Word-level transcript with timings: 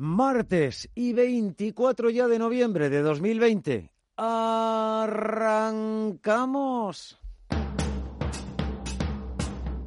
Martes 0.00 0.88
y 0.94 1.12
24 1.12 2.08
ya 2.08 2.26
de 2.26 2.38
noviembre 2.38 2.88
de 2.88 3.02
2020. 3.02 3.90
Arrancamos. 4.16 5.18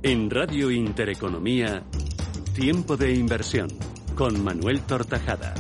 En 0.04 0.30
Radio 0.30 0.70
Intereconomía, 0.70 1.82
Tiempo 2.54 2.96
de 2.96 3.16
Inversión, 3.16 3.70
con 4.14 4.44
Manuel 4.44 4.82
Tortajada. 4.82 5.56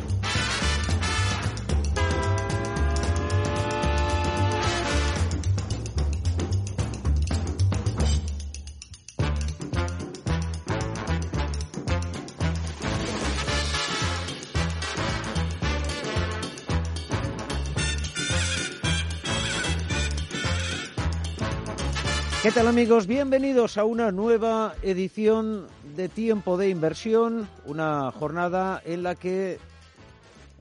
¿Qué 22.44 22.52
tal 22.52 22.67
amigos? 22.67 23.08
Bienvenidos 23.08 23.77
a 23.77 23.86
una 23.86 24.11
nueva 24.11 24.75
edición 24.81 25.66
de 25.95 26.09
Tiempo 26.09 26.58
de 26.58 26.67
Inversión, 26.67 27.47
una 27.63 28.11
jornada 28.11 28.81
en 28.83 29.02
la 29.02 29.16
que 29.16 29.59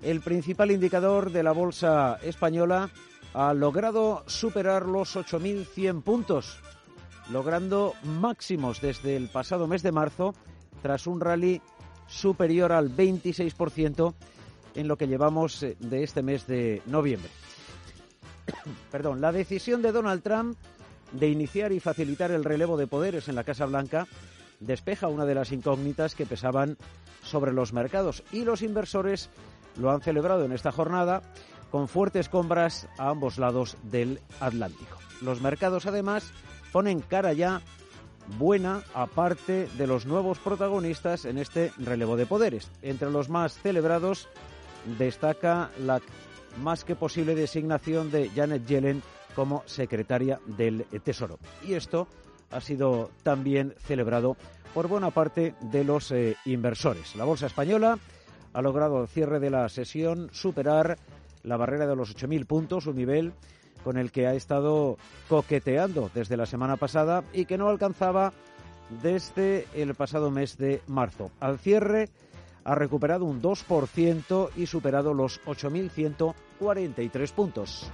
el 0.00 0.20
principal 0.20 0.70
indicador 0.70 1.32
de 1.32 1.42
la 1.42 1.50
bolsa 1.50 2.20
española 2.22 2.88
ha 3.34 3.52
logrado 3.52 4.22
superar 4.28 4.86
los 4.86 5.16
8.100 5.16 6.04
puntos, 6.04 6.60
logrando 7.32 7.94
máximos 8.04 8.80
desde 8.80 9.16
el 9.16 9.28
pasado 9.28 9.66
mes 9.66 9.82
de 9.82 9.90
marzo 9.90 10.36
tras 10.82 11.08
un 11.08 11.20
rally 11.20 11.60
superior 12.06 12.70
al 12.70 12.94
26% 12.96 14.14
en 14.76 14.86
lo 14.86 14.96
que 14.96 15.08
llevamos 15.08 15.60
eh, 15.64 15.76
de 15.80 16.04
este 16.04 16.22
mes 16.22 16.46
de 16.46 16.80
noviembre. 16.86 17.30
Perdón, 18.92 19.20
la 19.20 19.32
decisión 19.32 19.82
de 19.82 19.90
Donald 19.90 20.22
Trump 20.22 20.56
de 21.12 21.28
iniciar 21.28 21.72
y 21.72 21.80
facilitar 21.80 22.30
el 22.30 22.44
relevo 22.44 22.76
de 22.76 22.86
poderes 22.86 23.28
en 23.28 23.34
la 23.34 23.44
Casa 23.44 23.66
Blanca 23.66 24.06
despeja 24.60 25.08
una 25.08 25.24
de 25.24 25.34
las 25.34 25.52
incógnitas 25.52 26.14
que 26.14 26.26
pesaban 26.26 26.76
sobre 27.22 27.52
los 27.52 27.72
mercados 27.72 28.22
y 28.32 28.44
los 28.44 28.62
inversores 28.62 29.30
lo 29.76 29.90
han 29.90 30.00
celebrado 30.00 30.44
en 30.44 30.52
esta 30.52 30.72
jornada 30.72 31.22
con 31.70 31.88
fuertes 31.88 32.28
compras 32.28 32.88
a 32.98 33.08
ambos 33.08 33.38
lados 33.38 33.76
del 33.82 34.20
Atlántico. 34.40 34.98
Los 35.22 35.40
mercados 35.40 35.86
además 35.86 36.30
ponen 36.72 37.00
cara 37.00 37.32
ya 37.32 37.62
buena 38.38 38.82
aparte 38.94 39.68
de 39.78 39.86
los 39.86 40.06
nuevos 40.06 40.38
protagonistas 40.38 41.24
en 41.24 41.38
este 41.38 41.72
relevo 41.78 42.16
de 42.16 42.26
poderes. 42.26 42.70
Entre 42.82 43.10
los 43.10 43.28
más 43.28 43.58
celebrados 43.58 44.28
destaca 44.98 45.70
la 45.78 46.00
más 46.60 46.84
que 46.84 46.96
posible 46.96 47.34
designación 47.34 48.10
de 48.10 48.28
Janet 48.30 48.66
Yellen 48.66 49.02
como 49.34 49.62
secretaria 49.66 50.40
del 50.46 50.84
Tesoro. 51.02 51.38
Y 51.66 51.74
esto 51.74 52.08
ha 52.50 52.60
sido 52.60 53.10
también 53.22 53.74
celebrado 53.78 54.36
por 54.74 54.88
buena 54.88 55.10
parte 55.10 55.54
de 55.60 55.84
los 55.84 56.10
eh, 56.12 56.36
inversores. 56.44 57.16
La 57.16 57.24
Bolsa 57.24 57.46
Española 57.46 57.98
ha 58.52 58.62
logrado 58.62 58.98
al 58.98 59.08
cierre 59.08 59.40
de 59.40 59.50
la 59.50 59.68
sesión 59.68 60.30
superar 60.32 60.98
la 61.42 61.56
barrera 61.56 61.86
de 61.86 61.96
los 61.96 62.16
8.000 62.16 62.46
puntos, 62.46 62.86
un 62.86 62.96
nivel 62.96 63.32
con 63.82 63.96
el 63.98 64.12
que 64.12 64.26
ha 64.26 64.34
estado 64.34 64.96
coqueteando 65.28 66.10
desde 66.14 66.36
la 66.36 66.46
semana 66.46 66.76
pasada 66.76 67.24
y 67.32 67.46
que 67.46 67.58
no 67.58 67.68
alcanzaba 67.68 68.32
desde 69.02 69.66
el 69.74 69.94
pasado 69.94 70.30
mes 70.30 70.56
de 70.56 70.82
marzo. 70.86 71.30
Al 71.40 71.58
cierre 71.58 72.08
ha 72.64 72.74
recuperado 72.74 73.24
un 73.24 73.42
2% 73.42 74.50
y 74.56 74.66
superado 74.66 75.14
los 75.14 75.40
8.143 75.44 77.32
puntos. 77.32 77.90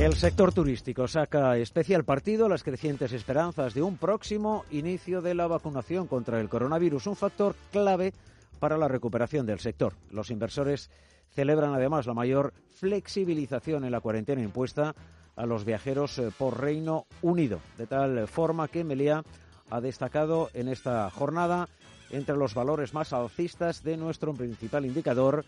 El 0.00 0.14
sector 0.14 0.54
turístico 0.54 1.06
saca 1.06 1.58
especial 1.58 2.04
partido 2.04 2.46
a 2.46 2.48
las 2.48 2.62
crecientes 2.62 3.12
esperanzas 3.12 3.74
de 3.74 3.82
un 3.82 3.98
próximo 3.98 4.64
inicio 4.70 5.20
de 5.20 5.34
la 5.34 5.46
vacunación 5.46 6.06
contra 6.06 6.40
el 6.40 6.48
coronavirus, 6.48 7.08
un 7.08 7.16
factor 7.16 7.54
clave 7.70 8.14
para 8.58 8.78
la 8.78 8.88
recuperación 8.88 9.44
del 9.44 9.60
sector. 9.60 9.92
Los 10.10 10.30
inversores 10.30 10.88
celebran 11.34 11.74
además 11.74 12.06
la 12.06 12.14
mayor 12.14 12.54
flexibilización 12.70 13.84
en 13.84 13.92
la 13.92 14.00
cuarentena 14.00 14.40
impuesta 14.40 14.94
a 15.36 15.44
los 15.44 15.66
viajeros 15.66 16.18
eh, 16.18 16.30
por 16.36 16.58
Reino 16.58 17.04
Unido, 17.20 17.60
de 17.76 17.86
tal 17.86 18.26
forma 18.26 18.68
que 18.68 18.84
Melia 18.84 19.22
ha 19.68 19.82
destacado 19.82 20.48
en 20.54 20.68
esta 20.68 21.10
jornada 21.10 21.68
entre 22.08 22.38
los 22.38 22.54
valores 22.54 22.94
más 22.94 23.12
alcistas 23.12 23.82
de 23.82 23.98
nuestro 23.98 24.32
principal 24.32 24.86
indicador, 24.86 25.44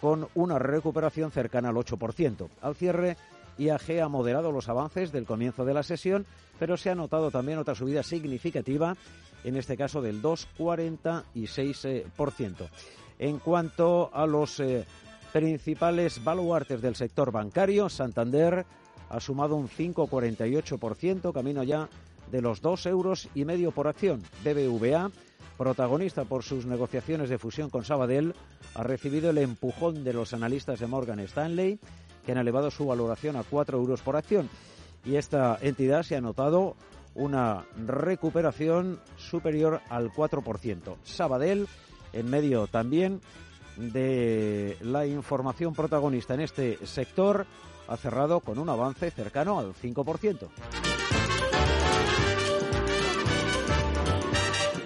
con 0.00 0.26
una 0.34 0.58
recuperación 0.58 1.30
cercana 1.30 1.68
al 1.68 1.76
8%. 1.76 2.48
Al 2.62 2.74
cierre, 2.74 3.18
IAG 3.60 4.02
ha 4.02 4.08
moderado 4.08 4.50
los 4.50 4.68
avances 4.68 5.12
del 5.12 5.26
comienzo 5.26 5.64
de 5.64 5.74
la 5.74 5.82
sesión, 5.82 6.26
pero 6.58 6.76
se 6.76 6.90
ha 6.90 6.94
notado 6.94 7.30
también 7.30 7.58
otra 7.58 7.74
subida 7.74 8.02
significativa, 8.02 8.94
en 9.44 9.56
este 9.56 9.76
caso 9.76 10.00
del 10.00 10.22
2,46%. 10.22 12.68
En 13.18 13.38
cuanto 13.38 14.10
a 14.14 14.26
los 14.26 14.60
eh, 14.60 14.86
principales 15.32 16.24
baluartes 16.24 16.80
del 16.80 16.96
sector 16.96 17.30
bancario, 17.30 17.90
Santander 17.90 18.64
ha 19.10 19.20
sumado 19.20 19.56
un 19.56 19.68
5,48%, 19.68 21.32
camino 21.32 21.62
ya 21.62 21.88
de 22.30 22.40
los 22.40 22.62
2 22.62 22.86
euros 22.86 23.28
y 23.34 23.44
medio 23.44 23.72
por 23.72 23.88
acción. 23.88 24.22
BBVA, 24.44 25.10
protagonista 25.58 26.24
por 26.24 26.42
sus 26.42 26.64
negociaciones 26.64 27.28
de 27.28 27.36
fusión 27.38 27.68
con 27.68 27.84
Sabadell, 27.84 28.34
ha 28.74 28.82
recibido 28.84 29.28
el 29.30 29.38
empujón 29.38 30.04
de 30.04 30.14
los 30.14 30.32
analistas 30.32 30.80
de 30.80 30.86
Morgan 30.86 31.20
Stanley 31.20 31.78
que 32.30 32.38
han 32.38 32.42
elevado 32.42 32.70
su 32.70 32.86
valoración 32.86 33.34
a 33.34 33.42
4 33.42 33.76
euros 33.76 34.02
por 34.02 34.14
acción. 34.14 34.48
Y 35.04 35.16
esta 35.16 35.58
entidad 35.60 36.04
se 36.04 36.14
ha 36.14 36.20
notado 36.20 36.76
una 37.16 37.64
recuperación 37.76 39.00
superior 39.16 39.80
al 39.88 40.12
4%. 40.12 40.96
Sabadell, 41.02 41.66
en 42.12 42.30
medio 42.30 42.68
también 42.68 43.20
de 43.76 44.76
la 44.80 45.06
información 45.06 45.74
protagonista 45.74 46.34
en 46.34 46.42
este 46.42 46.86
sector, 46.86 47.46
ha 47.88 47.96
cerrado 47.96 48.38
con 48.38 48.60
un 48.60 48.68
avance 48.68 49.10
cercano 49.10 49.58
al 49.58 49.74
5%. 49.74 50.99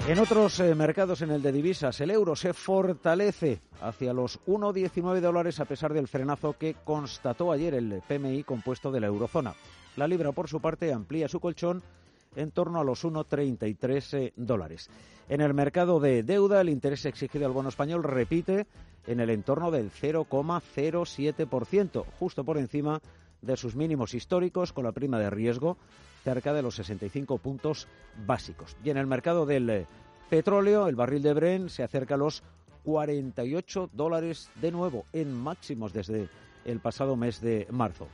En 0.06 0.18
otros 0.18 0.60
eh, 0.60 0.74
mercados, 0.74 1.22
en 1.22 1.30
el 1.30 1.40
de 1.40 1.50
divisas, 1.50 1.98
el 2.02 2.10
euro 2.10 2.36
se 2.36 2.52
fortalece 2.52 3.62
hacia 3.80 4.12
los 4.12 4.38
1,19 4.44 5.20
dólares 5.20 5.60
a 5.60 5.64
pesar 5.64 5.94
del 5.94 6.08
frenazo 6.08 6.58
que 6.58 6.76
constató 6.84 7.50
ayer 7.50 7.72
el 7.72 8.02
PMI 8.06 8.44
compuesto 8.44 8.92
de 8.92 9.00
la 9.00 9.06
eurozona. 9.06 9.54
La 9.96 10.06
libra, 10.06 10.32
por 10.32 10.46
su 10.46 10.60
parte, 10.60 10.92
amplía 10.92 11.26
su 11.26 11.40
colchón 11.40 11.82
en 12.36 12.50
torno 12.50 12.80
a 12.80 12.84
los 12.84 13.02
1,33 13.02 14.18
eh, 14.18 14.34
dólares. 14.36 14.90
En 15.30 15.40
el 15.40 15.54
mercado 15.54 15.98
de 16.00 16.22
deuda, 16.22 16.60
el 16.60 16.68
interés 16.68 17.06
exigido 17.06 17.46
al 17.46 17.52
bono 17.52 17.70
español 17.70 18.02
repite 18.02 18.66
en 19.06 19.20
el 19.20 19.30
entorno 19.30 19.70
del 19.70 19.90
0,07%, 19.90 22.04
justo 22.18 22.44
por 22.44 22.58
encima 22.58 22.98
de 22.98 23.23
sus 23.56 23.76
mínimos 23.76 24.14
históricos, 24.14 24.72
con 24.72 24.84
la 24.84 24.92
prima 24.92 25.18
de 25.18 25.30
riesgo 25.30 25.76
cerca 26.24 26.52
de 26.52 26.62
los 26.62 26.76
65 26.76 27.38
puntos 27.38 27.86
básicos. 28.26 28.76
Y 28.82 28.90
en 28.90 28.96
el 28.96 29.06
mercado 29.06 29.46
del 29.46 29.68
eh, 29.70 29.86
petróleo, 30.30 30.88
el 30.88 30.96
barril 30.96 31.22
de 31.22 31.34
Bren 31.34 31.68
se 31.68 31.82
acerca 31.82 32.14
a 32.14 32.18
los 32.18 32.42
48 32.84 33.90
dólares 33.92 34.50
de 34.60 34.72
nuevo, 34.72 35.04
en 35.12 35.32
máximos 35.34 35.92
desde 35.92 36.28
el 36.64 36.80
pasado 36.80 37.16
mes 37.16 37.40
de 37.40 37.66
marzo. 37.70 38.08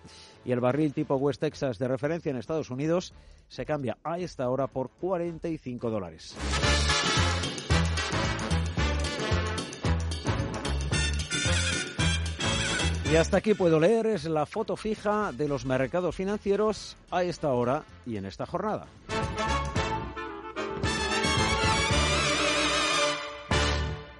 Y 0.45 0.53
el 0.53 0.61
barril 0.61 0.93
tipo 0.93 1.17
West 1.17 1.41
Texas 1.41 1.79
de 1.79 1.89
referencia 1.89 2.31
en 2.31 2.37
Estados 2.37 2.71
Unidos 2.71 3.15
se 3.49 3.65
cambia 3.65 3.99
a 4.03 4.19
esta 4.19 4.49
hora 4.51 4.67
por 4.67 4.91
45 4.91 5.91
dólares. 5.91 6.37
Y 13.11 13.17
hasta 13.17 13.39
aquí 13.39 13.55
puedo 13.55 13.81
leer, 13.81 14.07
es 14.07 14.25
la 14.27 14.47
foto 14.47 14.77
fija 14.77 15.33
de 15.33 15.49
los 15.49 15.67
mercados 15.67 16.15
financieros 16.15 16.97
a 17.11 17.25
esta 17.25 17.49
hora 17.53 17.83
y 18.07 18.17
en 18.17 18.25
esta 18.25 18.47
jornada. 18.47 18.87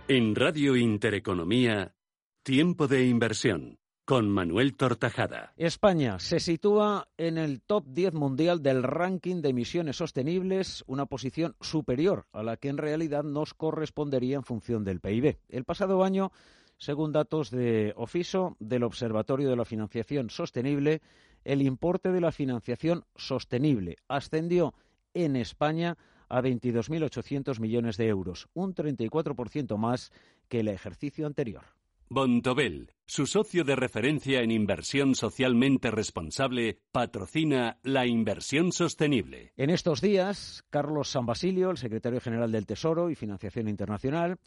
En 0.09 0.35
Radio 0.35 0.75
Intereconomía, 0.75 1.95
Tiempo 2.43 2.89
de 2.89 3.07
Inversión, 3.07 3.79
con 4.05 4.29
Manuel 4.29 4.75
Tortajada. 4.75 5.53
España 5.57 6.19
se 6.19 6.41
sitúa 6.41 7.07
en 7.17 7.39
el 7.39 7.61
top 7.61 7.85
10 7.87 8.15
mundial 8.15 8.61
del 8.61 8.83
ranking 8.83 9.41
de 9.41 9.51
emisiones 9.51 9.99
sostenibles, 9.99 10.83
una 10.89 11.07
posición 11.07 11.55
superior 11.61 12.27
a 12.33 12.43
la 12.43 12.57
que 12.57 12.71
en 12.71 12.77
realidad 12.77 13.23
nos 13.23 13.55
correspondería 13.55 14.35
en 14.35 14.43
función 14.43 14.83
del 14.83 14.99
PIB. 14.99 15.39
El 15.49 15.63
pasado 15.63 16.03
año, 16.03 16.33
según 16.81 17.13
datos 17.13 17.51
de 17.51 17.93
Ofiso, 17.97 18.57
del 18.59 18.83
Observatorio 18.83 19.51
de 19.51 19.57
la 19.57 19.67
Financiación 19.67 20.31
Sostenible, 20.31 21.03
el 21.45 21.63
importe 21.63 22.11
de 22.11 22.21
la 22.21 22.33
financiación 22.33 23.05
sostenible 23.15 23.97
ascendió 24.09 24.75
en 25.15 25.37
España 25.37 25.97
a 26.29 26.41
22.800 26.41 27.61
millones 27.61 27.97
de 27.97 28.09
euros, 28.09 28.49
un 28.55 28.75
34% 28.75 29.77
más 29.77 30.11
que 30.49 30.61
el 30.61 30.69
ejercicio 30.69 31.27
anterior. 31.27 31.65
Bontobel, 32.09 32.93
su 33.07 33.27
socio 33.27 33.63
de 33.63 33.77
referencia 33.77 34.41
en 34.41 34.51
inversión 34.51 35.15
socialmente 35.15 35.91
responsable, 35.91 36.79
patrocina 36.91 37.79
la 37.83 38.07
inversión 38.07 38.73
sostenible. 38.73 39.53
En 39.57 39.71
estos 39.71 40.01
días, 40.01 40.65
Carlos 40.71 41.11
San 41.11 41.27
Basilio, 41.27 41.71
el 41.71 41.77
secretario 41.77 42.21
general 42.21 42.51
del 42.51 42.67
Tesoro 42.67 43.11
y 43.11 43.15
Financiación 43.15 43.69
Internacional, 43.69 44.39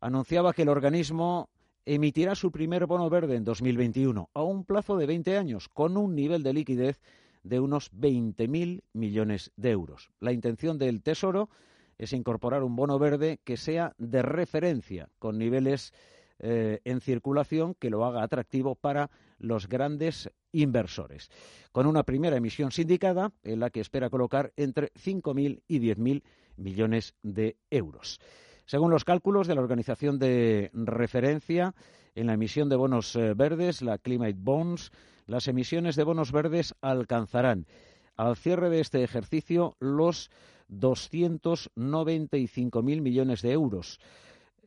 anunciaba 0.00 0.52
que 0.52 0.62
el 0.62 0.68
organismo 0.68 1.48
emitirá 1.94 2.34
su 2.34 2.52
primer 2.52 2.84
bono 2.86 3.08
verde 3.08 3.36
en 3.36 3.44
2021 3.44 4.28
a 4.34 4.42
un 4.42 4.64
plazo 4.64 4.98
de 4.98 5.06
20 5.06 5.38
años 5.38 5.70
con 5.70 5.96
un 5.96 6.14
nivel 6.14 6.42
de 6.42 6.52
liquidez 6.52 7.00
de 7.42 7.60
unos 7.60 7.90
20.000 7.92 8.82
millones 8.92 9.52
de 9.56 9.70
euros. 9.70 10.10
La 10.20 10.32
intención 10.32 10.76
del 10.76 11.02
Tesoro 11.02 11.48
es 11.96 12.12
incorporar 12.12 12.62
un 12.62 12.76
bono 12.76 12.98
verde 12.98 13.40
que 13.42 13.56
sea 13.56 13.94
de 13.96 14.20
referencia, 14.20 15.08
con 15.18 15.38
niveles 15.38 15.94
eh, 16.40 16.80
en 16.84 17.00
circulación 17.00 17.74
que 17.74 17.88
lo 17.88 18.04
haga 18.04 18.22
atractivo 18.22 18.74
para 18.74 19.10
los 19.38 19.66
grandes 19.66 20.30
inversores, 20.52 21.30
con 21.72 21.86
una 21.86 22.02
primera 22.02 22.36
emisión 22.36 22.70
sindicada 22.70 23.32
en 23.42 23.60
la 23.60 23.70
que 23.70 23.80
espera 23.80 24.10
colocar 24.10 24.52
entre 24.56 24.92
5.000 24.92 25.62
y 25.66 25.80
10.000 25.80 26.22
millones 26.58 27.14
de 27.22 27.56
euros. 27.70 28.20
Según 28.68 28.90
los 28.90 29.04
cálculos 29.04 29.46
de 29.46 29.54
la 29.54 29.62
organización 29.62 30.18
de 30.18 30.70
referencia 30.74 31.74
en 32.14 32.26
la 32.26 32.34
emisión 32.34 32.68
de 32.68 32.76
bonos 32.76 33.16
eh, 33.16 33.32
verdes, 33.32 33.80
la 33.80 33.96
Climate 33.96 34.36
Bonds, 34.36 34.92
las 35.26 35.48
emisiones 35.48 35.96
de 35.96 36.04
bonos 36.04 36.32
verdes 36.32 36.74
alcanzarán 36.82 37.66
al 38.14 38.36
cierre 38.36 38.68
de 38.68 38.80
este 38.80 39.02
ejercicio 39.02 39.74
los 39.80 40.30
295.000 40.68 43.00
millones 43.00 43.40
de 43.40 43.52
euros 43.52 44.00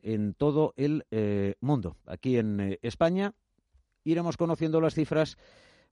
en 0.02 0.34
todo 0.34 0.74
el 0.76 1.06
eh, 1.12 1.54
mundo. 1.60 1.96
Aquí 2.04 2.38
en 2.38 2.58
eh, 2.58 2.80
España 2.82 3.34
iremos 4.02 4.36
conociendo 4.36 4.80
las 4.80 4.94
cifras 4.94 5.38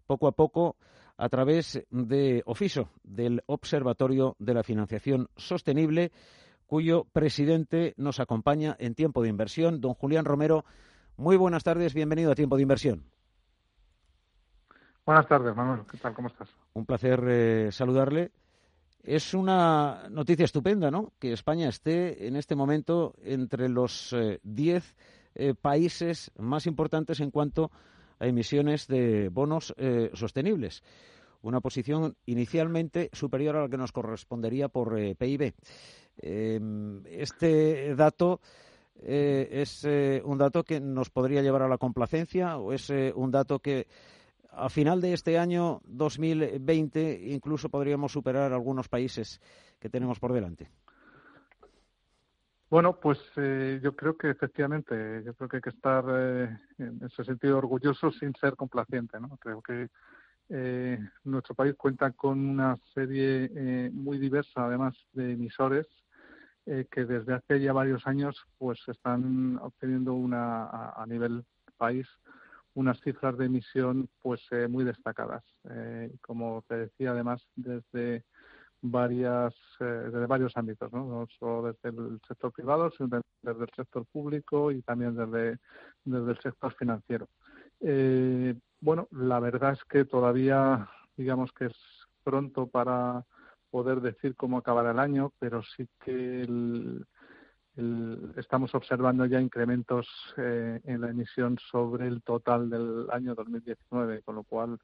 poco 0.09 0.27
a 0.27 0.33
poco 0.33 0.75
a 1.17 1.29
través 1.29 1.87
de 1.91 2.43
Ofiso, 2.45 2.89
del 3.05 3.45
Observatorio 3.47 4.35
de 4.41 4.55
la 4.55 4.65
Financiación 4.65 5.29
Sostenible, 5.37 6.11
cuyo 6.71 7.09
presidente 7.13 7.95
nos 7.97 8.21
acompaña 8.21 8.77
en 8.79 8.95
tiempo 8.95 9.23
de 9.23 9.29
inversión, 9.29 9.81
don 9.81 9.93
Julián 9.95 10.25
Romero. 10.25 10.65
Muy 11.17 11.37
buenas 11.37 11.65
tardes, 11.65 11.95
bienvenido 11.95 12.31
a 12.31 12.37
Tiempo 12.37 12.55
de 12.55 12.63
Inversión. 12.63 13.07
Buenas 15.05 15.27
tardes, 15.27 15.57
Manuel. 15.57 15.81
¿Qué 15.91 15.99
tal? 15.99 16.15
¿Cómo 16.15 16.29
estás? 16.29 16.49
Un 16.75 16.87
placer 16.87 17.25
eh, 17.27 17.73
saludarle. 17.73 18.31
Es 19.03 19.35
una 19.35 20.09
noticia 20.11 20.45
estupenda, 20.45 20.93
¿no? 20.93 21.13
Que 21.19 21.33
España 21.33 21.69
esté 21.69 22.29
en 22.29 22.37
este 22.37 22.55
momento 22.55 23.15
entre 23.21 23.69
los 23.69 24.15
10 24.45 24.85
eh, 24.85 24.95
eh, 25.35 25.55
países 25.61 26.31
más 26.39 26.69
importantes 26.69 27.19
en 27.19 27.33
cuanto 27.33 27.73
a 28.21 28.29
emisiones 28.29 28.87
de 28.87 29.29
bonos 29.29 29.75
sostenibles. 30.13 30.85
Una 31.43 31.61
posición 31.61 32.15
inicialmente 32.27 33.11
superior 33.13 33.57
a 33.57 33.63
la 33.63 33.69
que 33.69 33.79
nos 33.79 33.91
correspondería 33.91 34.69
por 34.69 34.95
PIB. 35.17 35.55
Em, 36.23 37.03
este 37.07 37.95
dato 37.95 38.41
es 39.03 39.85
un 40.25 40.37
dato 40.37 40.63
que 40.63 40.79
nos 40.79 41.09
podría 41.09 41.41
llevar 41.41 41.63
a 41.63 41.69
la 41.69 41.79
complacencia 41.79 42.59
o 42.59 42.75
es 42.75 42.91
un 42.91 43.31
dato 43.31 43.59
que 43.61 43.87
a 44.53 44.69
final 44.69 45.01
de 45.01 45.13
este 45.13 45.39
año 45.39 45.81
2020 45.85 47.21
incluso 47.29 47.69
podríamos 47.69 48.13
superar 48.13 48.53
algunos 48.53 48.89
países 48.89 49.41
que 49.79 49.89
tenemos 49.89 50.19
por 50.19 50.33
delante. 50.33 50.71
Bueno, 52.69 53.01
pues 53.01 53.19
eh, 53.37 53.81
yo 53.83 53.97
creo 53.97 54.17
que 54.17 54.31
efectivamente, 54.31 55.25
yo 55.25 55.35
creo 55.35 55.49
que 55.49 55.57
hay 55.57 55.61
que 55.61 55.71
estar 55.71 56.05
eh, 56.09 56.57
en 56.79 57.01
ese 57.05 57.25
sentido 57.25 57.59
orgulloso 57.59 58.13
sin 58.13 58.33
ser 58.37 58.55
complaciente, 58.55 59.19
¿no? 59.19 59.37
Creo 59.39 59.61
que 59.61 59.89
eh, 60.51 60.99
nuestro 61.25 61.57
país 61.57 61.75
cuenta 61.77 62.13
con 62.13 62.39
una 62.39 62.77
serie 62.95 63.91
muy 63.93 64.19
diversa, 64.19 64.67
además, 64.67 64.95
de 65.13 65.33
emisores 65.33 65.87
que 66.91 67.05
desde 67.05 67.35
hace 67.35 67.61
ya 67.61 67.73
varios 67.73 68.07
años, 68.07 68.41
pues 68.59 68.79
están 68.87 69.59
obteniendo 69.59 70.15
una 70.15 70.91
a 70.91 71.05
nivel 71.07 71.45
país 71.77 72.07
unas 72.75 73.01
cifras 73.01 73.37
de 73.37 73.47
emisión 73.47 74.09
pues 74.23 74.41
eh, 74.51 74.69
muy 74.69 74.85
destacadas. 74.85 75.45
Eh, 75.71 76.13
como 76.21 76.65
te 76.69 76.77
decía, 76.77 77.11
además, 77.11 77.47
desde 77.57 78.25
varias 78.83 79.55
eh, 79.81 79.85
desde 79.85 80.27
varios 80.27 80.57
ámbitos, 80.57 80.91
¿no? 80.93 81.27
solo 81.39 81.73
desde 81.73 81.97
el 81.97 82.21
sector 82.27 82.53
privado, 82.53 82.91
sino 82.93 83.21
desde 83.43 83.63
el 83.63 83.71
sector 83.77 84.07
público 84.07 84.71
y 84.71 84.81
también 84.83 85.15
desde, 85.15 85.59
desde 86.05 86.31
el 86.31 86.41
sector 86.41 86.75
financiero. 86.75 87.29
bueno, 88.81 89.09
la 89.11 89.41
verdad 89.41 89.73
es 89.73 89.85
que 89.85 90.05
todavía, 90.05 90.89
digamos 91.17 91.53
que 91.53 91.67
es 91.67 91.77
pronto 92.25 92.67
para 92.67 93.25
poder 93.71 94.01
decir 94.01 94.35
cómo 94.37 94.59
acabará 94.59 94.91
el 94.91 94.99
año, 94.99 95.33
pero 95.39 95.63
sí 95.63 95.89
que 96.05 96.43
el, 96.43 97.07
estamos 98.37 98.75
observando 98.75 99.27
ya 99.27 99.41
incrementos 99.41 100.09
eh, 100.37 100.81
en 100.85 101.01
la 101.01 101.11
emisión 101.11 101.59
sobre 101.71 102.09
el 102.09 102.23
total 102.23 102.69
del 102.69 103.07
año 103.11 103.35
2019, 103.35 104.23
con 104.23 104.35
lo 104.37 104.45
cual, 104.45 104.79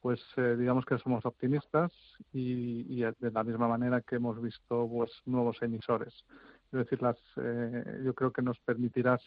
pues 0.00 0.20
eh, 0.36 0.56
digamos 0.58 0.84
que 0.84 0.98
somos 0.98 1.24
optimistas 1.24 1.92
y, 2.32 3.00
de 3.00 3.30
la 3.30 3.44
misma 3.44 3.68
manera 3.68 4.00
que 4.00 4.16
hemos 4.16 4.40
visto 4.40 4.88
pues 4.88 5.10
nuevos 5.26 5.60
emisores. 5.62 6.24
Es 6.72 6.78
decir, 6.78 7.02
las, 7.02 7.16
eh, 7.36 8.00
yo 8.04 8.14
creo 8.14 8.32
que 8.32 8.42
nos 8.42 8.58
permitirá 8.60 9.18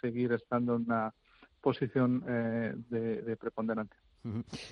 seguir 0.00 0.32
estando 0.32 0.76
en 0.76 0.82
una 0.82 1.12
posición 1.60 2.20
de, 2.20 3.22
de 3.22 3.36
preponderancia. 3.38 3.98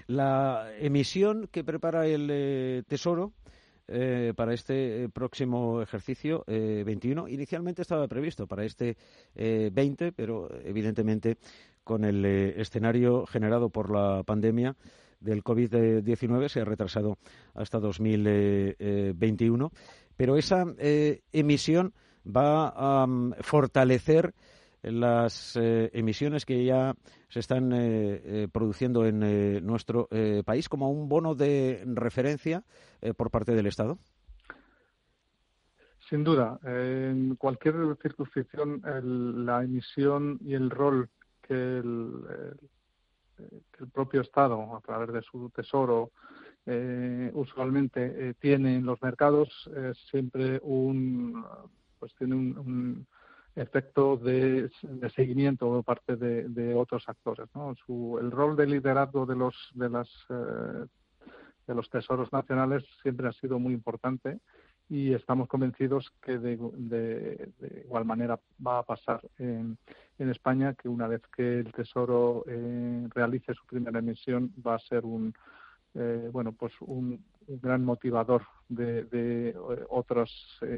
La 0.06 0.70
emisión 0.78 1.48
que 1.50 1.64
prepara 1.64 2.06
el 2.06 2.84
Tesoro 2.86 3.32
eh, 3.88 4.32
para 4.36 4.54
este 4.54 5.04
eh, 5.04 5.08
próximo 5.08 5.82
ejercicio 5.82 6.44
21. 6.46 7.26
Eh, 7.26 7.32
Inicialmente 7.32 7.82
estaba 7.82 8.06
previsto 8.08 8.46
para 8.46 8.64
este 8.64 8.96
20, 9.34 10.12
pero 10.12 10.48
evidentemente 10.64 11.36
con 11.84 12.04
el 12.04 12.24
escenario 12.24 13.26
generado 13.26 13.70
por 13.70 13.90
la 13.90 14.22
pandemia 14.22 14.76
del 15.20 15.42
COVID-19 15.42 16.48
se 16.48 16.60
ha 16.60 16.64
retrasado 16.64 17.18
hasta 17.54 17.80
2021. 17.80 19.72
Pero 20.16 20.36
esa 20.36 20.64
emisión 21.32 21.92
va 22.24 22.68
a 22.68 23.06
mm, 23.06 23.34
fortalecer 23.40 24.34
las 24.82 25.56
eh, 25.56 25.90
emisiones 25.92 26.44
que 26.44 26.64
ya 26.64 26.94
se 27.28 27.40
están 27.40 27.72
eh, 27.72 28.20
eh, 28.24 28.48
produciendo 28.52 29.06
en 29.06 29.64
nuestro 29.64 30.08
país 30.44 30.68
como 30.68 30.90
un 30.90 31.08
bono 31.08 31.34
de 31.34 31.82
referencia 31.86 32.64
por 33.16 33.30
parte 33.30 33.52
del 33.54 33.66
Estado? 33.66 33.98
Sin 36.08 36.24
duda. 36.24 36.58
En 36.64 37.36
cualquier 37.36 37.74
circunscripción, 38.02 38.82
la 39.46 39.62
emisión 39.62 40.38
y 40.42 40.54
el 40.54 40.68
rol 40.68 41.08
que 41.40 41.54
el, 41.54 42.12
el, 43.38 43.88
propio 43.88 44.20
Estado, 44.20 44.76
a 44.76 44.80
través 44.80 45.12
de 45.12 45.22
su 45.22 45.48
tesoro, 45.50 46.10
usualmente 47.32 48.34
tiene 48.34 48.76
en 48.76 48.86
los 48.86 49.00
mercados, 49.00 49.70
es 49.74 49.98
siempre 50.10 50.60
un, 50.62 51.44
pues 51.98 52.14
tiene 52.16 52.34
un 52.34 53.06
efecto 53.54 54.16
de, 54.16 54.70
seguimiento 55.14 55.66
por 55.66 55.84
parte 55.84 56.16
de, 56.16 56.74
otros 56.74 57.04
actores. 57.06 57.48
¿no? 57.54 57.74
el 58.18 58.30
rol 58.30 58.56
de 58.56 58.66
liderazgo 58.66 59.26
de 59.26 59.36
los 59.36 59.54
de 59.74 59.88
las 59.88 60.08
eh, 60.30 60.86
de 61.66 61.74
los 61.74 61.88
tesoros 61.90 62.32
nacionales 62.32 62.84
siempre 63.02 63.28
ha 63.28 63.32
sido 63.32 63.58
muy 63.58 63.72
importante 63.72 64.40
y 64.88 65.14
estamos 65.14 65.48
convencidos 65.48 66.12
que 66.20 66.38
de, 66.38 66.58
igual 67.84 68.04
manera 68.04 68.38
va 68.64 68.78
a 68.78 68.82
pasar 68.82 69.20
en, 69.38 69.78
España 70.18 70.74
que 70.74 70.88
una 70.88 71.08
vez 71.08 71.20
que 71.36 71.58
el 71.58 71.72
tesoro 71.72 72.44
eh, 72.46 73.08
realice 73.12 73.54
su 73.54 73.66
primera 73.66 73.98
emisión 73.98 74.52
va 74.64 74.76
a 74.76 74.78
ser 74.78 75.04
un 75.04 75.34
eh, 75.94 76.30
bueno 76.32 76.52
pues 76.52 76.72
un, 76.80 77.24
un 77.46 77.60
gran 77.60 77.84
motivador 77.84 78.42
de, 78.68 79.54
otras 79.88 80.30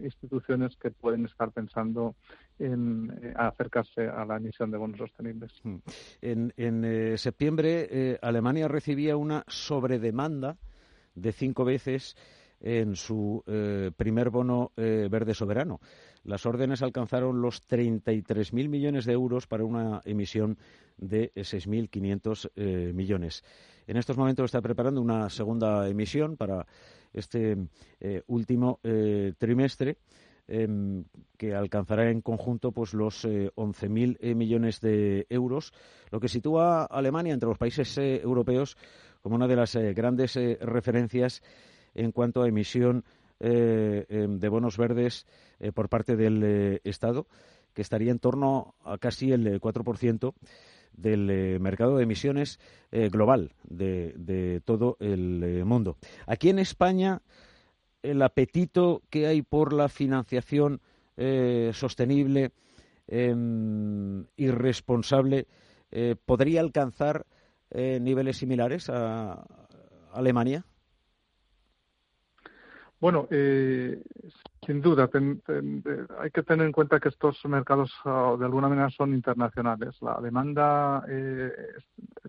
instituciones 0.03 0.77
que 0.77 0.91
pueden 0.91 1.27
estar 1.27 1.53
pensando 1.53 2.15
en 2.59 3.35
acercarse 3.37 4.09
a 4.09 4.25
la 4.25 4.37
emisión 4.37 4.71
de 4.71 4.79
bonos 4.79 4.99
sostenibles. 4.99 5.53
Hmm. 5.63 5.77
En, 6.23 7.19
septiembre, 7.19 8.19
Alemania 8.23 8.69
recibía 8.69 9.17
una 9.17 9.45
sobredemanda 9.47 10.57
de 11.15 11.33
cinco 11.33 11.65
veces 11.65 12.17
en 12.67 12.97
su 12.97 13.43
primer 13.97 14.31
bono 14.31 14.73
verde 14.77 15.35
soberano. 15.35 15.81
Las 16.25 16.47
órdenes 16.47 16.83
alcanzaron 16.83 17.43
los 17.43 17.69
33.000 17.69 18.69
millones 18.69 19.05
de 19.05 19.13
euros 19.13 19.47
para 19.47 19.65
una 19.65 20.01
emisión 20.07 20.57
de 20.97 21.33
6.500 21.35 22.51
eh, 22.57 22.93
millones. 22.95 23.45
En 23.87 23.99
estos 23.99 24.17
momentos 24.17 24.47
está 24.47 24.63
preparando 24.63 25.03
una 25.03 25.29
segunda 25.29 25.87
emisión 25.87 26.39
para 26.39 26.67
este 27.13 27.59
eh, 28.01 28.23
último 28.27 28.81
eh, 28.83 29.35
trimestre. 29.39 29.99
Em, 30.47 31.05
que 31.39 31.55
alcanzará 31.55 32.11
en 32.11 32.21
conjunto 32.21 32.71
pues 32.71 32.93
los 32.93 33.25
11.000 33.25 34.35
millones 34.35 34.79
de 34.83 35.27
euros, 35.31 35.73
lo 36.11 36.21
que 36.21 36.29
sitúa 36.29 36.83
a 36.83 36.85
Alemania 36.85 37.33
entre 37.33 37.49
los 37.49 37.57
países 37.57 37.97
europeos 37.97 38.77
como 39.23 39.37
una 39.37 39.49
de 39.49 39.57
las 39.57 39.75
grandes 39.75 40.35
referencias 40.61 41.43
en 41.95 42.13
cuanto 42.13 42.43
a 42.43 42.49
emisión 42.49 43.05
em, 43.41 44.39
de 44.39 44.49
bonos 44.49 44.77
verdes 44.77 45.27
por 45.75 45.89
parte 45.89 46.17
del 46.17 46.81
Estado, 46.85 47.27
que 47.75 47.83
estaría 47.83 48.13
en 48.13 48.19
torno 48.19 48.75
a 48.85 48.99
casi 48.99 49.33
el 49.33 49.61
4% 49.61 50.35
del 50.97 51.29
eh, 51.31 51.59
mercado 51.59 51.97
de 51.97 52.05
emisiones 52.05 52.59
eh, 52.93 53.09
global 53.09 53.53
de, 53.65 54.63
todo 54.65 54.97
el 55.01 55.43
eh, 55.43 55.65
mundo. 55.65 55.97
Aquí 56.27 56.49
en 56.49 56.59
España, 56.59 57.21
el 58.03 58.23
apetito 58.23 59.03
que 59.11 59.27
hay 59.27 59.43
por 59.43 59.73
la 59.73 59.89
financiación 59.89 60.81
sostenible 61.73 62.51
em, 63.07 64.27
y 64.37 64.49
responsable 64.49 65.47
podría 66.27 66.61
alcanzar 66.61 67.25
niveles 67.71 68.39
similares 68.39 68.91
a 68.91 69.47
Alemania. 70.13 70.67
Bueno, 73.05 73.29
eh, 73.31 74.03
sin 74.65 74.81
duda, 74.81 75.11
hay 75.13 76.31
que 76.31 76.43
tener 76.43 76.65
en 76.65 76.73
cuenta 76.73 76.99
que 76.99 77.11
estos 77.11 77.39
mercados 77.45 77.93
ah, 78.07 78.35
de 78.39 78.47
alguna 78.47 78.71
manera 78.71 78.89
son 78.89 79.13
internacionales. 79.13 79.95
La 80.01 80.19
demanda, 80.23 81.05
eh, 81.07 81.53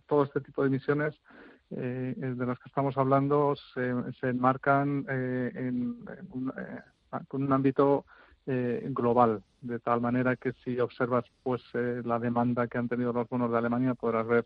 todo 0.05 0.25
este 0.25 0.41
tipo 0.41 0.63
de 0.63 0.67
emisiones 0.67 1.15
eh, 1.69 2.13
de 2.17 2.45
las 2.45 2.59
que 2.59 2.67
estamos 2.67 2.97
hablando 2.97 3.55
se, 3.73 4.27
enmarcan 4.27 5.05
en, 5.07 6.05
un, 6.31 6.51
con 7.29 7.43
un 7.43 7.53
ámbito 7.53 8.03
global, 8.45 9.43
de 9.61 9.79
tal 9.79 10.01
manera 10.01 10.35
que 10.35 10.51
si 10.65 10.77
observas 10.81 11.23
pues 11.41 11.61
la 11.73 12.19
demanda 12.19 12.67
que 12.67 12.79
han 12.79 12.89
tenido 12.89 13.13
los 13.13 13.29
bonos 13.29 13.49
de 13.49 13.57
Alemania 13.59 13.93
podrás 13.93 14.27
ver 14.27 14.45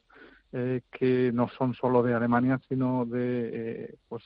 que 0.91 1.31
no 1.33 1.49
son 1.49 1.73
solo 1.73 2.03
de 2.03 2.13
Alemania, 2.13 2.61
sino 2.69 3.07
de 3.07 3.97
pues 4.07 4.25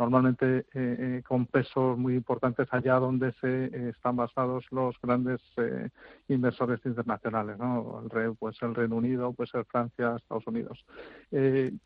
normalmente 0.00 0.60
eh, 0.60 0.64
eh, 0.74 1.22
con 1.28 1.44
pesos 1.44 1.98
muy 1.98 2.14
importantes 2.14 2.66
allá 2.70 2.94
donde 2.94 3.32
se 3.34 3.66
eh, 3.66 3.88
están 3.90 4.16
basados 4.16 4.64
los 4.70 4.96
grandes 5.02 5.40
inversores 6.28 6.80
internacionales, 6.86 7.58
¿no? 7.58 8.02
El, 8.14 8.34
pues 8.34 8.56
el 8.62 8.74
Reino 8.74 8.96
Unido, 8.96 9.34
puede 9.34 9.50
ser 9.50 9.66
Francia, 9.66 10.16
Estados 10.16 10.46
Unidos. 10.46 10.84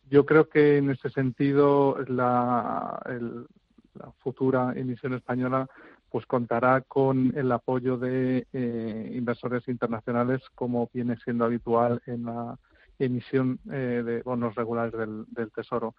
yo 0.09 0.25
creo 0.25 0.49
que 0.49 0.79
en 0.79 0.91
ese 0.91 1.11
sentido 1.11 1.97
la 2.07 3.01
futura 4.19 4.73
emisión 4.77 5.15
española 5.15 5.67
pues 6.11 6.25
contará 6.27 6.83
con 6.83 7.33
el 7.37 7.51
apoyo 7.51 7.97
de 7.99 8.47
inversores 9.13 9.67
internacionales 9.67 10.41
como 10.55 10.89
viene 10.93 11.17
siendo 11.25 11.45
habitual 11.45 12.01
en 12.07 12.27
la 12.27 12.57
emisión 12.99 13.59
de 13.65 14.23
bonos 14.25 14.55
regulares 14.55 14.93
del 14.93 15.51
Tesoro 15.53 15.95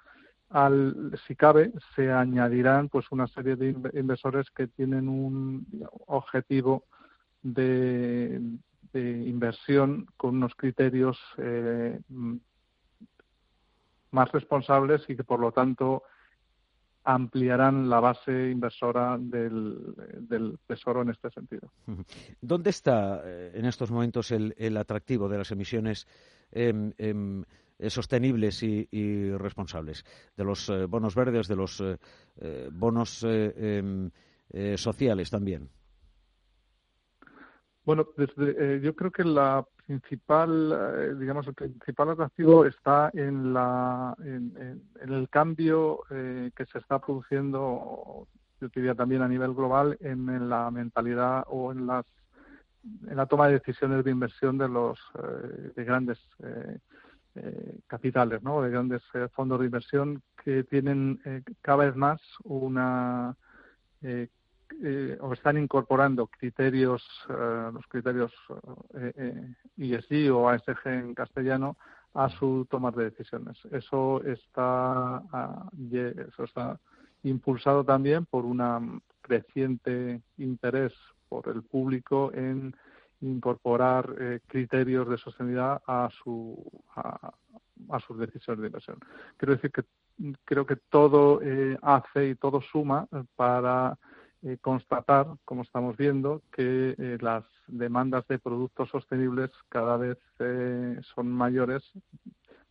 al, 0.50 1.20
si 1.28 1.36
cabe, 1.36 1.72
se 1.96 2.12
añadirán 2.12 2.90
pues 2.90 3.06
una 3.12 3.28
serie 3.28 3.56
de 3.56 3.76
inversores 3.94 4.50
que 4.52 4.68
tienen 4.68 5.08
un 5.08 5.66
objetivo 6.08 6.86
de, 7.42 8.42
inversión 8.94 10.08
con 10.16 10.38
unos 10.38 10.56
criterios 10.56 11.20
eh, 11.38 12.00
más 14.12 14.32
responsables 14.32 15.04
y 15.10 15.18
que 15.18 15.26
por 15.26 15.42
lo 15.42 15.52
tanto 15.52 16.04
ampliarán 17.04 17.90
la 17.90 18.00
base 18.00 18.50
inversora 18.50 19.18
del, 19.20 20.58
Tesoro 20.66 21.02
en 21.02 21.10
este 21.10 21.30
sentido. 21.30 21.72
¿Dónde 22.42 22.70
está 22.70 23.22
eh, 23.26 23.52
en 23.54 23.66
estos 23.66 23.92
momentos 23.92 24.32
el, 24.32 24.78
atractivo 24.78 25.28
de 25.28 25.38
las 25.38 25.52
emisiones 25.52 26.08
eh, 26.52 26.94
sostenibles 27.88 28.64
y, 28.64 29.32
responsables, 29.38 30.06
de 30.36 30.44
los 30.44 30.70
eh, 30.70 30.86
bonos 30.86 31.16
verdes, 31.16 31.48
de 31.48 31.56
los 31.56 31.82
eh, 31.82 32.70
bonos 32.72 33.26
em, 33.28 34.10
sociales 34.76 35.30
también. 35.30 35.70
Bueno, 37.84 38.08
yo 38.18 38.96
creo 38.96 39.12
que 39.12 39.24
la 39.24 39.66
principal, 39.86 41.18
digamos, 41.20 41.48
el 41.48 41.54
principal 41.54 42.10
atractivo 42.10 42.66
está 42.66 43.12
en, 43.14 43.54
la, 43.54 44.16
en, 44.24 44.82
el 45.02 45.30
cambio 45.30 46.00
que 46.10 46.66
se 46.72 46.80
está 46.80 47.00
produciendo, 47.00 48.28
yo 48.60 48.68
diría 48.74 48.96
también 48.96 49.22
a 49.22 49.28
nivel 49.28 49.54
global, 49.54 49.98
en, 50.00 50.50
la 50.50 50.72
mentalidad 50.72 51.44
o 51.48 51.72
en 51.72 51.86
las 51.86 52.06
en 53.08 53.18
la 53.18 53.26
toma 53.26 53.48
de 53.48 53.54
decisiones 53.54 54.04
de 54.04 54.12
inversión 54.12 54.58
de 54.58 54.70
los 54.70 55.00
de 55.76 55.84
grandes 55.84 56.20
eh, 57.36 57.80
capitales, 57.88 58.42
¿no? 58.44 58.62
de 58.62 58.70
grandes 58.70 59.02
eh, 59.14 59.28
fondos 59.34 59.60
de 59.60 59.66
inversión 59.66 60.22
que 60.42 60.64
tienen 60.64 61.20
eh, 61.26 61.42
cada 61.62 61.86
vez 61.86 61.96
más 61.96 62.22
una 62.44 63.36
o 65.22 65.34
están 65.34 65.58
incorporando 65.58 66.28
criterios, 66.28 67.04
los 67.28 67.88
criterios 67.88 68.32
ESG 69.78 70.32
o 70.32 70.48
ASG 70.48 70.86
en 70.86 71.16
castellano 71.16 71.76
a 72.14 72.30
su 72.30 72.68
toma 72.70 72.92
de 72.92 73.06
decisiones. 73.06 73.58
Eso 73.72 74.24
está, 74.24 75.18
ah, 75.18 75.70
eso 75.92 76.44
está 76.44 76.80
impulsado 77.24 77.84
también 77.84 78.26
por 78.26 78.46
un 78.46 79.02
creciente 79.22 80.22
interés 80.38 80.94
por 81.28 81.48
el 81.50 81.64
público 81.64 82.32
en 82.34 82.76
incorporar 83.26 84.16
eh, 84.20 84.40
criterios 84.48 85.10
de 85.10 85.18
sostenibilidad 85.18 85.82
a, 85.86 86.10
su, 86.24 86.84
a, 86.96 88.00
sus 88.00 88.18
decisiones 88.20 88.62
de 88.62 88.68
inversión. 88.68 88.98
Quiero 89.38 89.56
decir 89.56 89.72
que 89.72 89.84
creo 90.46 90.66
que 90.66 90.76
todo 90.76 91.42
eh, 91.42 91.78
hace 91.82 92.30
y 92.30 92.36
todo 92.36 92.62
suma 92.62 93.08
para 93.36 93.98
eh, 94.44 94.58
constatar, 94.62 95.28
como 95.44 95.64
estamos 95.64 95.98
viendo, 95.98 96.42
que 96.52 97.18
las 97.22 97.44
demandas 97.68 98.28
de 98.28 98.40
productos 98.40 98.90
sostenibles 98.90 99.52
cada 99.70 99.98
vez 99.98 100.18
son 101.16 101.32
mayores, 101.32 101.84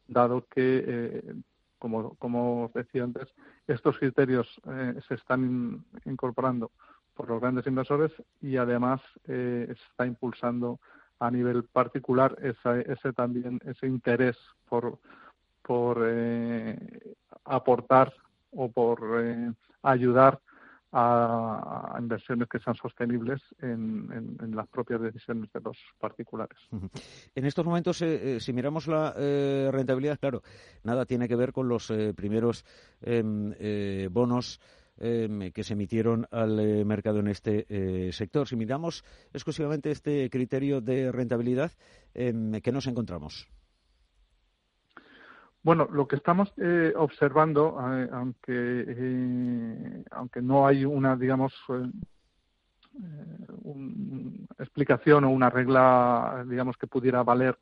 dado 0.07 0.47
que, 0.47 1.35
como, 1.79 2.15
como 2.17 2.71
decía 2.75 3.05
antes, 3.05 3.29
estos 3.67 3.99
criterios 3.99 4.61
se 5.09 5.15
están 5.15 5.85
incorporando 6.05 6.71
por 7.15 7.29
los 7.29 7.41
grandes 7.41 7.67
inversores 7.67 8.13
y 8.43 8.57
además 8.57 9.01
eh, 9.27 9.69
está 9.71 10.07
impulsando 10.07 10.81
a 11.21 11.31
nivel 11.31 11.65
particular 11.65 12.37
ese 12.43 13.13
también 13.13 13.61
ese 13.65 13.87
interés 13.87 14.37
por 14.69 14.99
por 15.63 16.03
eh, 16.05 16.77
aportar 17.45 18.13
o 18.51 18.71
por 18.71 19.01
eh, 19.21 19.53
ayudar 19.83 20.41
a, 20.93 21.97
inversiones 21.99 22.49
que 22.49 22.61
sean 22.61 22.77
sostenibles 22.77 23.41
en, 23.61 24.37
las 24.55 24.69
propias 24.69 25.01
decisiones 25.01 25.51
de 25.53 25.61
los 25.61 25.77
particulares. 25.99 26.57
En 27.35 27.45
estos 27.47 27.65
momentos, 27.65 27.97
si 27.97 28.53
miramos 28.53 28.87
la 28.87 29.13
rentabilidad, 29.73 30.21
claro, 30.21 30.43
nada 30.85 31.05
tiene 31.05 31.27
que 31.27 31.35
ver 31.35 31.53
con 31.53 31.69
los 31.69 31.93
primeros 32.15 32.65
em, 33.01 33.53
bonos 34.13 34.61
Em, 34.97 35.51
que 35.51 35.65
se 35.65 35.73
emitieron 35.73 36.29
al 36.31 36.61
eh, 36.61 36.85
mercado 36.85 37.19
en 37.19 37.27
este 37.27 37.67
eh, 37.69 38.13
sector. 38.13 38.47
Si 38.47 38.55
miramos 38.55 39.05
exclusivamente 39.33 39.91
este 39.91 40.31
criterio 40.31 40.81
de 40.81 41.11
rentabilidad, 41.11 41.73
em, 42.15 42.61
¿qué 42.61 42.71
nos 42.71 42.87
encontramos? 42.87 43.49
Bueno, 45.65 45.89
lo 45.91 46.07
que 46.07 46.15
estamos 46.15 46.53
eh, 46.59 46.93
observando, 46.95 47.77
aunque 48.13 50.05
aunque 50.13 50.43
no 50.43 50.67
hay 50.67 50.85
una, 50.85 51.17
digamos, 51.17 51.55
explicación 54.59 55.25
o 55.25 55.31
una 55.31 55.51
regla, 55.51 56.45
digamos, 56.47 56.77
que 56.77 56.87
pudiera 56.87 57.23
valer 57.23 57.59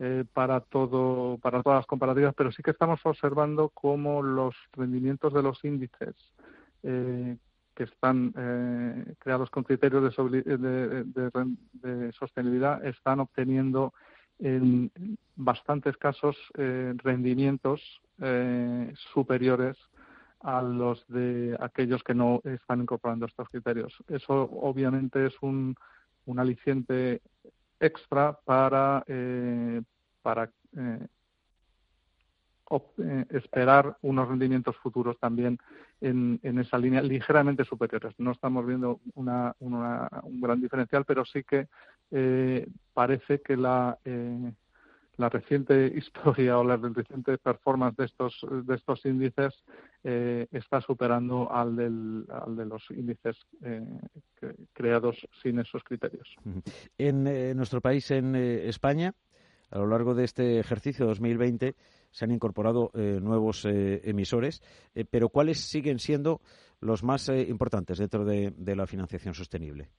eh, 0.00 0.24
para 0.32 0.60
todo 0.60 1.38
para 1.38 1.60
todas 1.60 1.78
las 1.78 1.86
comparativas, 1.86 2.32
pero 2.36 2.52
sí 2.52 2.62
que 2.62 2.70
estamos 2.70 3.00
observando 3.02 3.70
cómo 3.70 4.22
los 4.22 4.54
rendimientos 4.72 5.34
de 5.34 5.42
los 5.42 5.64
índices 5.64 6.14
eh, 6.82 7.36
que 7.74 7.84
están 7.84 8.32
eh, 8.36 9.14
creados 9.18 9.50
con 9.50 9.64
criterios 9.64 10.16
de, 10.16 12.12
sostenibilidad 12.12 12.84
están 12.84 13.20
obteniendo 13.20 13.92
en 14.40 14.90
bastantes 15.36 15.96
casos 15.96 16.36
rendimientos 16.54 18.00
superiores 19.12 19.76
a 20.40 20.62
los 20.62 21.04
de 21.08 21.56
aquellos 21.60 22.02
que 22.02 22.14
no 22.14 22.40
están 22.44 22.80
incorporando 22.82 23.26
estos 23.26 23.48
criterios. 23.48 23.96
Eso 24.08 24.48
obviamente 24.60 25.26
es 25.26 25.34
un, 25.40 25.74
un 26.26 26.38
aliciente 26.38 27.20
extra 27.80 28.38
para, 28.44 29.02
eh, 29.06 29.82
para 30.22 30.44
eh, 30.44 30.50
eh, 30.76 31.06
esperar 33.30 33.96
unos 34.02 34.28
rendimientos 34.28 34.76
futuros 34.76 35.18
también 35.18 35.58
en, 36.00 36.38
en, 36.42 36.58
esa 36.58 36.78
línea 36.78 37.02
ligeramente 37.02 37.64
superiores. 37.64 38.14
No 38.18 38.32
estamos 38.32 38.66
viendo 38.66 39.00
una, 39.14 39.54
una, 39.60 40.08
un 40.22 40.40
gran 40.40 40.60
diferencial, 40.60 41.04
pero 41.04 41.24
sí 41.24 41.44
que 41.44 41.68
parece 42.94 43.40
que 43.40 43.56
la 43.56 43.98
la 45.18 45.28
reciente 45.28 45.92
historia 45.94 46.58
o 46.58 46.64
la 46.64 46.76
reciente 46.76 47.36
performance 47.38 47.96
de 47.96 48.04
estos 48.04 48.40
de 48.64 48.74
estos 48.74 49.04
índices 49.04 49.52
eh, 50.04 50.46
está 50.52 50.80
superando 50.80 51.52
al, 51.52 51.76
del, 51.76 52.24
de 52.56 52.64
los 52.64 52.88
índices 52.90 53.36
eh, 53.62 53.84
creados 54.72 55.16
sin 55.42 55.58
esos 55.58 55.82
criterios. 55.82 56.34
En 56.96 57.26
eh, 57.26 57.52
nuestro 57.54 57.80
país, 57.80 58.10
en 58.12 58.36
España, 58.36 59.12
a 59.70 59.78
lo 59.78 59.88
largo 59.88 60.14
de 60.14 60.24
este 60.24 60.60
ejercicio 60.60 61.04
2020 61.06 61.74
se 62.10 62.24
han 62.24 62.30
incorporado 62.30 62.90
nuevos 62.94 63.64
emisores, 63.64 64.62
pero 65.10 65.28
¿cuáles 65.28 65.60
siguen 65.60 65.98
siendo 65.98 66.40
los 66.80 67.02
más 67.02 67.28
importantes 67.28 67.98
dentro 67.98 68.24
de 68.24 68.76
la 68.76 68.86
financiación 68.86 69.34
sostenible? 69.34 69.90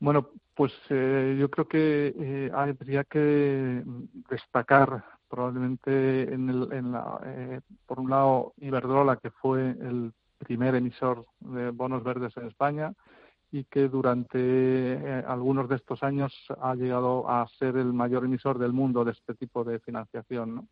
Bueno, 0.00 0.30
pues 0.54 0.72
eh, 0.88 1.36
yo 1.38 1.50
creo 1.50 1.68
que 1.68 2.14
eh, 2.18 2.50
habría 2.54 3.04
que 3.04 3.82
destacar 4.30 5.04
probablemente 5.28 6.22
en, 6.32 6.48
el, 6.48 6.72
en 6.72 6.92
la, 6.92 7.20
eh, 7.26 7.60
por 7.86 8.00
un 8.00 8.08
lado 8.08 8.54
Iberdrola, 8.56 9.16
que 9.16 9.30
fue 9.30 9.60
el 9.60 10.12
primer 10.38 10.74
emisor 10.74 11.26
de 11.40 11.70
bonos 11.70 12.02
verdes 12.02 12.34
en 12.38 12.46
España 12.46 12.94
y 13.52 13.64
que 13.64 13.88
durante 13.88 15.24
algunos 15.26 15.68
de 15.68 15.76
estos 15.76 16.02
años 16.02 16.32
ha 16.60 16.74
llegado 16.74 17.28
a 17.28 17.46
ser 17.58 17.76
el 17.76 17.92
mayor 17.92 18.24
emisor 18.24 18.58
del 18.58 18.72
mundo 18.72 19.04
de 19.04 19.12
este 19.12 19.34
tipo 19.34 19.64
de 19.64 19.80
financiación. 19.80 20.54
¿no? 20.54 20.68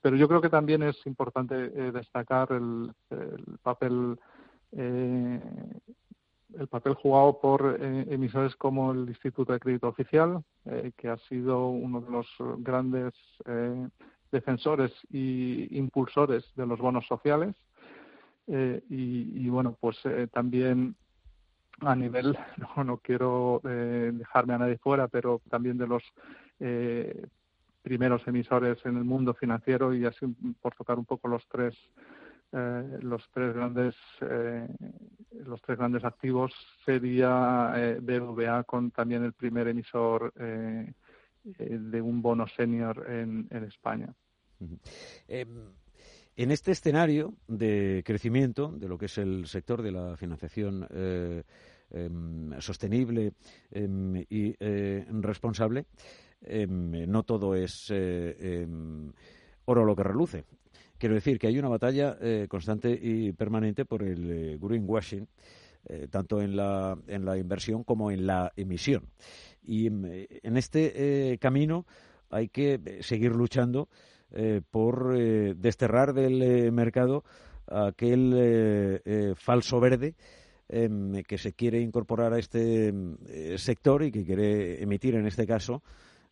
Pero 0.00 0.16
yo 0.16 0.28
creo 0.28 0.40
que 0.40 0.48
también 0.48 0.82
es 0.82 0.96
importante 1.06 1.54
destacar 1.92 2.52
el, 2.52 2.90
el 3.10 3.58
papel 3.62 4.18
eh, 4.72 5.40
el 6.58 6.68
papel 6.68 6.94
jugado 6.94 7.38
por 7.40 7.78
eh, 7.80 8.06
emisores 8.10 8.54
como 8.56 8.92
el 8.92 9.08
Instituto 9.08 9.52
de 9.52 9.60
Crédito 9.60 9.88
Oficial, 9.88 10.42
eh, 10.66 10.92
que 10.96 11.08
ha 11.08 11.16
sido 11.28 11.68
uno 11.68 12.00
de 12.00 12.10
los 12.10 12.26
grandes 12.58 13.14
eh, 13.46 13.88
defensores 14.30 14.92
y 15.10 15.76
impulsores 15.78 16.44
de 16.56 16.66
los 16.66 16.78
bonos 16.78 17.06
sociales. 17.06 17.54
Y, 18.44 19.48
bueno, 19.48 19.76
pues 19.80 19.96
también 20.32 20.96
a 21.80 21.94
nivel, 21.94 22.36
no, 22.76 22.84
no 22.84 22.96
quiero 22.98 23.60
dejarme 23.62 24.54
a 24.54 24.58
nadie 24.58 24.78
fuera, 24.78 25.08
pero 25.08 25.40
también 25.48 25.78
de 25.78 25.86
los 25.86 26.02
primeros 27.82 28.26
emisores 28.26 28.78
en 28.84 28.96
el 28.96 29.04
mundo 29.04 29.34
financiero 29.34 29.94
y 29.94 30.04
así 30.04 30.26
por 30.60 30.74
tocar 30.74 30.98
un 30.98 31.04
poco 31.04 31.28
los 31.28 31.46
tres 31.48 31.74
eh, 32.52 32.98
los 33.00 33.22
tres 33.32 33.54
grandes 33.54 33.94
eh, 34.20 34.68
los 35.46 35.60
tres 35.62 35.78
grandes 35.78 36.04
activos 36.04 36.52
sería 36.84 37.72
eh, 37.76 38.00
con 38.66 38.90
también 38.90 39.24
el 39.24 39.32
primer 39.32 39.68
emisor 39.68 40.32
eh, 40.38 40.92
de 41.44 42.00
un 42.00 42.22
bono 42.22 42.46
senior 42.46 43.04
en, 43.10 43.48
España. 43.66 44.14
Em, 45.26 45.72
en 46.36 46.50
este 46.52 46.70
escenario 46.70 47.34
de 47.48 48.02
crecimiento 48.06 48.68
de 48.68 48.88
lo 48.88 48.96
que 48.96 49.06
es 49.06 49.18
el 49.18 49.46
sector 49.46 49.82
de 49.82 49.90
la 49.90 50.16
financiación 50.16 50.86
em, 50.90 51.42
sostenible 52.58 53.32
em, 53.70 54.16
y 54.30 54.54
responsable, 55.20 55.86
no 56.68 57.22
todo 57.22 57.54
es 57.54 57.92
oro 59.64 59.84
lo 59.84 59.96
que 59.96 60.02
reluce. 60.02 60.44
Quiero 61.02 61.16
decir 61.16 61.40
que 61.40 61.48
hay 61.48 61.58
una 61.58 61.68
batalla 61.68 62.16
eh, 62.20 62.46
constante 62.48 62.90
y 62.92 63.32
permanente 63.32 63.84
por 63.84 64.04
el 64.04 64.30
eh, 64.30 64.56
greenwashing, 64.60 65.26
eh, 65.86 66.06
tanto 66.08 66.40
en 66.40 66.54
la, 66.54 66.96
en 67.08 67.24
la 67.24 67.36
inversión 67.38 67.82
como 67.82 68.12
en 68.12 68.24
la 68.24 68.52
emisión. 68.54 69.08
Y 69.64 69.88
en 69.88 70.56
este 70.56 71.38
camino 71.40 71.86
hay 72.30 72.48
que 72.50 72.98
seguir 73.00 73.32
luchando 73.32 73.88
por 74.70 75.16
desterrar 75.56 76.14
del 76.14 76.70
mercado 76.72 77.22
aquel 77.66 79.00
falso 79.36 79.78
verde 79.78 80.14
em, 80.72 81.22
que 81.22 81.38
se 81.38 81.52
quiere 81.52 81.80
incorporar 81.80 82.32
a 82.32 82.38
este 82.38 82.92
sector 83.56 84.02
y 84.02 84.10
que 84.10 84.24
quiere 84.24 84.82
emitir, 84.82 85.14
en 85.14 85.26
este 85.26 85.46
caso, 85.46 85.82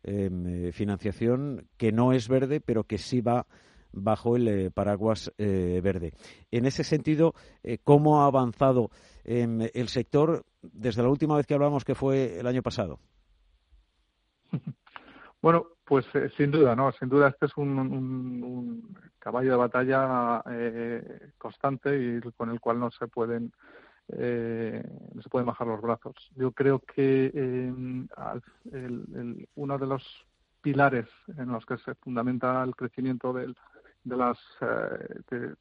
em, 0.03 0.72
financiación 0.72 1.68
que 1.76 1.92
no 1.92 2.12
es 2.12 2.29
verde, 2.29 2.61
pero 2.61 2.85
que 2.85 2.98
sí 2.98 3.20
va 3.20 3.46
bajo 3.92 4.37
el 4.37 4.48
eh, 4.48 4.70
paraguas 4.70 5.33
eh, 5.38 5.81
verde. 5.83 6.12
En 6.50 6.66
ese 6.66 6.85
sentido, 6.85 7.35
eh, 7.62 7.79
¿cómo 7.83 8.22
ha 8.22 8.26
avanzado 8.26 8.90
el 9.24 9.88
sector 9.88 10.44
desde 10.62 11.03
la 11.03 11.09
última 11.09 11.37
vez 11.37 11.46
que 11.46 11.55
hablamos, 11.55 11.85
que 11.85 11.94
fue 11.94 12.40
el 12.40 12.46
año 12.46 12.62
pasado? 12.62 12.98
Bueno, 15.42 15.68
pues 15.87 16.05
sin 16.37 16.50
duda, 16.50 16.76
¿no? 16.76 16.92
Sin 16.92 17.09
duda 17.09 17.29
este 17.29 17.46
es 17.46 17.57
un, 17.57 18.94
caballo 19.18 19.53
de 19.53 19.57
batalla 19.57 20.44
constante 21.38 21.96
y 21.96 22.20
con 22.33 22.50
el 22.50 22.61
cual 22.61 22.79
no 22.79 22.90
se 22.90 23.07
pueden 23.07 23.50
no 24.12 25.23
se 25.23 25.29
pueden 25.29 25.46
bajar 25.46 25.66
los 25.66 25.81
brazos. 25.81 26.14
Yo 26.37 26.53
creo 26.53 26.81
que 26.81 27.31
uno 29.55 29.79
de 29.79 29.87
los 29.87 30.27
pilares 30.61 31.07
en 31.37 31.53
los 31.53 31.64
que 31.64 31.79
se 31.79 31.94
fundamenta 31.96 32.62
el 32.62 32.77
crecimiento 32.77 33.33
del, 33.33 33.57
de 34.05 34.16
las 34.16 34.38
eh, 34.61 35.55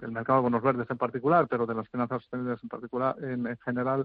del 0.00 0.10
mercado 0.10 0.40
de 0.40 0.42
bonos 0.42 0.62
verdes 0.62 0.90
en 0.90 0.98
particular, 0.98 1.46
pero 1.48 1.64
de 1.64 1.74
las 1.74 1.88
finanzas 1.88 2.22
sostenibles 2.22 2.60
en 2.60 2.68
particular, 2.68 3.16
en, 3.22 3.56
general, 3.58 4.04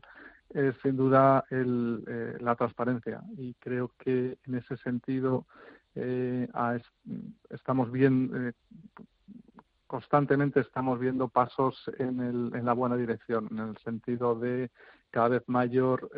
es 0.51 0.75
sin 0.83 0.95
duda 0.95 1.43
el, 1.49 2.03
eh, 2.07 2.37
la 2.39 2.55
transparencia. 2.55 3.23
Y 3.35 3.55
creo 3.55 3.91
que 3.97 4.37
en 4.45 4.55
ese 4.55 4.77
sentido 4.77 5.47
eh, 5.95 6.47
estamos 7.49 7.91
bien, 7.91 8.53
constantemente 9.87 10.59
estamos 10.59 10.99
viendo 10.99 11.27
pasos 11.29 11.89
en, 11.97 12.19
el, 12.19 12.51
en 12.55 12.65
la 12.65 12.73
buena 12.73 12.95
dirección, 12.95 13.47
en 13.51 13.59
el 13.59 13.77
sentido 13.77 14.35
de 14.35 14.69
cada 15.09 15.29
vez 15.29 15.43
mayor 15.47 16.11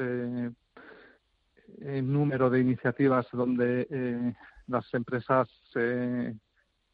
número 2.03 2.49
de 2.49 2.59
iniciativas 2.59 3.27
donde 3.31 4.35
las 4.67 4.93
empresas 4.93 5.47
se 5.71 6.35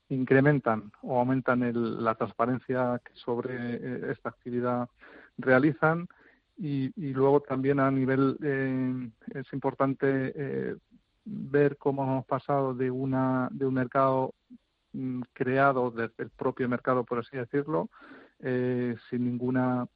incrementan 0.09 0.91
o 1.01 1.19
aumentan 1.19 1.63
el, 1.63 2.03
la 2.03 2.15
transparencia 2.15 3.01
que 3.03 3.13
sobre 3.15 3.55
eh, 3.55 4.11
esta 4.11 4.29
actividad 4.29 4.89
realizan. 5.37 6.07
Y, 6.57 6.91
luego 6.95 7.41
también 7.41 7.81
a 7.81 7.91
nivel 7.91 8.37
eh, 8.41 9.09
es 9.33 9.51
importante 9.51 10.31
eh, 10.33 10.75
ver 11.25 11.75
cómo 11.77 12.03
hemos 12.03 12.25
pasado 12.25 12.73
de 12.73 12.89
una 12.89 13.49
de 13.51 13.65
un 13.65 13.73
mercado 13.73 14.33
creado 15.33 15.91
desde 15.91 16.23
el 16.23 16.29
propio 16.29 16.69
mercado 16.69 17.03
por 17.03 17.19
así 17.19 17.37
decirlo 17.37 17.89
sin 18.39 19.25
ninguna 19.25 19.87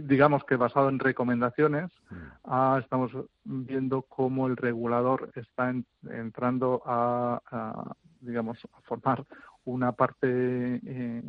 digamos 0.00 0.44
que 0.44 0.56
basado 0.56 0.88
en 0.88 0.98
recomendaciones, 0.98 1.90
mm. 2.10 2.16
ah, 2.44 2.78
estamos 2.80 3.10
viendo 3.44 4.02
cómo 4.02 4.46
el 4.46 4.56
regulador 4.56 5.30
está 5.34 5.74
entrando 6.08 6.82
a, 6.86 7.94
digamos, 8.20 8.58
a 8.72 8.80
formar 8.82 9.24
una 9.64 9.92
parte 9.92 10.26
eh, 10.26 11.22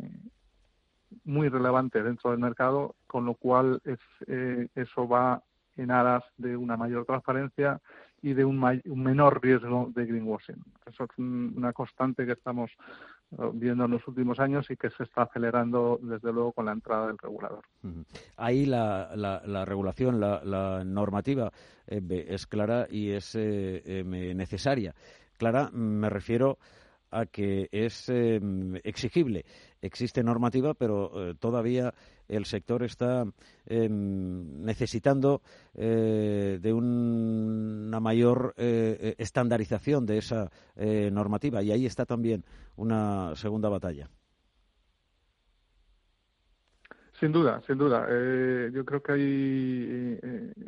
muy 1.24 1.48
relevante 1.48 2.02
dentro 2.02 2.30
del 2.30 2.40
mercado, 2.40 2.94
con 3.06 3.24
lo 3.24 3.34
cual 3.34 3.80
es, 3.84 3.98
eh, 4.26 4.68
eso 4.74 5.06
va 5.06 5.42
en 5.76 5.90
aras 5.90 6.24
de 6.36 6.56
una 6.56 6.76
mayor 6.76 7.04
transparencia 7.04 7.80
y 8.24 8.32
de 8.32 8.42
un, 8.42 8.58
menor 8.58 9.42
riesgo 9.42 9.92
de 9.94 10.06
greenwashing. 10.06 10.56
Eso 10.86 11.04
es 11.04 11.10
una 11.18 11.74
constante 11.74 12.24
que 12.24 12.32
estamos 12.32 12.70
eh, 13.32 13.50
viendo 13.52 13.84
en 13.84 13.90
los 13.90 14.08
últimos 14.08 14.40
años 14.40 14.70
y 14.70 14.78
que 14.78 14.88
se 14.88 15.02
está 15.02 15.24
acelerando 15.24 16.00
desde 16.02 16.32
luego 16.32 16.52
con 16.52 16.64
la 16.64 16.72
entrada 16.72 17.08
del 17.08 17.18
regulador. 17.18 17.62
Ahí 18.38 18.64
la, 18.64 19.10
la, 19.14 19.64
regulación, 19.66 20.20
la, 20.20 20.82
normativa 20.86 21.52
eh, 21.86 22.26
es 22.30 22.46
clara 22.46 22.86
y 22.90 23.10
es 23.10 23.34
necesaria. 23.36 24.94
Clara, 25.36 25.68
me 25.74 26.08
refiero 26.08 26.56
a 27.14 27.26
que 27.26 27.68
es 27.70 28.08
em, 28.08 28.74
exigible. 28.82 29.44
Existe 29.80 30.22
normativa, 30.22 30.74
pero 30.74 31.30
eh, 31.30 31.34
todavía 31.38 31.94
el 32.28 32.44
sector 32.44 32.82
está 32.82 33.24
em, 33.66 34.64
necesitando 34.64 35.42
eh, 35.74 36.58
de 36.60 36.72
una 36.72 38.00
mayor 38.00 38.54
eh, 38.56 39.14
estandarización 39.18 40.06
de 40.06 40.18
esa 40.18 40.50
normativa 41.12 41.62
y 41.62 41.70
ahí 41.70 41.86
está 41.86 42.04
también 42.04 42.44
una 42.76 43.34
segunda 43.36 43.68
batalla. 43.68 44.08
Sin 47.20 47.30
duda, 47.30 47.62
sin 47.66 47.78
duda. 47.78 48.08
yo 48.72 48.84
creo 48.84 49.02
que 49.02 49.12
hay, 49.12 50.18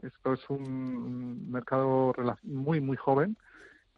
esto 0.03 0.33
es 0.35 0.49
un 0.49 1.51
mercado 1.51 2.15
muy, 2.45 2.81
muy 2.81 2.97
joven 2.97 3.37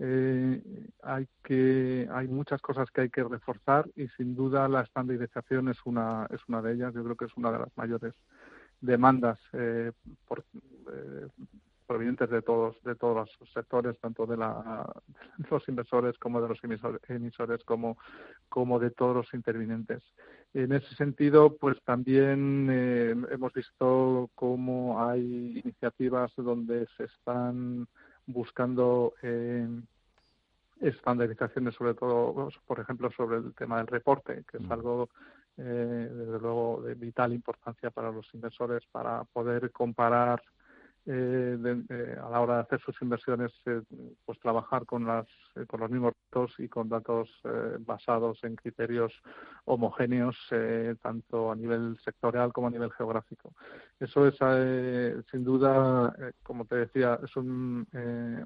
eh, 0.01 0.63
hay 1.03 1.29
que 1.43 2.09
hay 2.13 2.29
muchas 2.29 2.61
cosas 2.63 2.91
que 2.91 3.03
hay 3.03 3.11
que 3.11 3.25
reforzar 3.25 3.89
y 3.97 4.07
sin 4.17 4.37
duda 4.37 4.69
la 4.69 4.83
estandarización 4.83 5.69
es 5.69 5.79
una 5.85 6.27
es 6.31 6.41
una 6.49 6.63
de 6.63 6.75
ellas. 6.75 6.95
Yo 6.95 7.03
creo 7.03 7.17
que 7.17 7.25
es 7.25 7.37
una 7.37 7.51
de 7.51 7.59
las 7.59 7.77
mayores 7.77 8.15
demandas 8.81 9.39
eh, 9.53 9.91
por, 10.27 10.45
eh, 10.93 11.27
provenientes 11.89 12.31
de 12.31 12.43
todos 12.43 12.77
de 12.85 12.95
todos 12.95 13.17
los 13.17 13.51
sectores 13.53 13.99
tanto 13.99 14.27
de, 14.27 14.37
la, 14.37 14.87
los 15.51 15.69
inversores 15.69 16.17
como 16.19 16.41
de 16.41 16.49
los 16.49 16.61
emisores, 17.09 17.65
como 17.65 17.99
como 18.49 18.79
de 18.79 18.91
todos 18.91 19.17
los 19.17 19.35
intervinientes. 19.35 20.03
En 20.55 20.73
ese 20.73 20.95
sentido 20.95 21.57
pues 21.57 21.77
también 21.83 22.69
eh, 22.71 23.17
hemos 23.31 23.53
visto 23.53 24.31
cómo 24.37 25.05
hay 25.05 25.61
iniciativas 25.65 26.31
donde 26.37 26.87
se 26.97 27.05
están 27.05 27.89
buscando 28.29 29.15
eh, 29.23 29.67
estandarizaciones, 30.81 31.75
sobre 31.75 31.95
todo, 31.95 32.51
por 32.67 32.79
ejemplo, 32.79 33.11
sobre 33.11 33.39
el 33.39 33.55
tema 33.55 33.79
del 33.79 33.87
reporte, 33.87 34.45
que 34.49 34.59
es 34.59 34.63
mm. 34.63 34.73
algo, 34.73 35.09
eh, 35.57 36.09
desde 36.13 36.39
luego, 36.39 36.83
de 36.83 36.95
vital 36.95 37.33
importancia 37.33 37.91
para 37.91 38.13
los 38.13 38.33
inversores 38.35 38.85
para 38.93 39.25
poder 39.25 39.71
comparar 39.73 40.43
eh, 41.09 42.17
a 42.23 42.31
la 42.31 42.41
hora 42.41 42.55
de 42.57 42.61
hacer 42.61 42.81
sus 42.81 43.01
inversiones, 43.03 43.53
pues 44.25 44.39
trabajar 44.41 44.85
con, 44.87 45.07
las, 45.07 45.27
con 45.67 45.81
los 45.81 45.91
mismos 45.91 46.13
datos 46.31 46.55
y 46.59 46.69
con 46.69 46.89
datos 46.89 47.31
basados 47.81 48.43
en 48.45 48.57
criterios 48.57 49.13
homogéneos, 49.65 50.37
tanto 51.03 51.51
a 51.51 51.57
nivel 51.57 51.99
sectorial 52.05 52.53
como 52.53 52.69
a 52.69 52.71
nivel 52.71 52.93
geográfico. 52.93 53.55
Eso 53.99 54.27
es, 54.27 54.37
sin 55.31 55.45
duda, 55.45 56.15
como 56.43 56.65
te 56.67 56.77
decía, 56.77 57.19
es 57.23 57.35
un, 57.37 57.87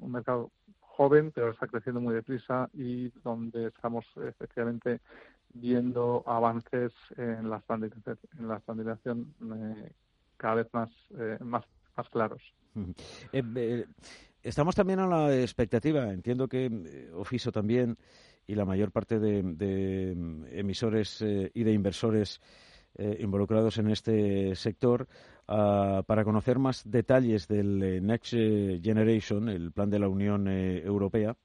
un 0.01 0.11
mercado 0.11 0.51
joven, 0.79 1.31
pero 1.33 1.51
está 1.51 1.67
creciendo 1.67 1.99
muy 1.99 2.13
deprisa 2.13 2.69
y 2.73 3.09
donde 3.23 3.67
estamos 3.67 4.05
efectivamente 4.25 5.01
viendo 5.53 6.23
avances 6.25 6.91
en 7.17 7.49
la 7.49 7.57
estandarización, 7.57 8.17
en 8.39 8.47
la 8.47 8.57
estandarización 8.57 9.33
eh, 9.55 9.91
cada 10.37 10.55
vez 10.55 10.67
más, 10.73 10.89
eh, 11.17 11.37
más, 11.41 11.63
más 11.95 12.09
claros. 12.09 12.53
Eh, 13.31 13.85
estamos 14.41 14.75
también 14.75 14.99
a 14.99 15.07
la 15.07 15.39
expectativa, 15.39 16.11
entiendo 16.11 16.47
que 16.47 17.09
Ofiso 17.13 17.51
también 17.51 17.97
y 18.47 18.55
la 18.55 18.65
mayor 18.65 18.91
parte 18.91 19.19
de, 19.19 20.11
emisores 20.51 21.21
y 21.21 21.63
de 21.63 21.71
inversores 21.71 22.41
involucrados 23.19 23.77
en 23.77 23.89
este 23.89 24.55
sector 24.55 25.07
Ah, 25.47 26.03
para 26.07 26.23
conocer 26.23 26.57
más 26.57 26.89
detalles 26.89 27.47
del 27.47 27.83
eh, 27.83 28.01
Next 28.01 28.31
Generation, 28.31 29.49
el 29.49 29.71
plan 29.73 29.89
de 29.89 29.99
la 29.99 30.07
Unión 30.07 30.47
eh, 30.47 30.81
Europea, 30.85 31.35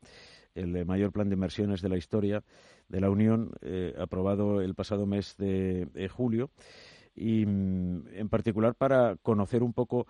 el 0.54 0.76
eh, 0.76 0.84
mayor 0.84 1.10
plan 1.10 1.28
de 1.28 1.34
inversiones 1.34 1.82
de 1.82 1.88
la 1.88 1.96
historia 1.96 2.44
de 2.88 3.00
la 3.00 3.10
Unión, 3.10 3.50
aprobado 3.98 4.62
el 4.62 4.74
pasado 4.74 5.04
mes 5.04 5.36
de, 5.36 6.08
julio, 6.10 6.50
y 7.14 7.44
mm, 7.44 8.06
en 8.14 8.28
particular 8.28 8.74
para 8.76 9.16
conocer 9.16 9.62
un 9.62 9.74
poco 9.74 10.06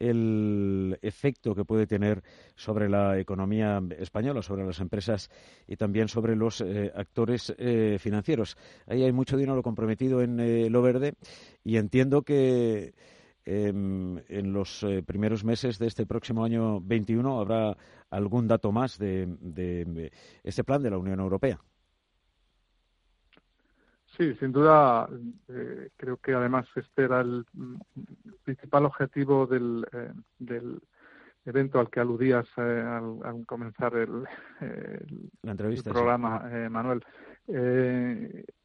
el 0.00 0.98
efecto 1.02 1.54
que 1.54 1.64
puede 1.64 1.86
tener 1.86 2.22
sobre 2.56 2.88
la 2.88 3.18
economía 3.20 3.80
española, 3.98 4.42
sobre 4.42 4.66
las 4.66 4.80
empresas 4.80 5.30
y 5.68 5.76
también 5.76 6.08
sobre 6.08 6.34
los 6.34 6.64
actores 6.94 7.54
financieros. 7.98 8.56
Ahí 8.86 9.04
hay 9.04 9.12
mucho 9.12 9.36
dinero 9.36 9.62
comprometido 9.62 10.22
en 10.22 10.72
lo 10.72 10.82
verde 10.82 11.14
y 11.62 11.76
entiendo 11.76 12.22
que 12.22 12.94
Em, 13.52 14.18
en 14.28 14.52
los 14.52 14.82
eh, 14.82 15.02
primeros 15.02 15.44
meses 15.44 15.78
de 15.78 15.86
este 15.86 16.04
próximo 16.04 16.44
año 16.44 16.80
21 16.80 17.40
habrá 17.40 17.76
algún 18.10 18.46
dato 18.46 18.70
más 18.70 18.98
de, 18.98 20.10
este 20.44 20.62
plan 20.62 20.82
de 20.82 20.90
la 20.90 20.98
Unión 20.98 21.20
Europea. 21.20 21.58
Sí, 24.16 24.34
sin 24.34 24.52
duda, 24.52 25.08
eh, 25.48 25.90
creo 25.96 26.16
que 26.18 26.34
además 26.34 26.66
este 26.74 27.04
era 27.04 27.20
el 27.20 27.44
principal 28.44 28.86
objetivo 28.86 29.46
del, 29.46 29.86
eh, 29.92 30.12
del 30.38 30.80
evento 31.44 31.80
al 31.80 31.88
que 31.90 32.00
aludías 32.00 32.46
al, 32.56 33.46
comenzar 33.46 33.94
el, 33.96 34.24
la 35.42 35.50
entrevista, 35.52 35.90
programa, 35.90 36.42
Manuel. 36.70 37.02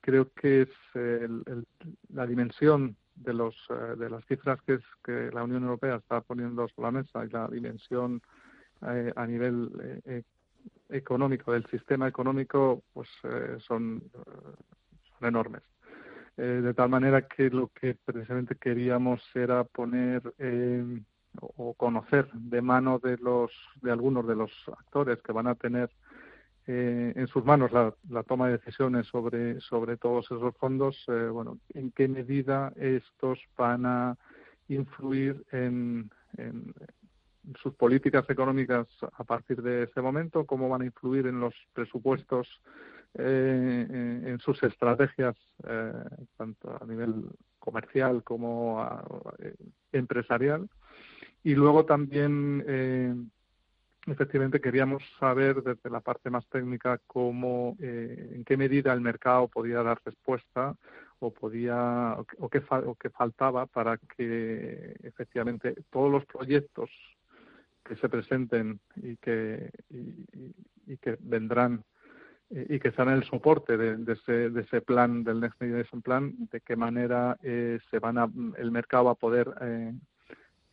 creo 0.01 0.31
que 0.33 0.63
es 0.63 0.69
la 2.09 2.25
dimensión 2.25 2.97
de 3.15 3.33
los 3.33 3.55
eh, 3.69 3.95
de 3.97 4.09
las 4.09 4.25
cifras 4.25 4.59
que 4.61 4.75
es 4.75 4.81
que 5.03 5.29
la 5.33 5.43
Unión 5.43 5.63
Europea 5.63 5.95
está 5.95 6.21
poniendo 6.21 6.67
sobre 6.67 6.85
la 6.85 6.91
mesa 6.91 7.25
y 7.25 7.29
la 7.29 7.47
dimensión 7.47 8.21
eh, 8.85 9.11
a 9.15 9.25
nivel 9.25 10.01
eh, 10.05 10.23
económico 10.89 11.53
del 11.53 11.65
sistema 11.67 12.07
económico 12.07 12.83
pues 12.93 13.09
son, 13.59 14.03
enormes. 15.21 15.63
De 16.37 16.73
tal 16.73 16.89
manera 16.89 17.27
que 17.29 17.49
lo 17.49 17.69
que 17.69 17.95
precisamente 17.95 18.55
queríamos 18.55 19.21
era 19.35 19.63
poner 19.63 20.21
o 21.39 21.73
conocer 21.75 22.29
de 22.33 22.61
mano 22.61 22.99
de 22.99 23.17
los 23.17 23.51
de 23.81 23.91
algunos 23.91 24.27
de 24.27 24.35
los 24.35 24.51
actores 24.67 25.21
que 25.21 25.31
van 25.31 25.47
a 25.47 25.55
tener 25.55 25.89
eh, 26.67 27.13
en 27.15 27.27
sus 27.27 27.45
manos 27.45 27.71
la, 27.71 28.23
toma 28.23 28.47
de 28.47 28.57
decisiones 28.57 29.05
sobre, 29.07 29.61
sobre 29.61 29.97
todos 29.97 30.25
esos 30.25 30.55
fondos, 30.57 30.97
eh, 31.07 31.27
bueno, 31.31 31.59
en 31.75 31.91
qué 31.91 32.07
medida 32.07 32.73
estos 32.75 33.39
van 33.55 33.85
a 33.85 34.17
influir 34.67 35.45
en, 35.51 36.09
sus 37.61 37.73
políticas 37.75 38.29
económicas 38.29 38.87
a 39.13 39.23
partir 39.23 39.61
de 39.61 39.83
ese 39.83 40.01
momento, 40.01 40.45
cómo 40.45 40.69
van 40.69 40.81
a 40.81 40.85
influir 40.85 41.27
en 41.27 41.39
los 41.39 41.53
presupuestos, 41.73 42.61
eh, 43.13 44.21
en, 44.25 44.39
sus 44.39 44.61
estrategias, 44.63 45.35
tanto 46.37 46.77
a 46.81 46.85
nivel 46.85 47.13
comercial 47.59 48.23
como 48.23 48.85
empresarial. 49.91 50.69
Y 51.43 51.55
luego 51.55 51.85
también 51.85 53.31
efectivamente 54.07 54.61
queríamos 54.61 55.03
saber 55.19 55.63
desde 55.63 55.89
la 55.89 55.99
parte 55.99 56.29
más 56.29 56.47
técnica 56.47 56.99
cómo, 57.07 57.75
eh, 57.79 58.33
en 58.33 58.43
qué 58.43 58.57
medida 58.57 58.93
el 58.93 59.01
mercado 59.01 59.47
podía 59.47 59.81
dar 59.81 59.99
respuesta 60.05 60.75
o 61.19 61.33
podía 61.33 62.15
o, 62.37 62.49
qué, 62.49 62.61
o 62.69 62.95
qué 62.95 63.09
faltaba 63.09 63.65
para 63.65 63.97
que 63.97 64.95
efectivamente 65.03 65.75
todos 65.89 66.11
los 66.11 66.25
proyectos 66.25 66.89
que 67.85 67.95
se 67.95 68.09
presenten 68.09 68.79
y 68.95 69.15
que 69.17 69.71
y, 69.89 70.97
que 70.97 71.17
vendrán 71.21 71.83
y 72.49 72.79
que 72.79 72.91
serán 72.91 73.15
el 73.15 73.23
soporte 73.23 73.77
de, 73.77 74.13
ese, 74.13 74.49
de 74.49 74.61
ese 74.61 74.81
plan 74.81 75.23
del 75.23 75.39
Next 75.39 75.57
Generation 75.59 76.01
Plan, 76.01 76.33
de 76.51 76.61
qué 76.61 76.75
manera 76.75 77.37
eh, 77.41 77.79
se 77.89 77.99
van 77.99 78.17
a, 78.17 78.29
el 78.57 78.71
mercado 78.71 79.05
va 79.05 79.11
a 79.11 79.15
poder 79.15 79.51
eh, 79.61 79.93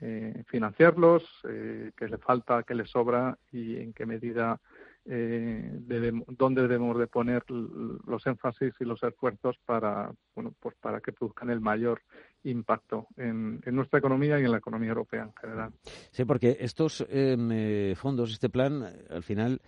eh, 0.04 0.42
financiarlos, 0.48 1.22
eh, 1.48 1.92
qué 1.96 2.08
le 2.08 2.18
falta, 2.18 2.64
qué 2.64 2.74
le 2.74 2.86
sobra 2.86 3.38
y 3.52 3.76
en 3.76 3.92
qué 3.92 4.04
medida, 4.04 4.60
eh, 5.04 5.70
debemos, 5.80 6.26
dónde 6.36 6.62
debemos 6.62 6.98
de 6.98 7.06
poner 7.06 7.44
los 7.48 8.26
énfasis 8.26 8.72
y 8.80 8.84
los 8.84 9.02
esfuerzos 9.02 9.56
para, 9.64 10.12
bueno, 10.34 10.54
pues 10.60 10.74
para 10.80 11.00
que 11.00 11.12
produzcan 11.12 11.50
el 11.50 11.60
mayor 11.60 12.02
impacto 12.44 13.08
en, 13.16 13.60
nuestra 13.66 13.98
economía 13.98 14.38
y 14.38 14.44
en 14.44 14.52
la 14.52 14.58
economía 14.58 14.90
europea 14.90 15.22
en 15.24 15.34
general. 15.34 15.72
Sí, 16.10 16.24
porque 16.24 16.56
estos 16.60 17.04
em, 17.08 17.50
eh, 17.52 17.94
fondos, 17.96 18.32
este 18.32 18.48
plan, 18.48 18.84
al 19.10 19.22
final 19.22 19.60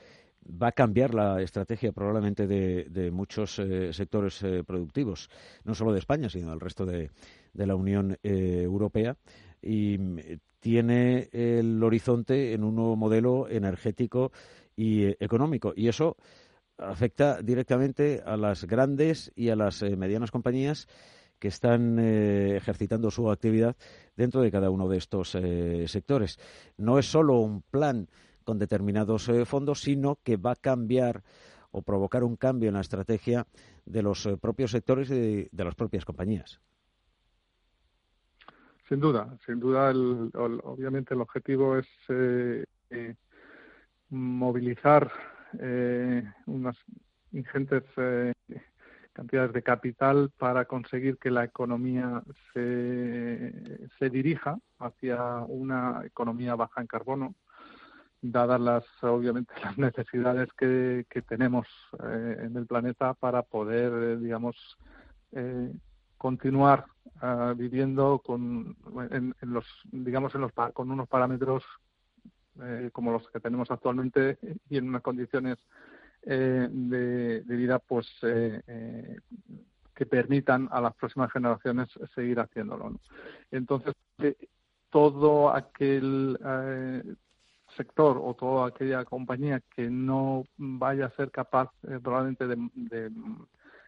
va 0.47 0.69
a 0.69 0.73
cambiar 0.73 1.15
la 1.15 1.41
estrategia 1.41 1.93
probablemente 1.93 2.47
de, 2.47 3.11
muchos 3.11 3.55
sectores 3.93 4.45
productivos, 4.67 5.31
no 5.65 5.75
solo 5.75 5.93
de 5.93 6.01
España, 6.01 6.29
sino 6.29 6.51
del 6.51 6.61
resto 6.61 6.85
de, 6.85 7.11
de 7.55 7.67
la 7.67 7.75
Unión 7.75 8.19
Europea 8.23 9.17
y 9.65 9.97
mm, 9.99 10.19
tiene 10.61 11.29
el 11.33 11.83
horizonte 11.83 12.53
en 12.53 12.65
un 12.65 12.77
nuevo 12.77 12.97
modelo 12.97 13.49
energético 13.49 14.33
y 14.77 15.05
eh, 15.05 15.17
económico. 15.21 15.73
Y 15.77 15.89
eso 15.89 16.17
afecta 16.79 17.41
directamente 17.43 18.23
a 18.25 18.37
las 18.37 18.65
grandes 18.65 19.33
y 19.37 19.51
a 19.51 19.57
las 19.57 19.83
eh, 19.83 19.97
medianas 19.97 20.31
compañías 20.31 20.89
que 21.39 21.49
están 21.49 21.99
eh, 21.99 22.57
ejercitando 22.57 23.11
su 23.11 23.31
actividad 23.31 23.77
dentro 24.17 24.41
de 24.41 24.51
cada 24.51 24.71
uno 24.71 24.89
de 24.89 24.99
estos 24.99 25.37
sectores. 25.87 26.39
No 26.77 26.99
es 26.99 27.07
solo 27.07 27.41
un 27.41 27.63
plan 27.63 28.09
con 28.45 28.59
determinados 28.59 29.31
fondos, 29.47 29.81
sino 29.81 30.19
que 30.23 30.37
va 30.37 30.53
a 30.53 30.57
cambiar 30.57 31.23
o 31.71 31.83
provocar 31.83 32.23
un 32.23 32.37
cambio 32.37 32.69
en 32.69 32.75
la 32.75 32.81
estrategia 32.81 33.47
de 33.85 34.03
los 34.03 34.29
propios 34.41 34.71
sectores 34.71 35.11
y 35.11 35.49
de 35.51 35.65
las 35.65 35.75
propias 35.75 36.05
compañías. 36.05 36.61
Sin 38.89 39.01
duda, 39.01 39.39
sin 39.47 39.61
duda, 39.61 39.91
el, 39.91 40.31
obviamente 40.35 41.15
el 41.15 41.21
objetivo 41.23 41.79
es 41.79 41.87
eh, 42.09 42.65
eh, 42.91 43.15
movilizar 44.11 45.11
eh, 45.59 46.23
unas 46.47 46.77
ingentes 47.33 47.83
cantidades 49.13 49.53
de 49.53 49.63
capital 49.63 50.31
para 50.39 50.65
conseguir 50.65 51.19
que 51.19 51.31
la 51.31 51.45
economía 51.45 52.23
se, 52.53 53.89
se 53.99 54.11
dirija 54.11 54.59
hacia 54.79 55.39
una 55.47 56.03
economía 56.05 56.55
baja 56.55 56.81
en 56.81 56.87
carbono, 56.87 57.35
dadas 58.21 58.61
las 58.61 58.85
obviamente 59.03 59.53
las 59.65 59.79
necesidades 59.79 60.49
que, 60.57 61.07
que 61.09 61.23
tenemos 61.23 61.67
en 62.01 62.57
el 62.57 62.67
planeta 62.67 63.15
para 63.15 63.43
poder, 63.43 64.19
digamos, 64.19 64.77
continuar 66.25 66.87
ah, 67.21 67.53
viviendo 67.55 68.19
con 68.25 68.75
en, 69.11 69.35
los 69.43 69.67
digamos 69.93 70.35
en 70.35 70.41
los 70.41 70.53
con 70.73 70.91
unos 70.91 71.07
parámetros 71.07 71.63
eh, 72.63 72.91
como 72.93 73.13
los 73.13 73.29
que 73.31 73.41
tenemos 73.41 73.71
actualmente 73.71 74.39
y 74.71 74.79
en 74.79 74.89
unas 74.89 75.03
condiciones 75.03 75.59
eh, 76.23 76.69
de, 76.71 77.43
vida 77.47 77.79
pues 77.79 78.07
eh, 78.23 79.19
que 79.95 80.07
permitan 80.07 80.69
a 80.71 80.81
las 80.81 80.95
próximas 80.95 81.31
generaciones 81.33 81.89
seguir 82.15 82.41
haciéndolo 82.41 82.93
entonces 83.51 83.95
todo 84.91 85.51
aquel 85.55 86.39
sector 87.77 88.21
o 88.23 88.35
toda 88.35 88.69
aquella 88.69 89.05
compañía 89.05 89.61
que 89.75 89.91
no 89.91 90.45
vaya 90.57 91.07
a 91.07 91.17
ser 91.17 91.31
capaz 91.31 91.71
probablemente 92.03 92.47
de, 92.47 92.57
de 92.75 93.11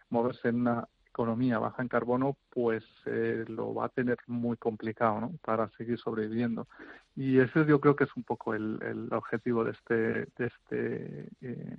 moverse 0.09 0.49
en 0.49 0.61
una 0.61 0.87
economía 1.17 1.57
baja 1.57 1.81
en 1.81 1.87
carbono, 1.87 2.37
pues 2.51 2.83
eh, 3.05 3.43
lo 3.47 3.73
va 3.73 3.85
a 3.85 3.89
tener 3.89 4.17
muy 4.27 4.55
complicado 4.57 5.19
¿no? 5.19 5.31
para 5.43 5.67
seguir 5.71 5.97
sobreviviendo. 5.97 6.67
Y 7.15 7.39
ese 7.39 7.65
yo 7.65 7.81
creo 7.81 7.95
que 7.95 8.03
es 8.03 8.15
un 8.15 8.23
poco 8.23 8.53
el, 8.53 8.77
el 8.83 9.11
objetivo 9.11 9.63
de 9.63 9.71
este, 9.71 9.95
de 9.95 10.45
este, 10.45 11.29
eh, 11.41 11.77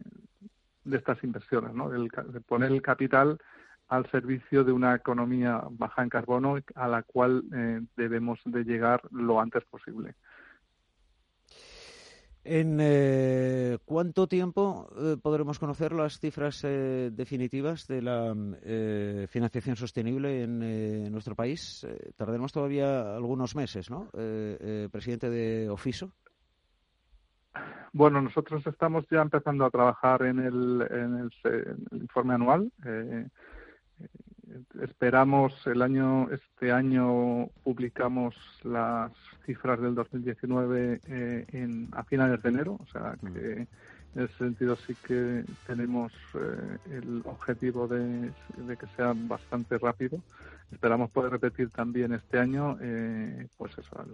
de 0.85 0.96
estas 0.96 1.22
inversiones, 1.22 1.72
¿no? 1.72 1.88
de 1.88 2.40
poner 2.40 2.72
el 2.72 2.83
capital 2.83 3.38
al 3.88 4.11
servicio 4.11 4.64
de 4.64 4.72
una 4.72 4.94
economía 4.96 5.62
baja 5.70 6.03
en 6.03 6.09
carbono 6.09 6.59
a 6.74 6.88
la 6.88 7.03
cual 7.05 7.44
eh, 7.55 7.81
debemos 7.96 8.40
de 8.44 8.64
llegar 8.64 9.01
lo 9.12 9.40
antes 9.40 9.64
posible. 9.64 10.16
¿En 12.50 12.78
eh, 12.80 13.76
cuánto 13.84 14.26
tiempo 14.26 14.88
eh, 14.96 15.18
podremos 15.22 15.58
conocer 15.58 15.92
las 15.92 16.18
cifras 16.18 16.64
eh, 16.64 17.11
definitivas 17.12 17.87
de 17.87 18.00
la 18.00 18.34
financiación 19.28 19.76
sostenible 19.76 20.44
en 20.44 21.12
nuestro 21.12 21.34
país? 21.34 21.87
tardaremos 22.16 22.50
todavía 22.50 23.14
algunos 23.14 23.54
meses, 23.54 23.90
¿no? 23.90 24.08
presidente 24.90 25.28
de 25.28 25.68
Ofiso. 25.68 26.11
Bueno, 27.92 28.22
nosotros 28.22 28.66
estamos 28.66 29.04
ya 29.11 29.20
empezando 29.20 29.66
a 29.66 29.70
trabajar 29.70 30.22
en 30.22 30.38
el, 30.38 30.88
en 30.90 31.18
el 31.18 32.00
informe 32.00 32.32
anual 32.32 32.72
esperamos 34.82 35.54
el 35.66 35.82
año 35.82 36.28
este 36.30 36.72
año 36.72 37.48
publicamos 37.64 38.34
las 38.62 39.12
cifras 39.44 39.80
del 39.80 39.94
2019 39.94 41.00
eh, 41.06 41.46
en 41.52 41.88
a 41.92 42.04
finales 42.04 42.42
de 42.42 42.48
enero 42.48 42.78
o 42.80 42.87
sea 42.87 43.16
que 43.32 43.66
en 44.14 44.24
ese 44.24 44.34
sentido 44.38 44.76
sí 44.76 44.96
que 45.06 45.44
tenemos 45.66 46.12
eh, 46.34 46.78
el 46.90 47.22
objetivo 47.24 47.87
de, 47.87 48.32
que 48.56 48.87
sea 48.96 49.12
bastante 49.14 49.76
rápido. 49.76 50.18
Esperamos 50.72 51.11
poder 51.11 51.32
repetir 51.32 51.68
también 51.70 52.12
este 52.14 52.38
año 52.38 52.78
eh, 52.80 53.46
pues 53.58 53.72
eso 53.76 54.04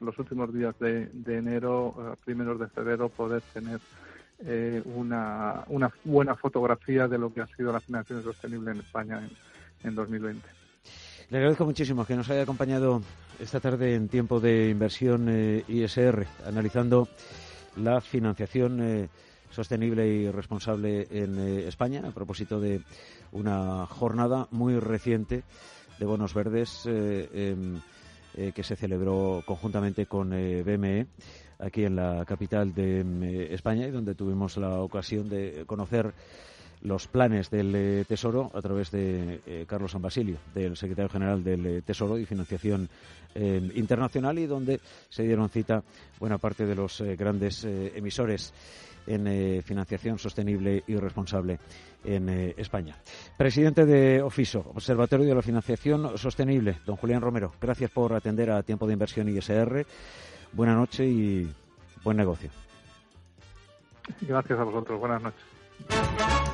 los 0.00 0.18
últimos 0.18 0.52
días 0.52 0.76
de, 0.80 1.08
enero 1.26 2.16
primeros 2.24 2.58
de 2.58 2.68
febrero 2.68 3.08
poder 3.08 3.42
tener 3.52 3.80
una, 4.84 5.64
una 5.68 5.90
buena 6.04 6.34
fotografía 6.34 7.06
de 7.08 7.18
lo 7.18 7.32
que 7.32 7.40
ha 7.40 7.46
sido 7.46 7.72
la 7.72 7.80
financiación 7.80 8.24
sostenible 8.24 8.72
en 8.72 8.78
España 8.78 9.18
en, 9.18 9.30
en 9.84 9.94
2020. 9.94 10.48
Le 11.30 11.38
agradezco 11.38 11.64
muchísimo 11.64 12.04
que 12.04 12.16
nos 12.16 12.28
haya 12.30 12.42
acompañado 12.42 13.00
esta 13.38 13.60
tarde 13.60 13.94
en 13.94 14.08
tiempo 14.08 14.40
de 14.40 14.68
inversión 14.68 15.28
eh, 15.28 15.64
ISR, 15.68 16.26
analizando 16.46 17.08
la 17.76 18.00
financiación 18.00 18.80
eh, 18.82 19.08
sostenible 19.50 20.06
y 20.06 20.30
responsable 20.30 21.06
en 21.10 21.38
eh, 21.38 21.68
España, 21.68 22.02
a 22.06 22.10
propósito 22.10 22.60
de 22.60 22.82
una 23.32 23.86
jornada 23.86 24.48
muy 24.50 24.78
reciente 24.78 25.44
de 25.98 26.06
bonos 26.06 26.34
verdes 26.34 26.82
em, 26.86 27.80
que 28.34 28.64
se 28.64 28.74
celebró 28.74 29.44
conjuntamente 29.46 30.06
con 30.06 30.30
BME 30.30 31.06
aquí 31.60 31.84
en 31.84 31.94
la 31.94 32.24
capital 32.24 32.74
de 32.74 33.00
em, 33.00 33.22
España 33.52 33.86
y 33.86 33.92
donde 33.92 34.16
tuvimos 34.16 34.56
la 34.56 34.80
ocasión 34.80 35.28
de 35.28 35.64
conocer 35.66 36.12
los 36.84 37.08
planes 37.08 37.50
del 37.50 37.74
eh, 37.74 38.04
Tesoro 38.06 38.50
a 38.54 38.60
través 38.60 38.90
de 38.90 39.40
eh, 39.46 39.64
Carlos 39.66 39.90
San 39.90 40.02
Basilio, 40.02 40.36
del 40.54 40.76
secretario 40.76 41.08
general 41.08 41.42
del 41.42 41.66
eh, 41.66 41.82
Tesoro 41.82 42.18
y 42.18 42.26
Financiación 42.26 42.88
Internacional, 43.36 44.38
y 44.38 44.46
donde 44.46 44.78
se 45.08 45.24
dieron 45.24 45.48
cita 45.48 45.82
buena 46.20 46.38
parte 46.38 46.66
de 46.66 46.76
los 46.76 47.02
grandes 47.18 47.64
emisores 47.64 48.54
en 49.08 49.60
financiación 49.64 50.20
sostenible 50.20 50.84
y 50.86 50.94
responsable 50.94 51.58
en 52.04 52.28
España. 52.56 52.94
Presidente 53.36 53.86
de 53.86 54.22
Ofiso, 54.22 54.60
Observatorio 54.72 55.26
de 55.26 55.34
la 55.34 55.42
Financiación 55.42 56.16
Sostenible, 56.16 56.78
don 56.86 56.94
Julián 56.94 57.22
Romero, 57.22 57.52
gracias 57.60 57.90
por 57.90 58.12
atender 58.14 58.52
a 58.52 58.62
Tiempo 58.62 58.86
de 58.86 58.92
Inversión 58.92 59.28
ISR. 59.28 59.84
Buena 60.52 60.76
noche 60.76 61.04
y 61.04 61.52
buen 62.04 62.16
negocio. 62.16 62.50
Gracias 64.20 64.60
a 64.60 64.62
vosotros. 64.62 65.00
Buenas 65.00 65.22
noches. 65.22 66.53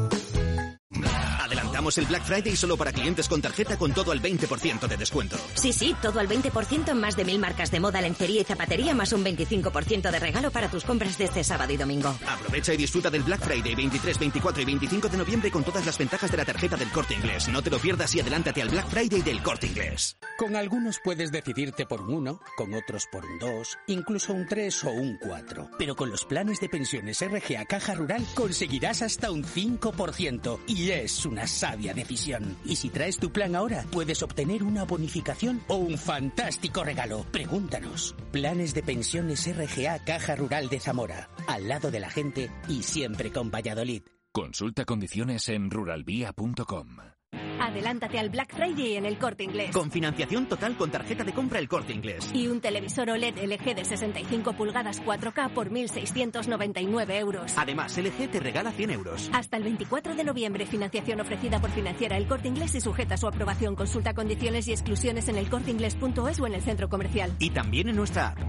El 1.81 2.05
Black 2.05 2.23
Friday 2.23 2.55
solo 2.55 2.77
para 2.77 2.93
clientes 2.93 3.27
con 3.27 3.41
tarjeta 3.41 3.75
con 3.75 3.91
todo 3.91 4.11
al 4.11 4.21
20% 4.21 4.87
de 4.87 4.97
descuento. 4.97 5.35
Sí, 5.55 5.73
sí, 5.73 5.95
todo 5.99 6.19
al 6.19 6.29
20% 6.29 6.89
en 6.89 6.99
más 6.99 7.17
de 7.17 7.25
mil 7.25 7.39
marcas 7.39 7.71
de 7.71 7.79
moda, 7.79 7.99
lencería 7.99 8.41
y 8.41 8.43
zapatería, 8.43 8.93
más 8.93 9.11
un 9.13 9.25
25% 9.25 10.11
de 10.11 10.19
regalo 10.19 10.51
para 10.51 10.69
tus 10.69 10.83
compras 10.83 11.17
de 11.17 11.25
este 11.25 11.43
sábado 11.43 11.73
y 11.73 11.77
domingo. 11.77 12.15
Aprovecha 12.27 12.73
y 12.73 12.77
disfruta 12.77 13.09
del 13.09 13.23
Black 13.23 13.41
Friday 13.41 13.73
23, 13.73 14.19
24 14.19 14.61
y 14.61 14.65
25 14.65 15.09
de 15.09 15.17
noviembre 15.17 15.51
con 15.51 15.63
todas 15.63 15.85
las 15.85 15.97
ventajas 15.97 16.29
de 16.29 16.37
la 16.37 16.45
tarjeta 16.45 16.77
del 16.77 16.91
Corte 16.91 17.15
Inglés. 17.15 17.49
No 17.49 17.63
te 17.63 17.71
lo 17.71 17.79
pierdas 17.79 18.13
y 18.15 18.19
adelántate 18.19 18.61
al 18.61 18.69
Black 18.69 18.87
Friday 18.87 19.21
del 19.21 19.41
Corte 19.41 19.67
Inglés. 19.67 20.17
Con 20.37 20.55
algunos 20.55 20.99
puedes 21.03 21.31
decidirte 21.31 21.87
por 21.87 22.01
un 22.01 22.13
1, 22.13 22.39
con 22.55 22.73
otros 22.75 23.07
por 23.11 23.25
un 23.25 23.39
2, 23.39 23.77
incluso 23.87 24.33
un 24.33 24.47
3 24.47 24.83
o 24.85 24.91
un 24.91 25.17
4. 25.17 25.71
Pero 25.77 25.95
con 25.95 26.11
los 26.11 26.25
planes 26.25 26.59
de 26.59 26.69
pensiones 26.69 27.21
RGA 27.21 27.65
Caja 27.65 27.95
Rural 27.95 28.25
conseguirás 28.35 29.01
hasta 29.01 29.31
un 29.31 29.43
5% 29.43 30.59
y 30.67 30.91
es 30.91 31.25
una 31.25 31.47
decisión. 31.75 32.57
Y 32.65 32.75
si 32.75 32.89
traes 32.89 33.17
tu 33.17 33.31
plan 33.31 33.55
ahora, 33.55 33.85
puedes 33.91 34.23
obtener 34.23 34.63
una 34.63 34.83
bonificación 34.83 35.61
o 35.67 35.75
un 35.75 35.97
fantástico 35.97 36.83
regalo. 36.83 37.25
Pregúntanos. 37.31 38.15
Planes 38.31 38.73
de 38.73 38.83
pensiones 38.83 39.47
RGA 39.47 39.99
Caja 40.03 40.35
Rural 40.35 40.69
de 40.69 40.79
Zamora. 40.79 41.29
Al 41.47 41.67
lado 41.67 41.91
de 41.91 41.99
la 41.99 42.09
gente 42.09 42.49
y 42.67 42.83
siempre 42.83 43.31
con 43.31 43.51
Valladolid. 43.51 44.03
Consulta 44.31 44.85
condiciones 44.85 45.49
en 45.49 45.69
ruralvía.com. 45.69 47.20
Adelántate 47.61 48.17
al 48.17 48.29
Black 48.29 48.55
Friday 48.55 48.97
en 48.97 49.05
el 49.05 49.19
Corte 49.19 49.43
Inglés. 49.43 49.69
Con 49.71 49.91
financiación 49.91 50.47
total 50.47 50.75
con 50.75 50.89
tarjeta 50.89 51.23
de 51.23 51.31
compra 51.31 51.59
el 51.59 51.69
Corte 51.69 51.93
Inglés. 51.93 52.31
Y 52.33 52.47
un 52.47 52.59
televisor 52.59 53.11
OLED 53.11 53.37
LG 53.37 53.75
de 53.75 53.85
65 53.85 54.53
pulgadas 54.53 54.99
4K 55.03 55.51
por 55.53 55.69
1.699 55.69 57.19
euros. 57.19 57.53
Además, 57.57 57.95
LG 57.95 58.31
te 58.31 58.39
regala 58.39 58.71
100 58.71 58.89
euros. 58.89 59.29
Hasta 59.31 59.57
el 59.57 59.63
24 59.63 60.15
de 60.15 60.23
noviembre, 60.23 60.65
financiación 60.65 61.21
ofrecida 61.21 61.61
por 61.61 61.69
Financiera 61.69 62.17
El 62.17 62.27
Corte 62.27 62.47
Inglés 62.47 62.73
y 62.73 62.81
sujeta 62.81 63.13
a 63.13 63.17
su 63.17 63.27
aprobación. 63.27 63.75
Consulta 63.75 64.15
condiciones 64.15 64.67
y 64.67 64.71
exclusiones 64.71 65.27
en 65.27 65.37
elcorteinglés.es 65.37 66.39
o 66.39 66.47
en 66.47 66.53
el 66.55 66.61
centro 66.61 66.89
comercial. 66.89 67.35
Y 67.37 67.51
también 67.51 67.89
en 67.89 67.95
nuestra 67.95 68.29
app. 68.29 68.39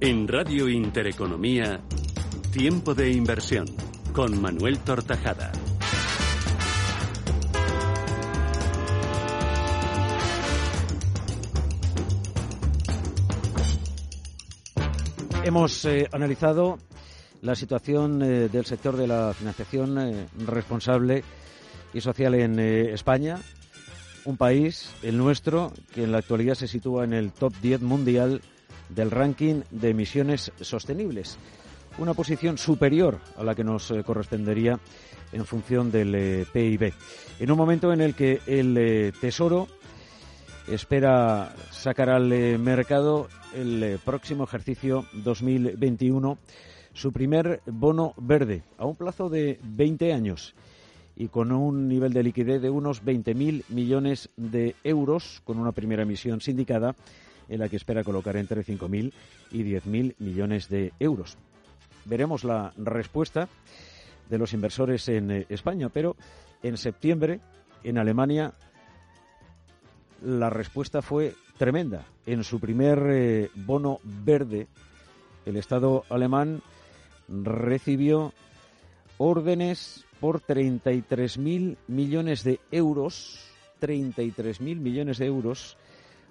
En 0.00 0.28
Radio 0.28 0.68
Intereconomía, 0.68 1.80
Tiempo 2.52 2.92
de 2.92 3.12
Inversión, 3.12 3.66
con 4.12 4.40
Manuel 4.40 4.78
Tortajada. 4.80 5.52
Hemos 15.44 15.84
eh, 15.86 16.08
analizado 16.12 16.78
la 17.40 17.54
situación 17.54 18.22
eh, 18.22 18.48
del 18.48 18.64
sector 18.66 18.96
de 18.96 19.06
la 19.06 19.34
financiación 19.34 19.98
eh, 19.98 20.26
responsable 20.46 21.24
y 21.94 22.00
social 22.00 22.34
en 22.34 22.58
España, 22.58 23.38
un 24.24 24.36
país, 24.36 24.90
el 25.02 25.18
nuestro, 25.18 25.72
que 25.92 26.04
en 26.04 26.12
la 26.12 26.18
actualidad 26.18 26.54
se 26.54 26.68
sitúa 26.68 27.04
en 27.04 27.12
el 27.12 27.32
top 27.32 27.52
10 27.60 27.82
mundial 27.82 28.40
del 28.88 29.10
ranking 29.10 29.62
de 29.70 29.90
emisiones 29.90 30.52
sostenibles. 30.60 31.38
Una 31.98 32.14
posición 32.14 32.58
superior 32.58 33.18
a 33.36 33.44
la 33.44 33.54
que 33.54 33.64
nos 33.64 33.90
eh, 33.90 34.02
correspondería 34.02 34.78
en 35.32 35.44
función 35.44 35.90
del 35.90 36.14
eh, 36.14 36.46
PIB. 36.52 36.92
En 37.38 37.50
un 37.50 37.58
momento 37.58 37.92
en 37.92 38.00
el 38.00 38.14
que 38.14 38.40
el 38.46 38.76
eh, 38.78 39.12
Tesoro 39.20 39.68
espera 40.68 41.54
sacar 41.70 42.08
al 42.08 42.28
mercado 42.58 43.28
el 43.54 43.98
próximo 44.04 44.44
ejercicio 44.44 45.06
2021 45.12 46.38
su 46.94 47.12
primer 47.12 47.60
bono 47.66 48.14
verde 48.16 48.62
a 48.78 48.86
un 48.86 48.96
plazo 48.96 49.28
de 49.28 49.58
20 49.62 50.12
años 50.12 50.54
y 51.16 51.28
con 51.28 51.52
un 51.52 51.88
nivel 51.88 52.12
de 52.12 52.22
liquidez 52.22 52.62
de 52.62 52.70
unos 52.70 53.04
20.000 53.04 53.64
millones 53.68 54.30
de 54.36 54.76
euros, 54.82 55.42
con 55.44 55.58
una 55.58 55.72
primera 55.72 56.02
emisión 56.02 56.40
sindicada 56.40 56.94
en 57.48 57.60
la 57.60 57.68
que 57.68 57.76
espera 57.76 58.04
colocar 58.04 58.36
entre 58.36 58.64
5.000 58.64 59.12
y 59.50 59.62
10.000 59.62 60.14
millones 60.18 60.68
de 60.68 60.92
euros. 60.98 61.36
Veremos 62.04 62.44
la 62.44 62.72
respuesta 62.76 63.48
de 64.28 64.38
los 64.38 64.52
inversores 64.52 65.08
en 65.08 65.30
eh, 65.30 65.46
España, 65.48 65.88
pero 65.88 66.16
en 66.62 66.76
septiembre 66.76 67.40
en 67.84 67.98
Alemania 67.98 68.54
la 70.24 70.50
respuesta 70.50 71.02
fue 71.02 71.34
tremenda. 71.58 72.06
En 72.26 72.44
su 72.44 72.60
primer 72.60 73.02
eh, 73.10 73.50
bono 73.54 73.98
verde, 74.02 74.68
el 75.44 75.56
Estado 75.56 76.04
alemán 76.08 76.62
recibió 77.28 78.32
órdenes 79.18 80.04
por 80.20 80.40
33.000 80.40 81.76
millones 81.88 82.44
de 82.44 82.60
euros, 82.70 83.40
33.000 83.80 84.76
millones 84.76 85.18
de 85.18 85.26
euros 85.26 85.76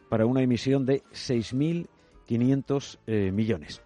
para 0.09 0.25
una 0.25 0.41
emisión 0.41 0.85
de 0.85 1.03
6.500 1.13 2.97
eh, 3.07 3.31
millones. 3.31 3.81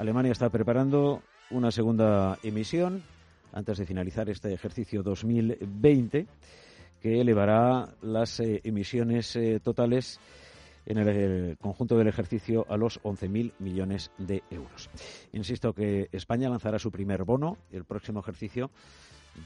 Alemania 0.00 0.32
está 0.32 0.48
preparando 0.48 1.22
una 1.50 1.70
segunda 1.70 2.38
emisión 2.42 3.02
antes 3.52 3.76
de 3.76 3.84
finalizar 3.84 4.30
este 4.30 4.50
ejercicio 4.50 5.02
2020 5.02 6.26
que 7.02 7.20
elevará 7.20 7.86
las 8.00 8.40
eh, 8.40 8.62
emisiones 8.64 9.36
eh, 9.36 9.60
totales 9.62 10.18
en 10.86 10.96
el, 10.96 11.58
conjunto 11.58 11.98
del 11.98 12.08
ejercicio 12.08 12.64
a 12.70 12.78
los 12.78 12.98
11.000 13.02 13.52
millones 13.58 14.10
de 14.16 14.42
euros. 14.50 14.88
Insisto 15.34 15.74
que 15.74 16.08
España 16.12 16.48
lanzará 16.48 16.78
su 16.78 16.90
primer 16.90 17.24
bono 17.24 17.58
el 17.70 17.84
próximo 17.84 18.20
ejercicio 18.20 18.70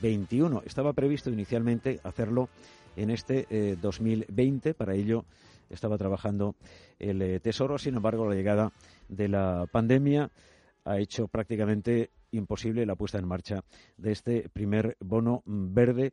21. 0.02 0.62
Estaba 0.66 0.92
previsto 0.92 1.30
inicialmente 1.30 1.98
hacerlo 2.04 2.48
en 2.94 3.10
este 3.10 3.76
2020. 3.82 4.72
Para 4.74 4.94
ello 4.94 5.24
estaba 5.70 5.98
trabajando 5.98 6.54
el 6.98 7.20
eh, 7.22 7.40
Tesoro. 7.40 7.78
Sin 7.78 7.96
embargo, 7.96 8.28
la 8.28 8.34
llegada 8.34 8.72
de 9.08 9.28
la 9.28 9.66
pandemia 9.70 10.30
ha 10.84 10.98
hecho 10.98 11.28
prácticamente 11.28 12.10
imposible 12.30 12.86
la 12.86 12.96
puesta 12.96 13.18
en 13.18 13.28
marcha 13.28 13.64
de 13.96 14.12
este 14.12 14.48
primer 14.48 14.96
bono 15.00 15.42
verde 15.46 16.12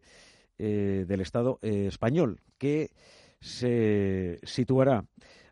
eh, 0.58 1.06
del 1.08 1.22
Estado 1.22 1.60
eh, 1.62 1.88
español, 1.88 2.42
que 2.58 2.92
se 3.40 4.40
situará 4.44 5.06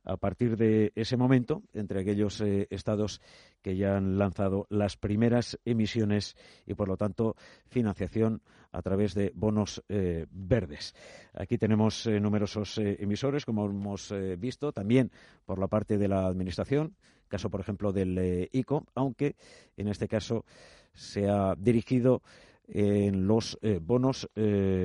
a 0.05 0.17
partir 0.17 0.57
de 0.57 0.91
ese 0.95 1.17
momento 1.17 1.63
entre 1.73 2.01
aquellos 2.01 2.41
estados 2.41 3.21
que 3.61 3.75
ya 3.75 3.97
han 3.97 4.17
lanzado 4.17 4.65
las 4.69 4.97
primeras 4.97 5.59
emisiones 5.65 6.35
y, 6.65 6.73
por 6.73 6.87
lo 6.87 6.97
tanto, 6.97 7.35
financiación 7.67 8.41
a 8.71 8.81
través 8.81 9.13
de 9.13 9.31
bonos 9.35 9.83
eh, 9.89 10.25
verdes. 10.31 10.93
Aquí 11.33 11.57
tenemos 11.57 12.05
eh, 12.05 12.19
numerosos 12.19 12.77
eh, 12.77 12.97
emisores, 12.99 13.45
como 13.45 13.65
hemos 13.65 14.13
visto, 14.37 14.71
también 14.71 15.11
por 15.45 15.59
la 15.59 15.67
parte 15.67 15.97
de 15.97 16.07
la 16.07 16.27
Administración, 16.27 16.95
caso, 17.29 17.49
por 17.49 17.61
ejemplo, 17.61 17.93
del 17.93 18.49
ICO, 18.51 18.85
aunque 18.95 19.35
en 19.77 19.87
este 19.87 20.07
caso 20.07 20.45
se 20.93 21.29
ha 21.29 21.55
dirigido 21.55 22.21
en 22.67 23.27
los 23.27 23.57
bonos 23.81 24.29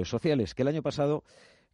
sociales, 0.05 0.55
que 0.55 0.63
el 0.63 0.69
año 0.69 0.83
pasado 0.83 1.25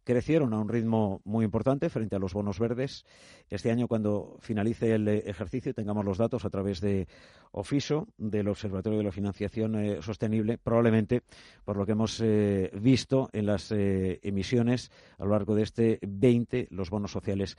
crecieron 0.03 0.53
a 0.53 0.59
un 0.59 0.69
ritmo 0.69 1.21
muy 1.23 1.45
importante 1.45 1.89
frente 1.89 2.15
a 2.15 2.19
los 2.19 2.33
bonos 2.33 2.59
verdes. 2.59 3.05
Este 3.49 3.71
año, 3.71 3.87
cuando 3.87 4.37
finalice 4.39 4.93
el 4.93 5.07
ejercicio 5.07 5.71
y 5.71 5.73
tengamos 5.73 6.05
los 6.05 6.17
datos 6.17 6.45
a 6.45 6.49
través 6.49 6.81
de 6.81 7.07
OFISO, 7.51 8.07
del 8.17 8.47
Observatorio 8.47 8.99
de 8.99 9.05
la 9.05 9.11
Financiación 9.11 9.75
eh, 9.75 10.01
Sostenible, 10.01 10.57
probablemente, 10.57 11.21
por 11.63 11.77
lo 11.77 11.85
que 11.85 11.91
hemos 11.91 12.19
eh, 12.21 12.71
visto 12.73 13.29
en 13.33 13.45
las 13.45 13.71
eh, 13.71 14.19
emisiones 14.23 14.91
a 15.17 15.25
lo 15.25 15.31
largo 15.31 15.55
de 15.55 15.63
este 15.63 15.99
20, 16.01 16.67
los 16.71 16.89
bonos 16.89 17.11
sociales 17.11 17.57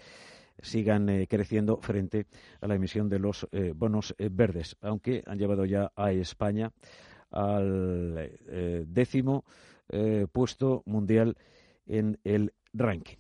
sigan 0.61 1.27
creciendo 1.27 1.79
frente 1.81 2.27
a 2.61 2.67
la 2.67 2.75
emisión 2.75 3.09
de 3.09 3.19
los 3.19 3.49
bonos 3.75 4.15
verdes, 4.19 4.77
aunque 4.81 5.23
han 5.27 5.39
llevado 5.39 5.65
ya 5.65 5.93
a 5.97 6.13
España 6.13 6.73
al 7.31 8.31
décimo 8.87 9.45
puesto 10.33 10.83
mundial 10.87 11.37
en 11.87 12.19
el 12.25 12.53
ranking. 12.73 13.17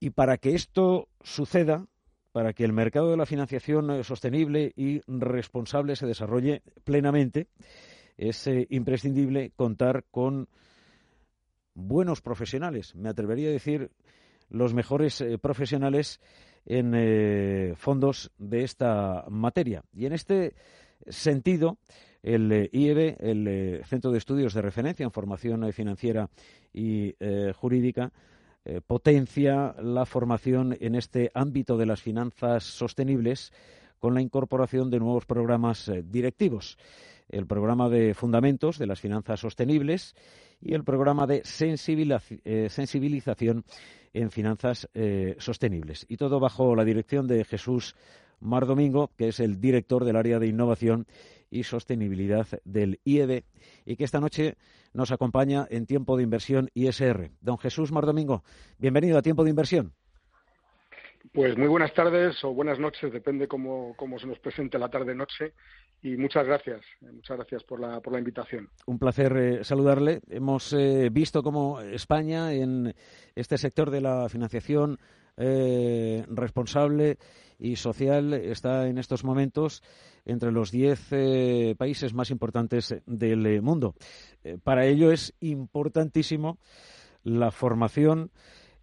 Y 0.00 0.10
para 0.10 0.38
que 0.38 0.54
esto 0.54 1.08
suceda, 1.22 1.86
para 2.32 2.52
que 2.52 2.64
el 2.64 2.72
mercado 2.72 3.10
de 3.10 3.16
la 3.16 3.26
financiación 3.26 3.90
eh, 3.90 4.04
sostenible 4.04 4.72
y 4.76 5.00
responsable 5.06 5.96
se 5.96 6.06
desarrolle 6.06 6.62
plenamente, 6.84 7.48
es 8.16 8.46
eh, 8.46 8.66
imprescindible 8.70 9.52
contar 9.56 10.04
con 10.10 10.48
buenos 11.74 12.20
profesionales. 12.20 12.94
Me 12.94 13.08
atrevería 13.08 13.48
a 13.48 13.52
decir 13.52 13.90
los 14.50 14.74
mejores 14.74 15.20
eh, 15.20 15.38
profesionales 15.38 16.20
en 16.66 17.74
fondos 17.76 18.30
de 18.36 18.62
esta 18.62 19.24
materia. 19.30 19.82
Y 19.94 20.04
en 20.04 20.12
este 20.12 20.54
sentido, 21.06 21.78
el 22.22 22.52
eh, 22.52 22.70
IEB, 22.72 23.16
el 23.20 23.48
eh, 23.48 23.82
Centro 23.84 24.10
de 24.10 24.18
Estudios 24.18 24.54
de 24.54 24.62
Referencia 24.62 25.04
en 25.04 25.12
Formación 25.12 25.62
eh, 25.64 25.72
Financiera 25.72 26.30
y 26.72 27.14
Jurídica, 27.54 28.12
potencia 28.86 29.74
la 29.80 30.04
formación 30.04 30.76
en 30.78 30.94
este 30.94 31.30
ámbito 31.32 31.78
de 31.78 31.86
las 31.86 32.02
finanzas 32.02 32.64
sostenibles 32.64 33.50
con 33.98 34.12
la 34.12 34.20
incorporación 34.20 34.90
de 34.90 34.98
nuevos 34.98 35.24
programas 35.24 35.90
directivos. 36.04 36.76
El 37.30 37.46
programa 37.46 37.88
de 37.88 38.12
fundamentos 38.12 38.78
de 38.78 38.86
las 38.86 39.00
finanzas 39.00 39.40
sostenibles 39.40 40.14
y 40.60 40.74
el 40.74 40.84
programa 40.84 41.26
de 41.26 41.42
sensibilización 41.44 43.64
en 44.12 44.30
finanzas 44.30 44.88
sostenibles. 45.38 46.06
Y 46.08 46.16
todo 46.16 46.40
bajo 46.40 46.74
la 46.74 46.84
dirección 46.84 47.26
de 47.26 47.44
Jesús 47.44 47.94
Mar 48.40 48.66
Domingo, 48.66 49.10
que 49.16 49.28
es 49.28 49.40
el 49.40 49.60
director 49.60 50.04
del 50.04 50.16
área 50.16 50.38
de 50.38 50.46
innovación 50.46 51.06
y 51.50 51.64
sostenibilidad 51.64 52.46
del 52.64 53.00
IEB 53.04 53.44
y 53.84 53.96
que 53.96 54.04
esta 54.04 54.20
noche 54.20 54.56
nos 54.92 55.12
acompaña 55.12 55.66
en 55.70 55.86
Tiempo 55.86 56.16
de 56.16 56.22
Inversión 56.22 56.68
ISR. 56.74 57.30
Don 57.40 57.58
Jesús 57.58 57.90
Mar 57.92 58.06
Domingo, 58.06 58.44
bienvenido 58.78 59.18
a 59.18 59.22
Tiempo 59.22 59.44
de 59.44 59.50
Inversión. 59.50 59.92
Pues 61.32 61.58
muy 61.58 61.68
buenas 61.68 61.92
tardes 61.92 62.42
o 62.44 62.54
buenas 62.54 62.78
noches, 62.78 63.12
depende 63.12 63.48
cómo, 63.48 63.94
cómo 63.96 64.18
se 64.18 64.26
nos 64.26 64.38
presente 64.38 64.78
la 64.78 64.88
tarde-noche. 64.88 65.52
Y 66.02 66.16
muchas 66.16 66.46
gracias, 66.46 66.80
eh, 67.02 67.10
muchas 67.12 67.36
gracias 67.36 67.64
por 67.64 67.80
la, 67.80 68.00
por 68.00 68.12
la 68.12 68.20
invitación. 68.20 68.68
Un 68.86 68.98
placer 68.98 69.36
eh, 69.36 69.64
saludarle. 69.64 70.20
Hemos 70.28 70.72
eh, 70.72 71.08
visto 71.10 71.42
cómo 71.42 71.80
España 71.80 72.52
en 72.52 72.94
este 73.34 73.58
sector 73.58 73.90
de 73.90 74.00
la 74.00 74.28
financiación 74.28 74.98
eh, 75.36 76.24
responsable 76.28 77.18
y 77.58 77.76
social 77.76 78.34
está 78.34 78.86
en 78.86 78.98
estos 78.98 79.24
momentos 79.24 79.82
entre 80.24 80.52
los 80.52 80.70
10 80.70 81.06
eh, 81.12 81.74
países 81.78 82.14
más 82.14 82.30
importantes 82.30 82.94
del 83.06 83.62
mundo. 83.62 83.94
para 84.64 84.86
ello 84.86 85.10
es 85.12 85.34
importantísimo 85.40 86.58
la 87.22 87.50
formación 87.50 88.30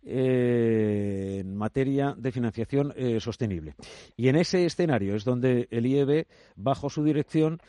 en 0.05 1.55
materia 1.55 2.13
de 2.17 2.31
financiación 2.31 2.93
sostenible. 3.19 3.75
Y 4.15 4.27
en 4.29 4.35
ese 4.35 4.65
escenario 4.65 5.15
es 5.15 5.25
donde 5.25 5.67
el 5.71 5.85
IEB, 5.85 6.27
bajo 6.55 6.89
su 6.89 7.03
dirección, 7.03 7.59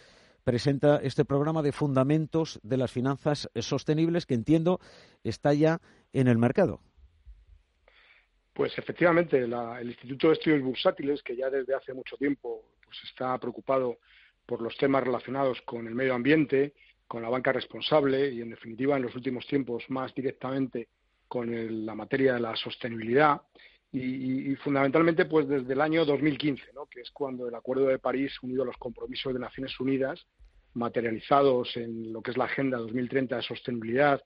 presenta 0.45 0.99
este 1.03 1.25
programa 1.25 1.63
de 1.63 1.73
fundamentos 1.73 2.61
de 2.63 2.77
las 2.77 2.93
finanzas 2.93 3.51
sostenibles 3.57 4.27
que 4.27 4.35
entiendo 4.35 4.79
está 5.25 5.55
ya 5.55 5.81
en 6.13 6.29
el 6.29 6.39
mercado. 6.39 6.81
Pues 8.53 8.79
efectivamente, 8.79 9.39
el 9.39 9.87
Instituto 9.89 10.29
de 10.29 10.35
Estudios 10.35 10.63
Bursátiles, 10.63 11.23
que 11.23 11.37
ya 11.37 11.51
desde 11.51 11.75
hace 11.75 11.93
mucho 11.93 12.17
tiempo 12.17 12.63
pues 12.85 12.99
está 13.05 13.37
preocupado 13.39 13.99
por 14.47 14.63
los 14.63 14.77
temas 14.77 15.03
relacionados 15.03 15.61
con 15.63 15.87
el 15.89 15.95
medio 15.95 16.15
ambiente, 16.15 16.75
con 17.09 17.23
la 17.23 17.29
banca 17.29 17.53
responsable 17.53 18.31
y, 18.33 18.41
en 18.41 18.51
definitiva, 18.51 18.97
en 18.97 19.03
los 19.03 19.15
últimos 19.17 19.47
tiempos 19.47 19.85
más 19.89 20.15
directamente 20.15 20.89
con 21.29 21.87
la 21.87 21.95
materia 21.95 22.35
de 22.35 22.41
la 22.41 22.57
sostenibilidad 22.57 23.43
y, 23.93 24.55
fundamentalmente 24.57 25.25
pues 25.25 25.49
desde 25.49 25.73
el 25.73 25.81
año 25.81 26.05
2015, 26.05 26.73
¿no? 26.75 26.87
que 26.87 27.01
es 27.01 27.11
cuando 27.11 27.49
el 27.49 27.55
Acuerdo 27.55 27.87
de 27.87 27.99
París, 27.99 28.33
unido 28.43 28.63
a 28.63 28.67
los 28.67 28.77
compromisos 28.77 29.33
de 29.33 29.41
Naciones 29.41 29.79
Unidas, 29.81 30.27
materializados 30.75 31.77
en 31.77 32.13
lo 32.13 32.21
que 32.21 32.33
es 32.33 32.37
la 32.37 32.45
Agenda 32.45 32.79
2030 32.79 33.37
de 33.37 33.43
Sostenibilidad 33.43 34.23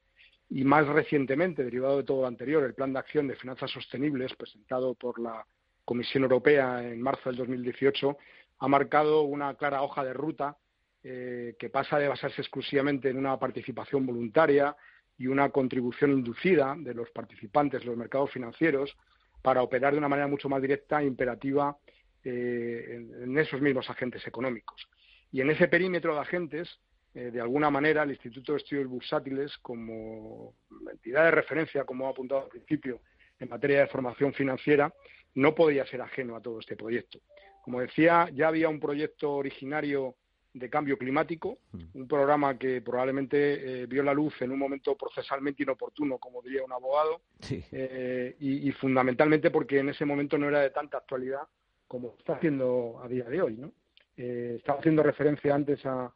y 0.49 0.65
más 0.65 0.87
recientemente, 0.89 1.63
derivado 1.63 1.99
de 1.99 2.05
todo 2.05 2.23
lo 2.23 2.27
anterior, 2.27 2.65
el 2.65 2.75
Plan 2.75 2.93
de 2.93 2.99
Acción 2.99 3.29
de 3.29 3.37
Finanzas 3.37 3.71
Sostenibles 3.71 4.35
presentado 4.35 4.95
por 4.95 5.21
la 5.21 5.47
Comisión 5.85 6.25
Europea 6.25 6.83
en 6.83 7.01
marzo 7.01 7.31
del 7.31 7.37
2018, 7.37 8.19
ha 8.59 8.69
marcado 8.69 9.23
una 9.23 9.55
clara 9.55 9.83
hoja 9.83 10.05
de 10.05 10.13
ruta 10.13 10.57
eh, 11.03 11.55
que 11.59 11.71
pasa 11.71 11.99
de 11.99 12.09
basarse 12.09 12.43
exclusivamente 12.43 13.09
en 13.09 13.17
una 13.17 13.39
participación 13.39 14.05
voluntaria 14.05 14.77
y 15.21 15.27
una 15.27 15.51
contribución 15.51 16.13
inducida 16.13 16.75
de 16.79 16.95
los 16.95 17.11
participantes 17.11 17.83
en 17.83 17.89
los 17.89 17.97
mercados 17.99 18.31
financieros 18.31 18.97
para 19.43 19.63
operar 19.63 19.93
de 19.93 19.99
una 19.99 20.09
manera 20.09 20.27
mucho 20.27 20.49
más 20.49 20.63
directa 20.63 21.03
e 21.03 21.05
imperativa 21.05 21.77
eh, 22.25 23.05
en, 23.23 23.37
esos 23.37 23.61
mismos 23.61 23.91
agentes 23.91 24.27
económicos. 24.27 24.89
Y 25.31 25.43
en 25.43 25.51
ese 25.51 25.69
perímetro 25.69 26.15
de 26.15 26.21
agentes, 26.21 26.81
eh, 27.13 27.31
de 27.31 27.39
alguna 27.39 27.69
manera, 27.69 28.03
el 28.03 28.13
Instituto 28.13 28.53
de 28.53 28.59
Estudios 28.59 28.89
Bursátiles, 28.89 29.59
como 29.59 30.55
entidad 30.91 31.25
de 31.25 31.33
referencia, 31.33 31.85
como 31.85 32.07
ha 32.07 32.11
apuntado 32.13 32.45
al 32.45 32.49
principio, 32.49 33.03
en 33.39 33.51
materia 33.51 33.81
de 33.81 33.89
formación 33.89 34.33
financiera, 34.33 34.91
no 35.35 35.55
podía 35.55 35.85
ser 35.85 36.01
ajeno 36.01 36.35
a 36.35 36.41
todo 36.41 36.61
este 36.61 36.77
proyecto. 36.77 37.21
Como 37.63 37.83
decía, 37.83 38.31
ya 38.33 38.49
había 38.49 38.71
un 38.71 38.81
proyecto 38.81 39.33
originario 39.33 40.17
de 40.53 40.69
cambio 40.69 40.99
climático, 40.99 41.59
mm. 41.73 41.79
un 41.95 42.09
programa 42.09 42.59
que 42.59 42.81
probablemente 42.83 43.83
eh, 43.83 43.87
vio 43.87 44.03
la 44.03 44.15
luz 44.15 44.41
en 44.43 44.51
un 44.51 44.59
momento 44.59 44.97
procesalmente 44.97 45.63
inoportuno, 45.63 46.19
como 46.19 46.43
diría 46.43 46.65
un 46.65 46.73
abogado, 46.73 47.23
eh, 47.51 48.37
y, 48.41 48.71
fundamentalmente 48.73 49.51
porque 49.51 49.79
en 49.79 49.91
ese 49.91 50.05
momento 50.05 50.39
no 50.39 50.49
era 50.49 50.61
de 50.61 50.71
tanta 50.71 50.99
actualidad 50.99 51.43
como 51.87 52.15
está 52.19 52.35
haciendo 52.35 53.01
a 53.03 53.09
día 53.09 53.25
de 53.25 53.43
hoy. 53.43 53.57
¿no? 53.57 53.73
Eh, 54.17 54.57
estaba 54.59 54.79
haciendo 54.79 55.03
referencia 55.03 55.55
antes 55.55 55.85
al, 55.87 56.13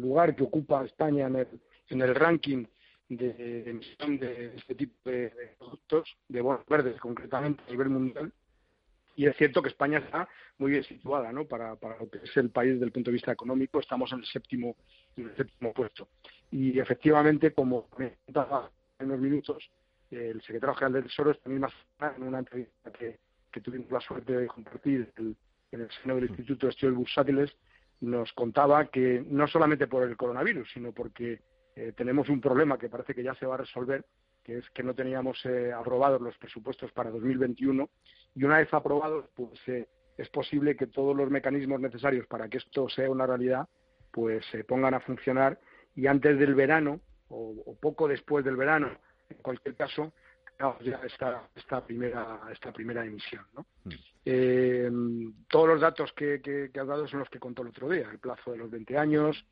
lugar 0.00 0.34
que 0.34 0.44
ocupa 0.44 0.84
España 0.84 1.26
en 1.26 1.36
el, 1.36 1.48
en 1.88 2.02
el 2.02 2.14
ranking 2.14 2.64
de, 3.08 3.70
emisión 3.70 4.18
de 4.18 4.56
este 4.56 4.74
tipo 4.74 4.94
de, 5.04 5.30
de 5.30 5.54
productos, 5.58 6.16
de 6.28 6.40
bonos 6.40 6.64
verdes 6.66 6.98
concretamente 7.00 7.62
a 7.66 7.70
nivel 7.70 7.90
mundial, 7.90 8.32
y 9.18 9.26
es 9.26 9.36
cierto 9.36 9.60
que 9.60 9.68
España 9.68 9.98
está 9.98 10.28
muy 10.58 10.70
bien 10.70 10.84
situada 10.84 11.32
¿no? 11.32 11.44
para, 11.44 11.74
para 11.74 11.98
lo 11.98 12.08
que 12.08 12.18
es 12.18 12.36
el 12.36 12.50
país 12.50 12.74
desde 12.74 12.84
el 12.84 12.92
punto 12.92 13.10
de 13.10 13.14
vista 13.14 13.32
económico. 13.32 13.80
Estamos 13.80 14.12
en 14.12 14.20
el 14.20 14.26
séptimo, 14.26 14.76
en 15.16 15.24
el 15.24 15.36
séptimo 15.36 15.72
puesto. 15.72 16.06
Y 16.52 16.78
efectivamente, 16.78 17.52
como 17.52 17.88
me 17.98 18.14
contaba 18.24 18.70
en 18.96 19.06
unos 19.06 19.18
minutos, 19.18 19.68
el 20.12 20.40
secretario 20.42 20.72
general 20.76 20.92
del 20.92 21.02
Tesoro 21.02 21.32
esta 21.32 21.50
misma 21.50 21.68
semana, 21.68 22.16
en 22.16 22.22
una 22.22 22.38
entrevista 22.38 22.92
que, 22.92 23.18
tuvimos 23.60 23.90
la 23.90 24.00
suerte 24.00 24.36
de 24.36 24.46
compartir 24.46 25.12
en 25.16 25.80
el 25.80 25.90
seno 26.00 26.14
del 26.14 26.26
Instituto 26.26 26.66
de 26.66 26.70
Estudios 26.70 26.94
Bursátiles, 26.94 27.50
nos 28.02 28.32
contaba 28.34 28.86
que 28.86 29.24
no 29.28 29.48
solamente 29.48 29.88
por 29.88 30.04
el 30.04 30.16
coronavirus, 30.16 30.70
sino 30.72 30.92
porque 30.92 31.40
eh, 31.74 31.92
tenemos 31.96 32.28
un 32.28 32.40
problema 32.40 32.78
que 32.78 32.88
parece 32.88 33.16
que 33.16 33.24
ya 33.24 33.34
se 33.34 33.46
va 33.46 33.56
a 33.56 33.58
resolver, 33.58 34.04
que 34.48 34.56
es 34.56 34.70
que 34.70 34.82
no 34.82 34.94
teníamos 34.94 35.38
eh, 35.44 35.74
aprobados 35.74 36.22
los 36.22 36.38
presupuestos 36.38 36.90
para 36.92 37.10
2021 37.10 37.90
y 38.34 38.44
una 38.44 38.56
vez 38.56 38.72
aprobados, 38.72 39.26
pues 39.34 39.60
eh, 39.66 39.86
es 40.16 40.30
posible 40.30 40.74
que 40.74 40.86
todos 40.86 41.14
los 41.14 41.30
mecanismos 41.30 41.78
necesarios 41.82 42.26
para 42.26 42.48
que 42.48 42.56
esto 42.56 42.88
sea 42.88 43.10
una 43.10 43.26
realidad, 43.26 43.68
pues 44.10 44.42
se 44.50 44.64
pongan 44.64 44.94
a 44.94 45.00
funcionar 45.00 45.60
y 45.94 46.06
antes 46.06 46.38
del 46.38 46.54
verano 46.54 46.98
o, 47.28 47.76
poco 47.78 48.08
después 48.08 48.42
del 48.42 48.56
verano, 48.56 48.90
en 49.28 49.36
cualquier 49.42 49.74
caso, 49.74 50.14
ya 50.80 50.98
esta, 51.04 51.46
esta 51.54 51.84
primera 51.84 52.40
esta 52.50 52.72
primera 52.72 53.04
emisión. 53.04 53.44
¿no? 53.52 53.66
Mm. 53.84 53.90
Eh, 54.24 54.90
todos 55.46 55.68
los 55.68 55.80
datos 55.82 56.10
que, 56.14 56.40
que, 56.40 56.70
has 56.80 56.86
dado 56.86 57.06
son 57.06 57.18
los 57.18 57.28
que 57.28 57.38
contó 57.38 57.60
el 57.60 57.68
otro 57.68 57.90
día, 57.90 58.08
el 58.10 58.18
plazo 58.18 58.52
de 58.52 58.56
los 58.56 58.70
20 58.70 58.96
años, 58.96 59.44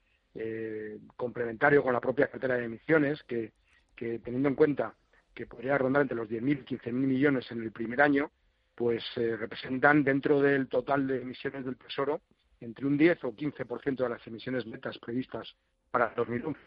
complementario 1.16 1.82
con 1.82 1.92
la 1.92 2.00
propia 2.00 2.28
cartera 2.28 2.56
de 2.56 2.64
emisiones, 2.64 3.22
que, 3.24 3.52
que 3.96 4.18
teniendo 4.18 4.48
en 4.48 4.54
cuenta 4.54 4.94
que 5.34 5.46
podría 5.46 5.78
rondar 5.78 6.02
entre 6.02 6.16
los 6.16 6.28
10.000 6.28 6.60
y 6.60 6.76
15.000 6.76 6.92
millones 6.92 7.50
en 7.50 7.62
el 7.62 7.72
primer 7.72 8.00
año, 8.00 8.30
pues 8.74 9.02
eh, 9.16 9.36
representan 9.36 10.04
dentro 10.04 10.40
del 10.40 10.68
total 10.68 11.06
de 11.06 11.22
emisiones 11.22 11.64
del 11.64 11.76
Tesoro 11.76 12.20
entre 12.60 12.86
un 12.86 12.96
10 12.96 13.24
o 13.24 13.32
15% 13.34 13.96
de 13.96 14.08
las 14.08 14.26
emisiones 14.26 14.66
netas 14.66 14.98
previstas 14.98 15.54
para 15.90 16.12
2011. 16.14 16.60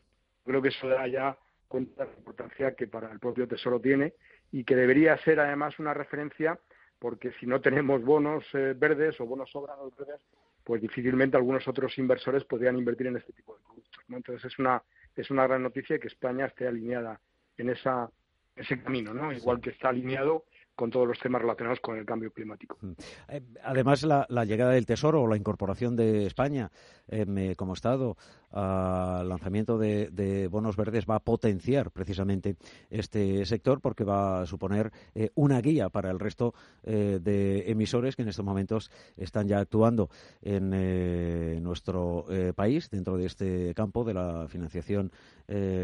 Creo 0.45 0.61
que 0.61 0.69
eso 0.69 0.87
da 0.87 1.07
ya 1.07 1.37
cuenta 1.67 2.05
de 2.05 2.11
la 2.11 2.17
importancia 2.17 2.75
que 2.75 2.87
para 2.87 3.11
el 3.11 3.19
propio 3.19 3.47
Tesoro 3.47 3.79
tiene 3.79 4.13
y 4.51 4.63
que 4.63 4.75
debería 4.75 5.17
ser 5.19 5.39
además 5.39 5.77
una 5.79 5.93
referencia 5.93 6.59
porque 6.97 7.31
si 7.39 7.45
no 7.45 7.61
tenemos 7.61 8.03
bonos 8.03 8.43
eh, 8.53 8.73
verdes 8.75 9.19
o 9.21 9.25
bonos 9.25 9.49
sobrados 9.51 9.95
verdes, 9.95 10.21
pues 10.63 10.81
difícilmente 10.81 11.37
algunos 11.37 11.67
otros 11.67 11.97
inversores 11.97 12.43
podrían 12.43 12.77
invertir 12.77 13.07
en 13.07 13.17
este 13.17 13.33
tipo 13.33 13.55
de 13.55 13.63
productos. 13.63 14.03
Entonces 14.09 14.51
es 14.51 14.59
una 14.59 14.83
es 15.15 15.29
una 15.31 15.47
gran 15.47 15.63
noticia 15.63 15.99
que 15.99 16.07
España 16.07 16.45
esté 16.45 16.67
alineada 16.67 17.19
en 17.57 17.69
esa, 17.69 18.09
ese 18.55 18.81
camino, 18.81 19.13
¿no? 19.13 19.31
Igual 19.31 19.59
que 19.61 19.71
está 19.71 19.89
alineado 19.89 20.45
con 20.75 20.89
todos 20.89 21.05
los 21.05 21.19
temas 21.19 21.41
relacionados 21.41 21.81
con 21.81 21.97
el 21.97 22.05
cambio 22.05 22.31
climático. 22.31 22.77
Mm. 22.79 22.91
Eh, 23.27 23.41
además, 23.63 24.03
la, 24.03 24.45
llegada 24.45 24.71
del 24.71 24.85
Tesoro 24.85 25.21
o 25.21 25.27
la 25.27 25.35
incorporación 25.35 25.97
de 25.97 26.25
España 26.25 26.71
eh, 27.09 27.53
como 27.57 27.73
Estado 27.73 28.15
al 28.51 29.27
lanzamiento 29.29 29.77
de, 29.77 30.47
bonos 30.51 30.75
verdes 30.75 31.05
va 31.09 31.15
a 31.15 31.19
potenciar 31.19 31.91
precisamente 31.91 32.55
este 32.89 33.45
sector 33.45 33.81
porque 33.81 34.03
va 34.03 34.41
a 34.41 34.45
suponer 34.45 34.91
eh, 35.15 35.31
una 35.35 35.61
guía 35.61 35.89
para 35.89 36.11
el 36.11 36.19
resto 36.19 36.53
de 36.83 37.69
emisores 37.69 38.15
que 38.15 38.23
en 38.23 38.29
estos 38.29 38.45
momentos 38.45 38.89
están 39.17 39.47
ya 39.47 39.59
actuando 39.59 40.09
en 40.41 41.63
nuestro 41.63 42.25
país 42.55 42.89
dentro 42.89 43.17
de 43.17 43.25
este 43.25 43.73
campo 43.75 44.03
de 44.03 44.13
la 44.13 44.47
financiación 44.47 45.11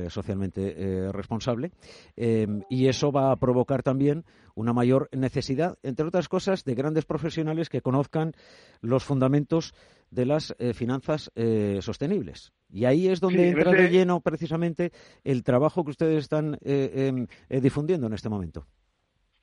socialmente 0.10 1.12
responsable. 1.12 1.72
y 2.16 2.88
eso 2.88 3.12
va 3.12 3.32
a 3.32 3.36
provocar 3.36 3.84
también 3.84 4.26
una 4.56 4.74
mayor 4.74 5.10
necesidad, 5.12 5.78
entre 5.84 6.08
otras 6.08 6.30
cosas, 6.30 6.64
de 6.64 6.76
grandes 6.76 7.06
profesionales 7.06 7.70
que 7.70 7.82
conozcan 7.82 8.34
los 8.82 9.04
fundamentos 9.04 9.76
de 10.12 10.26
las 10.26 10.56
eh, 10.60 10.74
finanzas 10.74 11.32
eh, 11.36 11.80
sostenibles. 11.82 12.54
Y 12.70 12.86
ahí 12.86 13.08
es 13.08 13.20
donde 13.20 13.50
entra 13.50 13.72
de 13.72 13.90
lleno 13.90 14.22
precisamente 14.22 14.92
el 15.24 15.44
trabajo 15.44 15.84
que 15.84 15.92
ustedes 15.92 16.24
están 16.24 16.58
eh, 16.64 17.12
em, 17.50 17.62
difundiendo 17.62 18.08
en 18.08 18.14
este 18.14 18.30
momento. 18.30 18.66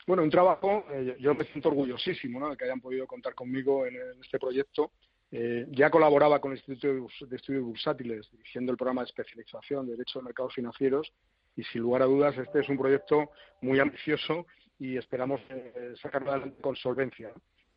Bueno, 0.07 0.25
un 0.25 0.31
trabajo, 0.31 0.85
yo 1.21 1.35
me 1.35 1.45
siento 1.45 1.69
orgullosísimo 1.69 2.51
de 2.51 2.57
que 2.57 2.65
hayan 2.65 2.81
podido 2.81 3.07
contar 3.07 3.35
conmigo 3.35 3.87
en, 3.87 3.97
este 4.21 4.39
proyecto. 4.39 4.91
ya 5.31 5.91
colaboraba 5.91 6.41
con 6.41 6.51
el 6.51 6.59
Instituto 6.59 7.07
de 7.27 7.37
Estudios 7.37 7.63
Bursátiles, 7.63 8.29
dirigiendo 8.33 8.73
el 8.73 8.77
programa 8.77 9.03
de 9.03 9.07
especialización 9.07 9.87
de 9.87 9.93
Derecho 9.93 10.19
de 10.19 10.25
Mercados 10.25 10.55
Financieros, 10.55 11.13
y 11.57 11.63
sin 11.65 11.83
lugar 11.83 12.03
a 12.03 12.07
dudas 12.07 12.37
este 12.39 12.61
es 12.61 12.69
un 12.69 12.79
proyecto 12.79 13.31
muy 13.61 13.79
ambicioso 13.79 14.47
y 14.79 14.97
esperamos 14.97 15.41
eh, 15.51 15.95
sacarlo 16.01 16.31
adelante 16.31 16.61
con 16.61 16.75
solvencia. 16.77 17.33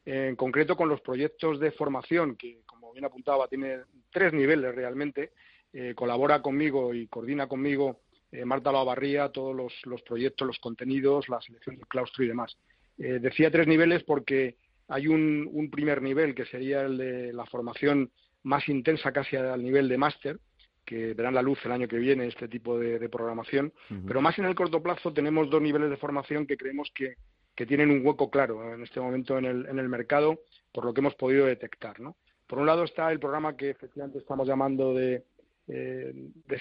En 0.05 0.35
concreto, 0.35 0.75
con 0.75 0.87
los 0.87 1.01
proyectos 1.01 1.59
de 1.59 1.71
formación, 1.71 2.35
que 2.35 2.61
como 2.65 2.93
bien 2.93 3.05
apuntaba, 3.05 3.47
tiene 3.47 3.79
tres 4.11 4.33
niveles 4.33 4.75
realmente, 4.75 5.31
eh, 5.73 5.93
colabora 5.95 6.41
conmigo 6.41 6.93
y 6.93 7.07
coordina 7.07 7.47
conmigo 7.47 8.01
eh, 8.31 8.45
Marta 8.45 8.71
Lavarría 8.71 9.29
todos 9.29 9.55
los, 9.55 10.01
proyectos, 10.03 10.47
los 10.47 10.59
contenidos, 10.59 11.27
la 11.27 11.41
selección 11.41 11.75
del 11.75 11.87
claustro 11.87 12.23
y 12.23 12.27
demás. 12.27 12.57
decía 12.97 13.51
tres 13.51 13.67
niveles 13.67 14.03
porque 14.03 14.55
hay 14.87 15.07
un, 15.07 15.69
primer 15.71 16.01
nivel 16.01 16.35
que 16.35 16.45
sería 16.45 16.83
el 16.83 16.97
de 16.97 17.33
la 17.33 17.45
formación 17.45 18.11
más 18.43 18.67
intensa, 18.69 19.11
casi 19.11 19.35
al 19.35 19.63
nivel 19.63 19.89
de 19.89 19.97
máster, 19.97 20.39
que 20.85 21.13
verán 21.15 21.33
la 21.33 21.41
luz 21.41 21.59
el 21.65 21.71
año 21.71 21.87
que 21.87 21.97
viene 21.97 22.27
este 22.27 22.47
tipo 22.47 22.77
de, 22.77 23.09
programación. 23.09 23.73
Pero 24.07 24.21
más 24.21 24.37
en 24.37 24.45
el 24.45 24.53
corto 24.53 24.83
plazo 24.83 25.11
tenemos 25.11 25.49
dos 25.49 25.61
niveles 25.61 25.89
de 25.89 25.97
formación 25.97 26.45
que 26.45 26.57
creemos 26.57 26.91
que, 26.93 27.15
que 27.55 27.65
tienen 27.65 27.89
un 27.89 28.05
hueco 28.05 28.29
claro 28.29 28.73
en 28.73 28.83
este 28.83 28.99
momento 28.99 29.37
en 29.37 29.45
el, 29.45 29.65
en 29.67 29.79
el 29.79 29.89
mercado, 29.89 30.41
por 30.73 30.85
lo 30.85 30.93
que 30.93 31.01
hemos 31.01 31.15
podido 31.15 31.45
detectar. 31.45 31.99
¿no? 31.99 32.15
Por 32.47 32.59
un 32.59 32.65
lado 32.65 32.83
está 32.83 33.11
el 33.11 33.19
programa 33.19 33.55
que 33.55 33.69
efectivamente 33.69 34.19
estamos 34.19 34.47
llamando 34.47 34.93
de, 34.93 35.23
eh, 35.67 36.13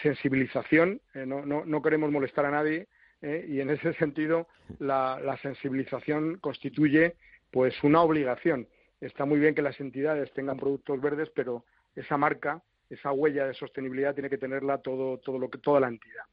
sensibilización. 0.02 1.00
Eh, 1.14 1.26
no, 1.26 1.44
no, 1.44 1.64
no, 1.64 1.82
queremos 1.82 2.10
molestar 2.10 2.46
a 2.46 2.50
nadie 2.50 2.88
eh, 3.20 3.44
y 3.48 3.60
en 3.60 3.70
ese 3.70 3.92
sentido 3.94 4.48
la, 4.78 5.20
la, 5.22 5.36
sensibilización 5.38 6.38
constituye 6.38 7.16
pues 7.50 7.74
una 7.82 8.02
obligación. 8.02 8.68
Está 9.00 9.24
muy 9.24 9.38
bien 9.38 9.54
que 9.54 9.62
las 9.62 9.78
entidades 9.80 10.32
tengan 10.32 10.56
productos 10.56 11.00
verdes, 11.00 11.28
pero 11.34 11.64
esa 11.94 12.16
marca, 12.16 12.62
esa 12.88 13.12
huella 13.12 13.46
de 13.46 13.54
sostenibilidad 13.54 14.14
tiene 14.14 14.30
que 14.30 14.38
tenerla 14.38 14.78
todo, 14.78 15.18
todo 15.18 15.38
lo 15.38 15.50
que, 15.50 15.58
toda 15.58 15.80
la 15.80 15.88
entidad. 15.88 16.24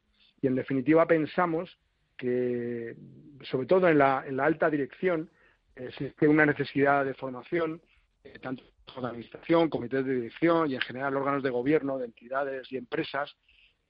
Y 0.42 0.48
en 0.48 0.56
definitiva 0.56 1.06
pensamos 1.06 1.78
que, 2.22 2.96
sobre 3.42 3.66
todo 3.66 3.90
en 3.90 3.98
la, 3.98 4.24
en 4.28 4.38
la 4.38 4.46
alta 4.46 4.70
dirección, 4.70 5.28
existe 5.76 6.28
una 6.28 6.46
necesidad 6.46 7.04
de 7.04 7.16
formación, 7.16 7.82
eh, 8.24 8.38
tanto 8.40 8.64
de 8.96 9.08
administración, 9.08 9.70
comités 9.70 10.06
de 10.06 10.16
dirección 10.16 10.70
y 10.70 10.76
en 10.76 10.82
general 10.82 11.16
órganos 11.16 11.42
de 11.42 11.50
gobierno, 11.50 11.98
de 11.98 12.06
entidades 12.06 12.72
y 12.72 12.78
empresas 12.78 13.36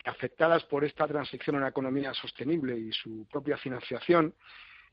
afectadas 0.05 0.63
por 0.63 0.86
esta 0.86 1.07
transición 1.07 1.57
en 1.57 1.63
la 1.63 1.69
economía 1.69 2.13
sostenible 2.13 2.77
y 2.77 2.91
su 2.93 3.27
propia 3.29 3.57
financiación, 3.57 4.34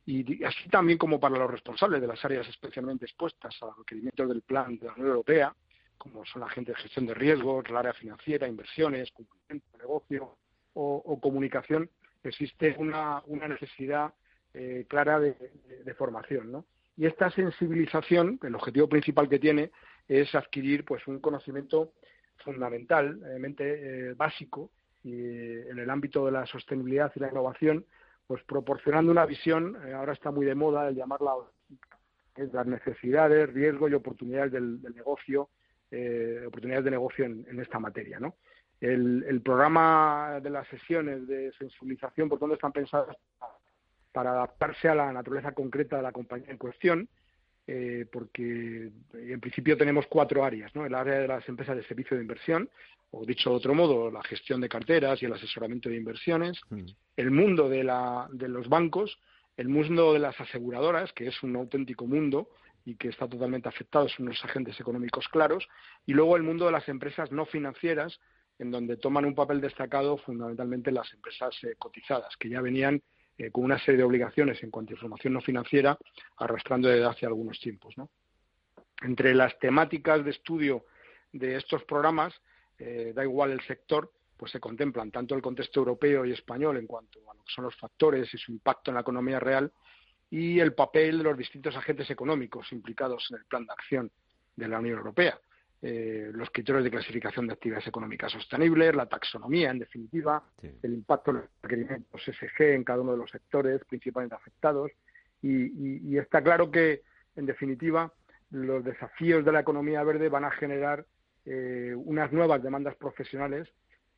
y 0.04 0.42
así 0.44 0.68
también 0.68 0.98
como 0.98 1.20
para 1.20 1.38
los 1.38 1.50
responsables 1.50 2.00
de 2.00 2.06
las 2.06 2.24
áreas 2.24 2.48
especialmente 2.48 3.04
expuestas 3.04 3.54
a 3.60 3.66
los 3.66 3.78
requerimientos 3.78 4.28
del 4.28 4.42
plan 4.42 4.78
de 4.78 4.86
la 4.86 4.92
Unión 4.94 5.08
Europea, 5.08 5.54
como 5.96 6.24
son 6.24 6.40
la 6.40 6.48
gente 6.48 6.72
de 6.72 6.78
gestión 6.78 7.06
de 7.06 7.14
riesgos, 7.14 7.64
el 7.68 7.76
área 7.76 7.92
financiera, 7.92 8.48
inversiones, 8.48 9.12
cumplimiento 9.12 9.78
negocio 9.78 10.36
o, 10.74 11.20
comunicación, 11.20 11.90
existe 12.22 12.74
una, 12.78 13.22
necesidad 13.26 14.12
eh, 14.54 14.86
clara 14.88 15.20
de, 15.20 15.34
formación, 15.96 16.52
¿no? 16.52 16.64
Y 16.96 17.06
esta 17.06 17.30
sensibilización, 17.30 18.40
el 18.42 18.56
objetivo 18.56 18.88
principal 18.88 19.28
que 19.28 19.38
tiene 19.38 19.70
es 20.08 20.34
adquirir 20.34 20.84
pues 20.84 21.06
un 21.06 21.20
conocimiento 21.20 21.92
fundamental, 22.44 23.20
eh, 23.58 24.14
básico, 24.16 24.70
y, 25.04 25.12
eh, 25.12 25.68
en 25.70 25.78
el 25.78 25.90
ámbito 25.90 26.26
de 26.26 26.32
la 26.32 26.46
sostenibilidad 26.46 27.12
y 27.14 27.20
la 27.20 27.28
innovación, 27.28 27.84
pues 28.26 28.42
proporcionando 28.44 29.12
una 29.12 29.26
visión, 29.26 29.76
eh, 29.86 29.92
ahora 29.92 30.12
está 30.12 30.30
muy 30.30 30.46
de 30.46 30.54
moda 30.54 30.88
el 30.88 30.96
llamarla 30.96 31.34
las 32.52 32.66
necesidades, 32.66 33.52
riesgos 33.52 33.90
y 33.90 33.94
oportunidades 33.94 34.52
del, 34.52 34.80
negocio, 34.94 35.50
oportunidades 36.46 36.84
de 36.84 36.90
negocio 36.90 37.24
en, 37.24 37.60
esta 37.60 37.80
materia, 37.80 38.20
¿no? 38.20 38.36
El, 38.80 39.24
el, 39.28 39.40
programa 39.40 40.38
de 40.40 40.50
las 40.50 40.68
sesiones 40.68 41.26
de 41.26 41.52
sensibilización, 41.58 42.28
por 42.28 42.38
tanto, 42.38 42.54
están 42.54 42.72
pensadas 42.72 43.16
para 44.12 44.30
adaptarse 44.30 44.88
a 44.88 44.94
la 44.94 45.12
naturaleza 45.12 45.52
concreta 45.52 45.96
de 45.96 46.02
la 46.02 46.12
compañía 46.12 46.50
en 46.50 46.58
cuestión, 46.58 47.08
eh, 47.70 48.06
porque 48.10 48.90
en 49.12 49.40
principio 49.40 49.76
tenemos 49.76 50.06
cuatro 50.06 50.42
áreas, 50.42 50.74
¿no? 50.74 50.86
El 50.86 50.94
área 50.94 51.18
de 51.18 51.28
las 51.28 51.46
empresas 51.48 51.76
de 51.76 51.84
servicio 51.84 52.16
de 52.16 52.22
inversión, 52.22 52.70
o 53.10 53.26
dicho 53.26 53.50
de 53.50 53.56
otro 53.56 53.74
modo, 53.74 54.10
la 54.10 54.22
gestión 54.22 54.60
de 54.62 54.70
carteras 54.70 55.22
y 55.22 55.26
el 55.26 55.34
asesoramiento 55.34 55.90
de 55.90 55.96
inversiones, 55.96 56.58
mm. 56.70 56.86
el 57.16 57.30
mundo 57.30 57.68
de, 57.68 57.84
la, 57.84 58.26
de 58.32 58.48
los 58.48 58.70
bancos, 58.70 59.18
el 59.58 59.68
mundo 59.68 60.14
de 60.14 60.18
las 60.18 60.40
aseguradoras, 60.40 61.12
que 61.12 61.26
es 61.26 61.42
un 61.42 61.56
auténtico 61.56 62.06
mundo 62.06 62.48
y 62.86 62.94
que 62.94 63.08
está 63.08 63.28
totalmente 63.28 63.68
afectado, 63.68 64.08
son 64.08 64.28
unos 64.28 64.42
agentes 64.44 64.80
económicos 64.80 65.28
claros, 65.28 65.68
y 66.06 66.14
luego 66.14 66.36
el 66.36 66.44
mundo 66.44 66.64
de 66.64 66.72
las 66.72 66.88
empresas 66.88 67.30
no 67.32 67.44
financieras, 67.44 68.18
en 68.58 68.70
donde 68.70 68.96
toman 68.96 69.24
un 69.24 69.34
papel 69.34 69.60
destacado 69.60 70.16
fundamentalmente 70.18 70.90
las 70.90 71.12
empresas 71.12 71.56
eh, 71.62 71.74
cotizadas, 71.78 72.36
que 72.36 72.48
ya 72.48 72.60
venían 72.60 73.00
eh, 73.36 73.50
con 73.50 73.64
una 73.64 73.78
serie 73.78 73.98
de 73.98 74.04
obligaciones 74.04 74.62
en 74.62 74.70
cuanto 74.70 74.92
a 74.92 74.96
información 74.96 75.34
no 75.34 75.40
financiera, 75.40 75.96
arrastrando 76.38 76.88
desde 76.88 77.06
hace 77.06 77.26
algunos 77.26 77.60
tiempos. 77.60 77.94
Entre 79.02 79.34
las 79.34 79.56
temáticas 79.60 80.24
de 80.24 80.30
estudio 80.30 80.86
de 81.32 81.56
estos 81.56 81.84
programas, 81.84 82.34
eh, 82.78 83.12
da 83.14 83.22
igual 83.22 83.52
el 83.52 83.60
sector, 83.60 84.12
pues 84.36 84.52
se 84.52 84.60
contemplan 84.60 85.10
tanto 85.10 85.34
el 85.34 85.42
contexto 85.42 85.80
europeo 85.80 86.24
y 86.24 86.32
español 86.32 86.76
en 86.78 86.86
cuanto 86.86 87.18
a 87.30 87.34
lo 87.34 87.44
que 87.44 87.52
son 87.52 87.64
los 87.64 87.76
factores 87.76 88.32
y 88.34 88.38
su 88.38 88.52
impacto 88.52 88.90
en 88.90 88.96
la 88.96 89.00
economía 89.02 89.38
real 89.38 89.72
y 90.30 90.58
el 90.60 90.74
papel 90.74 91.18
de 91.18 91.24
los 91.24 91.36
distintos 91.36 91.76
agentes 91.76 92.10
económicos 92.10 92.70
implicados 92.72 93.26
en 93.30 93.38
el 93.38 93.44
plan 93.46 93.64
de 93.64 93.72
acción 93.72 94.10
de 94.56 94.68
la 94.68 94.78
Unión 94.78 94.98
Europea. 94.98 95.40
Eh, 95.80 96.30
los 96.34 96.50
criterios 96.50 96.82
de 96.82 96.90
clasificación 96.90 97.46
de 97.46 97.52
actividades 97.52 97.86
económicas 97.86 98.32
sostenibles, 98.32 98.96
la 98.96 99.06
taxonomía, 99.06 99.70
en 99.70 99.78
definitiva, 99.78 100.42
el 100.82 100.92
impacto 100.92 101.32
de 101.32 101.38
los 101.38 101.48
requerimientos 101.62 102.20
SG 102.22 102.74
en 102.74 102.82
cada 102.82 103.00
uno 103.00 103.12
de 103.12 103.18
los 103.18 103.30
sectores 103.30 103.84
principalmente 103.84 104.34
afectados. 104.34 104.90
Y, 105.40 106.16
está 106.16 106.42
claro 106.42 106.72
que, 106.72 107.02
en 107.36 107.46
definitiva, 107.46 108.12
los 108.50 108.82
desafíos 108.82 109.44
de 109.44 109.52
la 109.52 109.60
economía 109.60 110.02
verde 110.02 110.28
van 110.28 110.44
a 110.44 110.50
generar 110.50 111.06
eh, 111.44 111.94
unas 111.96 112.32
nuevas 112.32 112.60
demandas 112.60 112.96
profesionales, 112.96 113.68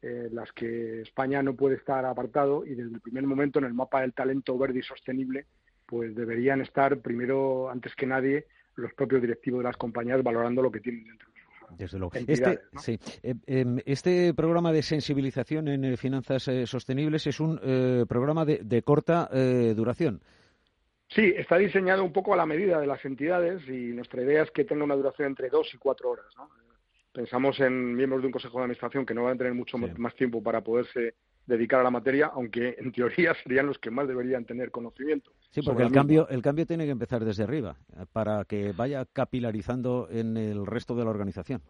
eh, 0.01 0.31
las 0.33 0.51
que 0.53 1.03
España 1.03 1.43
no 1.43 1.55
puede 1.55 1.77
estar 1.77 2.07
apartado 2.07 2.65
y 2.65 2.71
desde 2.71 2.95
el 2.95 3.01
primer 3.03 3.25
momento 3.25 3.59
en 3.59 3.67
el 3.67 3.75
mapa 3.75 4.01
del 4.01 4.15
talento 4.15 4.57
verde 4.57 4.79
y 4.79 4.83
sostenible, 4.83 5.45
pues 5.85 6.15
deberían 6.15 6.63
estar 6.63 7.01
primero, 7.01 7.69
antes 7.69 7.95
que 7.95 8.07
nadie, 8.07 8.47
los 8.77 8.95
propios 8.95 9.21
directivos 9.21 9.61
de 9.61 9.65
las 9.65 9.77
compañías 9.77 10.23
valorando 10.23 10.63
lo 10.63 10.73
que 10.73 10.81
tienen 10.81 11.05
dentro 11.05 11.31
desde 11.77 11.99
luego. 11.99 12.13
Este, 12.27 12.61
sí, 12.79 12.99
eh, 13.23 13.35
em, 13.47 13.79
este 13.85 14.35
programa 14.35 14.73
de 14.73 14.83
sensibilización 14.83 15.69
en 15.69 15.85
eh, 15.85 15.97
finanzas 15.97 16.49
eh, 16.49 16.67
sostenibles 16.67 17.27
es 17.27 17.41
un 17.41 17.59
programa 18.09 18.45
de, 18.45 18.83
corta 18.83 19.29
duración. 19.75 20.21
Sí, 21.09 21.35
está 21.37 21.57
diseñado 21.57 22.05
un 22.05 22.13
poco 22.13 22.35
a 22.35 22.37
la 22.37 22.47
medida 22.47 22.81
de 22.81 22.87
las 22.87 23.05
entidades 23.05 23.67
y 23.69 23.93
nuestra 23.93 24.23
idea 24.23 24.43
es 24.43 24.51
que 24.51 24.65
tenga 24.65 24.85
una 24.85 24.95
duración 24.95 25.29
entre 25.29 25.49
dos 25.49 25.73
y 25.75 25.79
cuatro 25.79 26.11
horas. 26.11 26.27
Pensamos 27.13 27.59
en 27.61 27.97
miembros 27.97 28.23
de 28.23 28.27
un 28.27 28.33
consejo 28.33 28.59
de 28.59 28.65
administración 28.65 29.05
que 29.05 29.15
no 29.15 29.25
van 29.25 29.35
a 29.35 29.39
tener 29.39 29.55
mucho 29.55 29.77
más 29.79 30.15
tiempo 30.15 30.43
para 30.43 30.61
poderse 30.61 31.15
dedicar 31.51 31.81
a 31.81 31.83
la 31.83 31.91
materia, 31.91 32.31
aunque 32.33 32.77
en 32.79 32.93
teoría 32.93 33.35
serían 33.43 33.67
los 33.67 33.79
que 33.79 33.91
más 33.91 34.09
deberían 34.09 34.45
tener 34.47 34.71
conocimiento. 34.71 35.33
Sí, 35.51 35.61
porque 35.63 35.83
el 35.83 35.93
cambio, 35.93 36.29
el 36.29 36.43
cambio 36.43 36.65
tiene 36.65 36.85
que 36.85 36.93
empezar 36.93 37.25
desde 37.25 37.43
arriba 37.43 37.77
para 38.13 38.45
que 38.45 38.73
vaya 38.73 39.05
capilarizando 39.05 40.09
en 40.11 40.37
el 40.37 40.65
resto 40.65 40.95
de 40.95 41.05
la 41.05 41.11
organización. 41.11 41.63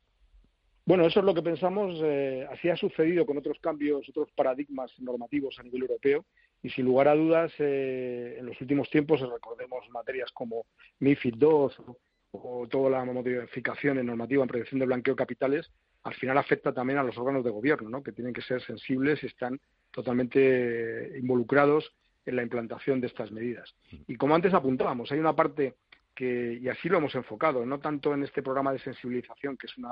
Bueno, 0.84 1.06
eso 1.06 1.20
es 1.20 1.26
lo 1.26 1.34
que 1.34 1.42
pensamos. 1.42 1.94
Eh, 2.02 2.46
así 2.50 2.68
ha 2.68 2.76
sucedido 2.76 3.24
con 3.24 3.38
otros 3.38 3.58
cambios, 3.60 4.08
otros 4.08 4.28
paradigmas 4.34 4.92
normativos 4.98 5.58
a 5.58 5.62
nivel 5.62 5.82
europeo. 5.82 6.24
Y 6.62 6.70
sin 6.70 6.84
lugar 6.84 7.08
a 7.08 7.14
dudas, 7.14 7.52
eh, 7.58 8.36
en 8.38 8.46
los 8.46 8.60
últimos 8.60 8.90
tiempos, 8.90 9.20
recordemos 9.20 9.88
materias 9.90 10.30
como 10.32 10.66
MIFID 10.98 11.36
II 11.40 11.48
o, 11.48 11.70
o 12.32 12.68
toda 12.68 12.90
la 12.90 13.04
modificación 13.04 13.98
en 13.98 14.06
normativa 14.06 14.42
en 14.42 14.48
prevención 14.48 14.80
de 14.80 14.86
blanqueo 14.86 15.14
de 15.14 15.18
capitales, 15.18 15.70
al 16.02 16.14
final 16.14 16.38
afecta 16.38 16.72
también 16.72 16.98
a 16.98 17.02
los 17.02 17.16
órganos 17.18 17.44
de 17.44 17.50
gobierno, 17.50 17.88
¿no? 17.88 18.02
que 18.02 18.12
tienen 18.12 18.32
que 18.32 18.42
ser 18.42 18.62
sensibles 18.62 19.22
y 19.22 19.26
están 19.26 19.60
totalmente 19.90 21.12
involucrados 21.18 21.92
en 22.24 22.36
la 22.36 22.42
implantación 22.42 23.00
de 23.00 23.08
estas 23.08 23.30
medidas. 23.32 23.74
Y 24.06 24.16
como 24.16 24.34
antes 24.34 24.54
apuntábamos, 24.54 25.10
hay 25.12 25.18
una 25.18 25.34
parte 25.34 25.74
que, 26.14 26.58
y 26.60 26.68
así 26.68 26.88
lo 26.88 26.98
hemos 26.98 27.14
enfocado, 27.14 27.64
no 27.66 27.80
tanto 27.80 28.14
en 28.14 28.22
este 28.22 28.42
programa 28.42 28.72
de 28.72 28.78
sensibilización, 28.78 29.56
que 29.56 29.66
es 29.66 29.76
una, 29.76 29.90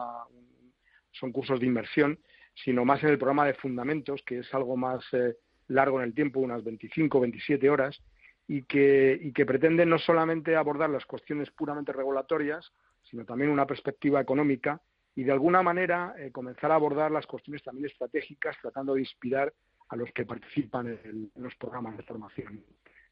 son 1.13 1.33
cursos 1.33 1.61
de 1.61 1.67
inversión, 1.67 2.19
sino 2.55 2.85
más 2.85 3.03
en 3.03 3.11
el 3.11 3.19
programa 3.19 3.47
de 3.47 3.55
fundamentos, 3.55 4.23
que 4.27 4.39
es 4.41 4.55
algo 4.55 4.77
más 4.77 5.05
eh, 5.13 5.37
largo 5.69 6.01
en 6.01 6.09
el 6.09 6.15
tiempo, 6.15 6.41
unas 6.41 6.65
25, 6.65 7.21
27 7.21 7.71
horas, 7.71 8.01
y 8.47 8.63
que, 8.63 9.19
y 9.21 9.33
que 9.33 9.47
pretende 9.47 9.85
no 9.85 9.99
solamente 9.99 10.57
abordar 10.57 10.91
las 10.91 11.05
cuestiones 11.05 11.51
puramente 11.51 11.93
regulatorias, 11.93 12.73
sino 13.03 13.25
también 13.25 13.51
una 13.51 13.67
perspectiva 13.67 14.21
económica 14.21 14.81
y 15.15 15.25
de 15.25 15.33
alguna 15.33 15.63
manera 15.63 16.15
eh, 16.17 16.31
comenzar 16.31 16.71
a 16.71 16.77
abordar 16.77 17.11
las 17.11 17.27
cuestiones 17.27 17.63
también 17.63 17.87
estratégicas, 17.87 18.57
tratando 18.61 18.95
de 18.95 19.01
inspirar 19.01 19.53
a 19.89 19.97
los 19.97 20.13
que 20.13 20.25
participan 20.25 20.99
en, 21.05 21.31
los 21.37 21.55
programas 21.57 21.97
de 21.97 22.03
formación. 22.03 22.63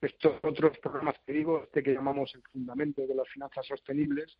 Estos 0.00 0.38
otros 0.42 0.78
programas 0.78 1.16
que 1.26 1.32
digo, 1.32 1.64
este 1.64 1.82
que 1.82 1.94
llamamos 1.94 2.34
el 2.34 2.42
fundamento 2.52 3.06
de 3.06 3.14
las 3.14 3.28
finanzas 3.28 3.66
sostenibles, 3.66 4.38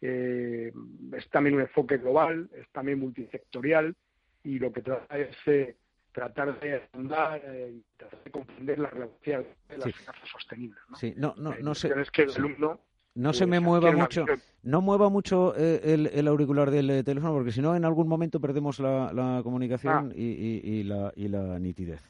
eh, 0.00 0.72
es 1.16 1.30
también 1.30 1.54
un 1.54 1.62
enfoque 1.62 1.96
global, 1.96 2.50
es 2.52 2.68
también 2.70 2.98
multisectorial 2.98 3.94
y 4.42 4.58
lo 4.58 4.72
que 4.72 4.82
trata 4.82 5.18
es 5.18 5.36
eh, 5.46 5.76
tratar 6.12 6.58
de 6.60 6.82
andar 6.92 7.40
y 7.70 7.82
tratar 7.96 8.24
de 8.24 8.30
comprender 8.30 8.78
la 8.78 8.90
relación 8.90 9.46
de 9.68 9.78
las 9.78 9.94
finanzas 9.94 10.28
sostenibles. 10.28 10.80
¿no? 10.88 10.96
Sí, 10.96 11.14
no, 11.16 11.34
no, 11.38 11.54
no 11.54 11.74
sé. 11.74 11.92
Es 11.98 12.10
que 12.10 12.22
el 12.22 12.34
alumno 12.34 12.80
no 13.16 13.32
se 13.32 13.46
me 13.46 13.60
mueva 13.60 13.92
mucho, 13.92 14.24
no 14.62 14.80
mueva 14.80 15.08
mucho 15.08 15.54
eh, 15.56 16.08
el, 16.12 16.28
auricular 16.28 16.70
del 16.70 16.90
eh, 16.90 17.02
teléfono, 17.02 17.32
porque 17.32 17.50
si 17.50 17.60
no, 17.60 17.74
en 17.74 17.84
algún 17.84 18.08
momento 18.08 18.40
perdemos 18.40 18.78
la, 18.78 19.40
comunicación 19.42 20.10
ah. 20.10 20.14
y, 20.14 20.82
la, 20.84 21.58
nitidez. 21.58 22.02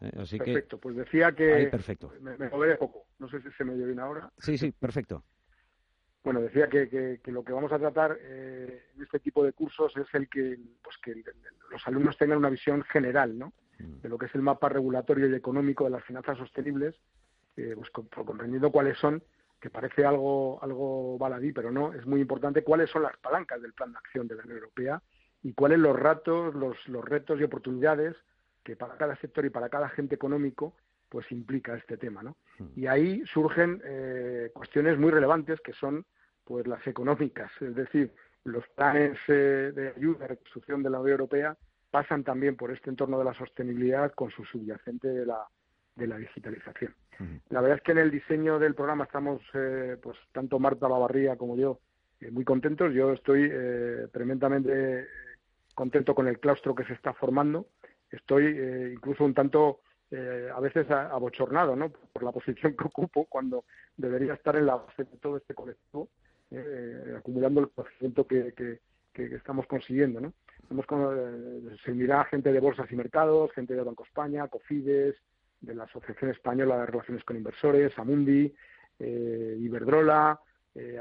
Eh, 0.00 0.10
así 0.18 0.38
perfecto, 0.38 0.78
pues 0.78 0.96
decía 0.96 1.32
que... 1.32 1.68
perfecto. 1.70 2.12
Me, 2.20 2.36
me 2.36 2.48
moveré 2.48 2.76
poco, 2.76 3.04
no 3.18 3.28
sé 3.28 3.40
si 3.42 3.50
se 3.52 3.64
me 3.64 3.74
oye 3.74 3.86
bien 3.86 4.00
ahora. 4.00 4.30
Sí, 4.38 4.58
sí, 4.58 4.72
perfecto. 4.72 5.22
Bueno, 6.24 6.40
decía 6.40 6.68
que, 6.68 7.20
lo 7.26 7.42
que 7.42 7.52
vamos 7.52 7.72
a 7.72 7.78
tratar 7.78 8.18
en 8.20 9.02
este 9.02 9.20
tipo 9.20 9.42
de 9.44 9.52
cursos 9.52 9.96
es 9.96 10.06
el 10.12 10.28
que, 10.28 10.58
pues 10.82 10.96
que 10.98 11.22
los 11.70 11.86
alumnos 11.86 12.18
tengan 12.18 12.38
una 12.38 12.50
visión 12.50 12.82
general, 12.84 13.38
¿no? 13.38 13.52
Mm. 13.78 14.02
De 14.02 14.08
lo 14.08 14.18
que 14.18 14.26
es 14.26 14.34
el 14.34 14.42
mapa 14.42 14.68
regulatorio 14.68 15.28
y 15.28 15.34
económico 15.34 15.84
de 15.84 15.90
las 15.90 16.04
finanzas 16.04 16.36
sostenibles 16.36 16.96
pues 17.54 17.90
comprendiendo 17.90 18.70
cuáles 18.70 18.98
son, 18.98 19.22
que 19.60 19.70
parece 19.70 20.04
algo, 20.04 20.58
algo 20.62 21.18
baladí, 21.18 21.52
pero 21.52 21.70
no, 21.70 21.92
es 21.92 22.06
muy 22.06 22.20
importante 22.20 22.64
cuáles 22.64 22.90
son 22.90 23.02
las 23.02 23.16
palancas 23.18 23.60
del 23.60 23.74
plan 23.74 23.92
de 23.92 23.98
acción 23.98 24.26
de 24.26 24.36
la 24.36 24.42
Unión 24.42 24.58
Europea 24.58 25.02
y 25.42 25.52
cuáles 25.52 25.78
los 25.78 25.98
ratos, 25.98 26.54
los, 26.54 26.76
los 26.88 27.04
retos 27.04 27.38
y 27.38 27.44
oportunidades 27.44 28.16
que 28.64 28.76
para 28.76 28.96
cada 28.96 29.16
sector 29.16 29.44
y 29.44 29.50
para 29.50 29.68
cada 29.68 29.86
agente 29.86 30.14
económico 30.14 30.74
pues 31.08 31.30
implica 31.32 31.74
este 31.76 31.96
tema, 31.96 32.22
¿no? 32.22 32.36
Hmm. 32.58 32.68
Y 32.76 32.86
ahí 32.86 33.22
surgen 33.26 33.82
eh, 33.84 34.50
cuestiones 34.54 34.98
muy 34.98 35.10
relevantes 35.10 35.60
que 35.60 35.72
son 35.72 36.06
pues 36.44 36.66
las 36.66 36.84
económicas, 36.86 37.50
es 37.60 37.74
decir, 37.74 38.12
los 38.44 38.66
planes 38.68 39.18
eh, 39.28 39.72
de 39.74 39.92
ayuda, 39.96 40.20
de 40.20 40.28
reconstrucción 40.28 40.82
de 40.82 40.90
la 40.90 41.00
Unión 41.00 41.12
Europea 41.12 41.56
pasan 41.90 42.24
también 42.24 42.56
por 42.56 42.70
este 42.70 42.90
entorno 42.90 43.18
de 43.18 43.24
la 43.24 43.34
sostenibilidad 43.34 44.12
con 44.12 44.30
su 44.30 44.44
subyacente 44.44 45.08
de 45.08 45.26
la, 45.26 45.46
de 46.00 46.06
la 46.08 46.16
digitalización. 46.16 46.94
La 47.50 47.60
verdad 47.60 47.78
es 47.78 47.82
que 47.84 47.92
en 47.92 47.98
el 47.98 48.10
diseño 48.10 48.58
del 48.58 48.74
programa 48.74 49.04
estamos, 49.04 49.42
eh, 49.54 49.96
pues 50.02 50.16
tanto 50.32 50.58
Marta 50.58 50.88
Lavarría 50.88 51.36
como 51.36 51.56
yo, 51.56 51.78
muy 52.32 52.44
contentos. 52.44 52.92
Yo 52.92 53.12
estoy 53.12 53.50
tremendamente 54.12 55.06
contento 55.74 56.14
con 56.14 56.28
el 56.28 56.38
claustro 56.38 56.74
que 56.74 56.84
se 56.84 56.94
está 56.94 57.12
formando. 57.12 57.66
Estoy 58.10 58.46
incluso 58.92 59.24
un 59.24 59.34
tanto 59.34 59.80
eh, 60.12 60.48
a 60.52 60.58
veces 60.58 60.90
abochornado 60.90 61.76
¿no? 61.76 61.88
por 62.12 62.24
la 62.24 62.32
posición 62.32 62.74
que 62.76 62.84
ocupo 62.84 63.26
cuando 63.26 63.64
debería 63.96 64.34
estar 64.34 64.56
en 64.56 64.66
la 64.66 64.74
base 64.74 65.04
de 65.04 65.16
todo 65.18 65.36
este 65.36 65.54
colectivo, 65.54 66.08
eh, 66.50 67.14
acumulando 67.16 67.60
el 67.60 67.70
conocimiento 67.70 68.26
que, 68.26 68.52
que, 68.52 68.80
estamos 69.14 69.66
consiguiendo. 69.66 70.20
¿no? 70.20 70.32
Hemos, 70.68 70.86
eh, 70.90 71.76
se 71.84 71.92
unirá 71.92 72.24
gente 72.24 72.52
de 72.52 72.58
bolsas 72.58 72.90
y 72.90 72.96
mercados, 72.96 73.52
gente 73.52 73.74
de 73.74 73.84
Banco 73.84 74.02
España, 74.02 74.48
COFIDES, 74.48 75.14
de 75.60 75.74
la 75.74 75.84
Asociación 75.84 76.30
Española 76.30 76.78
de 76.78 76.86
Relaciones 76.86 77.24
con 77.24 77.36
Inversores, 77.36 77.98
Amundi, 77.98 78.54
eh, 78.98 79.56
Iberdrola, 79.58 80.40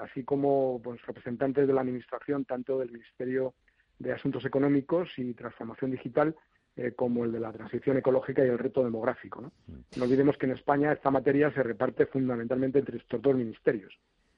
así 0.01 0.24
como 0.24 0.82
pues, 0.84 0.99
representantes 1.05 1.68
de 1.68 1.74
la 1.74 1.82
Administración, 1.82 2.43
tanto 2.43 2.80
del 2.80 2.91
Ministerio 2.91 3.53
de 3.99 4.12
Asuntos 4.12 4.43
Económicos 4.43 5.10
y 5.18 5.34
Transformación 5.34 5.91
Digital, 5.91 6.36
eh, 6.82 6.93
como 6.95 7.26
el 7.26 7.32
de 7.34 7.41
la 7.41 7.51
transición 7.51 7.97
ecológica 7.97 8.45
y 8.45 8.47
el 8.47 8.57
reto 8.57 8.86
demográfico. 8.86 9.41
¿no? 9.41 9.51
olvidemos 10.01 10.38
que 10.38 10.45
en 10.45 10.53
España 10.53 10.93
esta 10.93 11.12
materia 11.12 11.51
se 11.51 11.62
reparte 11.62 12.05
fundamentalmente 12.05 12.80
entre 12.80 12.99
estos 12.99 13.22
dos 13.22 13.36
ministerios. 13.36 13.93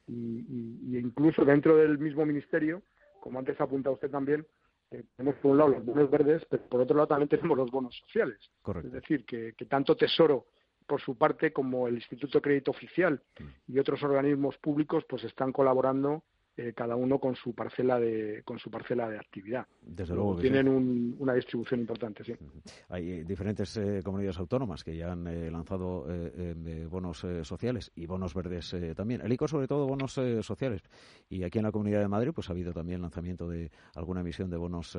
Y, 0.08 0.98
incluso 0.98 1.46
dentro 1.46 1.78
del 1.78 2.00
mismo 2.00 2.26
ministerio, 2.26 2.82
como 3.20 3.38
antes 3.38 3.62
ha 3.62 3.66
apuntado 3.66 3.94
usted 3.94 4.10
también, 4.10 4.48
eh, 4.92 5.04
tenemos 5.16 5.40
por 5.40 5.52
un 5.52 5.58
lado 5.58 5.70
los 5.72 5.86
bonos 5.86 6.10
verdes, 6.10 6.46
pero 6.50 6.64
por 6.68 6.82
otro 6.82 6.96
lado 6.96 7.08
también 7.08 7.30
tenemos 7.30 7.58
los 7.58 7.72
bonos 7.72 7.98
sociales. 7.98 8.38
Es 8.84 8.92
decir, 8.92 9.26
que, 9.26 9.54
tanto 9.68 9.96
Tesoro 9.96 10.48
por 10.86 11.00
su 11.00 11.18
parte 11.18 11.54
como 11.54 11.88
el 11.88 11.96
Instituto 11.96 12.38
de 12.38 12.42
Crédito 12.42 12.72
Oficial 12.72 13.22
y 13.68 13.80
otros 13.80 14.04
organismos 14.04 14.58
públicos 14.58 15.06
pues 15.08 15.24
están 15.24 15.54
colaborando 15.54 16.24
eh, 16.58 16.74
cada 16.76 16.98
uno 16.98 17.18
con 17.18 17.34
su 17.34 17.56
parcela 17.56 17.98
de 17.98 18.42
con 18.44 18.60
su 18.60 18.70
parcela 18.70 19.10
de 19.10 19.18
actividad. 19.18 19.66
Desde 19.82 20.14
luego 20.14 20.36
tienen 20.36 21.16
una 21.18 21.34
distribución 21.34 21.80
importante, 21.80 22.26
sí. 22.26 22.36
Hay 22.90 23.10
eh, 23.10 23.24
diferentes 23.24 23.78
eh, 23.78 24.02
comunidades 24.04 24.38
autónomas 24.38 24.84
que 24.84 24.98
ya 24.98 25.14
han 25.14 25.24
lanzado 25.50 26.06
bonos 26.90 27.26
sociales 27.44 27.92
y 27.96 28.06
bonos 28.06 28.34
verdes 28.34 28.76
también. 28.98 29.22
El 29.22 29.32
ICO 29.32 29.48
sobre 29.48 29.68
todo 29.68 29.88
bonos 29.88 30.20
sociales. 30.42 30.82
Y 31.30 31.44
aquí 31.44 31.60
en 31.60 31.64
la 31.64 31.72
Comunidad 31.72 32.02
de 32.02 32.10
Madrid 32.10 32.32
pues 32.36 32.50
ha 32.50 32.52
habido 32.52 32.74
también 32.74 33.02
lanzamiento 33.02 33.48
de 33.48 33.72
alguna 33.96 34.20
emisión 34.20 34.50
de 34.50 34.58
bonos 34.58 34.98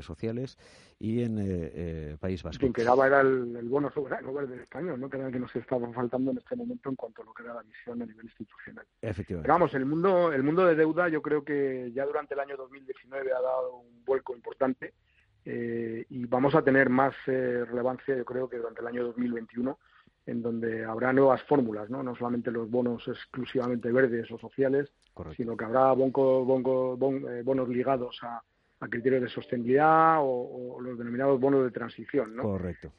sociales 0.00 0.58
y 0.98 1.22
en 1.22 2.18
País 2.18 2.42
Vasco. 2.42 2.60
Quien 2.60 2.72
quedaba 2.72 3.06
era 3.06 3.20
el, 3.20 3.68
bono 3.68 3.90
soberano 3.92 4.32
verde 4.32 4.60
español, 4.62 4.98
¿no? 4.98 5.08
que 5.08 5.18
era 5.18 5.26
el 5.26 5.32
que 5.32 5.38
nos 5.38 5.54
estaba 5.54 5.90
faltando 5.92 6.32
en 6.32 6.38
este 6.38 6.56
momento 6.56 6.90
en 6.90 6.96
cuanto 6.96 7.22
a 7.22 7.24
lo 7.26 7.32
que 7.32 7.44
era 7.44 7.54
la 7.54 7.62
misión 7.62 8.02
a 8.02 8.06
nivel 8.06 8.24
institucional. 8.24 8.84
Efectivamente. 9.00 9.46
Pero 9.46 9.54
vamos, 9.54 9.74
el 9.74 9.86
mundo 9.86 10.32
el 10.32 10.42
mundo 10.42 10.66
de 10.66 10.79
deuda 10.80 11.08
yo 11.08 11.22
creo 11.22 11.44
que 11.44 11.92
ya 11.94 12.04
durante 12.06 12.34
el 12.34 12.40
año 12.40 12.56
2019 12.56 13.32
ha 13.32 13.40
dado 13.40 13.76
un 13.76 14.04
vuelco 14.04 14.34
importante 14.34 14.94
eh, 15.44 16.04
y 16.08 16.26
vamos 16.26 16.54
a 16.54 16.62
tener 16.62 16.88
más 16.88 17.14
eh, 17.26 17.64
relevancia 17.64 18.16
yo 18.16 18.24
creo 18.24 18.48
que 18.48 18.56
durante 18.56 18.80
el 18.80 18.86
año 18.86 19.04
2021 19.04 19.78
en 20.26 20.42
donde 20.42 20.84
habrá 20.84 21.12
nuevas 21.12 21.42
fórmulas, 21.44 21.88
¿no? 21.90 22.02
no 22.02 22.14
solamente 22.14 22.50
los 22.50 22.70
bonos 22.70 23.06
exclusivamente 23.08 23.90
verdes 23.90 24.30
o 24.30 24.38
sociales, 24.38 24.92
sino 25.36 25.56
que 25.56 25.64
habrá 25.64 25.92
eh, 25.92 27.42
bonos 27.44 27.68
ligados 27.68 28.18
a, 28.22 28.42
criterios 28.88 29.22
de 29.22 29.28
sostenibilidad 29.28 30.18
o, 30.20 30.78
los 30.80 30.98
denominados 30.98 31.40
bonos 31.40 31.64
de 31.64 31.70
transición. 31.70 32.36
¿no? 32.36 32.42
Correcto. 32.42 32.92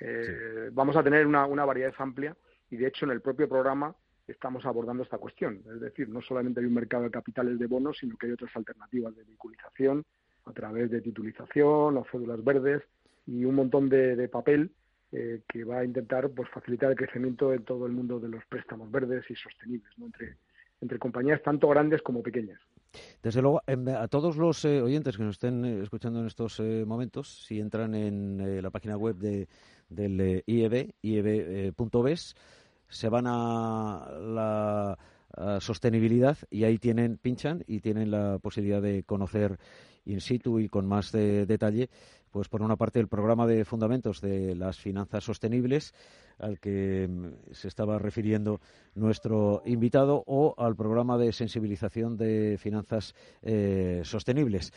Vamos 0.74 0.96
a 0.96 1.04
tener 1.04 1.26
una, 1.26 1.46
una 1.46 1.64
variedad 1.64 1.94
amplia 2.00 2.36
y 2.70 2.78
de 2.78 2.88
hecho 2.88 3.06
en 3.06 3.12
el 3.12 3.22
propio 3.22 3.48
programa 3.48 3.96
estamos 4.32 4.66
abordando 4.66 5.04
esta 5.04 5.18
cuestión. 5.18 5.62
Es 5.74 5.80
decir, 5.80 6.10
no 6.10 6.22
solamente 6.22 6.60
hay 6.60 6.66
un 6.66 6.74
mercado 6.74 7.04
de 7.04 7.12
capitales 7.12 7.60
de 7.60 7.68
bonos, 7.68 7.98
sino 8.00 8.18
que 8.18 8.28
hay 8.28 8.34
otras 8.34 8.56
alternativas 8.56 9.16
de 9.16 9.24
vinculización 9.24 10.04
a 10.46 10.54
través 10.54 10.90
de 10.90 11.02
titulización 11.02 11.98
o 11.98 12.06
cédulas 12.12 12.44
verdes 12.44 12.82
y 13.28 13.46
un 13.46 13.56
montón 13.56 13.90
de, 13.90 14.28
papel 14.30 14.72
eh, 15.12 15.42
que 15.48 15.64
va 15.64 15.80
a 15.80 15.86
intentar 15.86 16.30
pues 16.30 16.50
facilitar 16.50 16.90
el 16.92 16.98
crecimiento 16.98 17.50
de 17.50 17.60
todo 17.60 17.86
el 17.86 17.92
mundo 17.92 18.20
de 18.20 18.30
los 18.30 18.44
préstamos 18.46 18.90
verdes 18.92 19.24
y 19.30 19.36
sostenibles 19.36 19.92
entre, 20.00 20.38
entre 20.82 20.98
compañías 20.98 21.42
tanto 21.44 21.68
grandes 21.68 22.02
como 22.02 22.24
pequeñas. 22.24 22.60
Desde 23.22 23.42
luego, 23.42 23.62
em, 23.68 23.88
a 23.90 24.08
todos 24.08 24.36
los 24.36 24.66
eh, 24.66 24.82
oyentes 24.82 25.16
que 25.16 25.24
nos 25.24 25.36
estén 25.36 25.64
eh, 25.64 25.84
escuchando 25.84 26.20
en 26.20 26.28
estos 26.28 26.60
momentos, 26.86 27.46
si 27.46 27.60
entran 27.60 27.94
en 27.94 28.62
la 28.62 28.70
página 28.72 28.98
web 28.98 29.16
de, 29.18 29.48
del 29.90 30.44
IEB, 30.46 30.94
ieb.bes, 31.02 32.36
se 32.92 33.10
van 33.10 33.26
a 33.26 34.08
la 34.22 34.98
sostenibilidad 35.60 36.38
y 36.50 36.66
ahí 36.66 36.78
tienen, 36.78 37.18
pinchan 37.18 37.64
y 37.66 37.80
tienen 37.80 38.12
la 38.12 38.38
posibilidad 38.40 38.82
de 38.82 39.04
conocer 39.04 39.58
in 40.06 40.20
situ 40.20 40.60
y 40.60 40.68
con 40.68 40.86
más 40.86 41.12
detalle, 41.12 41.90
pues 42.32 42.48
por 42.48 42.62
una 42.62 42.78
parte 42.78 43.00
el 43.00 43.08
programa 43.08 43.46
de 43.46 43.66
fundamentos 43.66 44.22
de 44.22 44.56
las 44.56 44.80
finanzas 44.80 45.24
sostenibles 45.24 45.94
al 46.40 46.60
que 46.60 47.08
mm, 47.08 47.54
se 47.54 47.68
estaba 47.68 48.00
refiriendo 48.00 48.60
nuestro 48.96 49.62
invitado 49.66 50.24
o 50.26 50.56
al 50.58 50.76
programa 50.76 51.18
de 51.18 51.32
sensibilización 51.32 52.18
de 52.18 52.58
finanzas 52.60 53.14
eh, 53.42 54.02
sostenibles. 54.04 54.72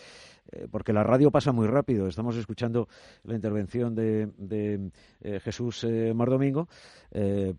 Eh, 0.52 0.68
porque 0.70 0.92
la 0.92 1.02
radio 1.02 1.30
pasa 1.30 1.52
muy 1.52 1.66
rápido. 1.66 2.07
Estamos 2.07 2.36
escuchando 2.36 2.88
la 3.22 3.34
intervención 3.34 3.94
de, 3.94 4.90
eh, 5.22 5.40
Jesús 5.40 5.86
Mardomingo. 6.14 6.68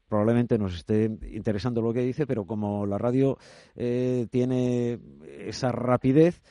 probablemente 0.07 0.57
nos 0.57 0.75
esté 0.75 1.05
interesando 1.31 1.81
lo 1.81 1.93
que 1.93 2.01
dice, 2.01 2.27
pero 2.27 2.45
como 2.45 2.85
la 2.85 2.97
radio 2.97 3.37
tiene 3.75 4.99
esa 5.47 5.71
rapidez, 5.71 6.41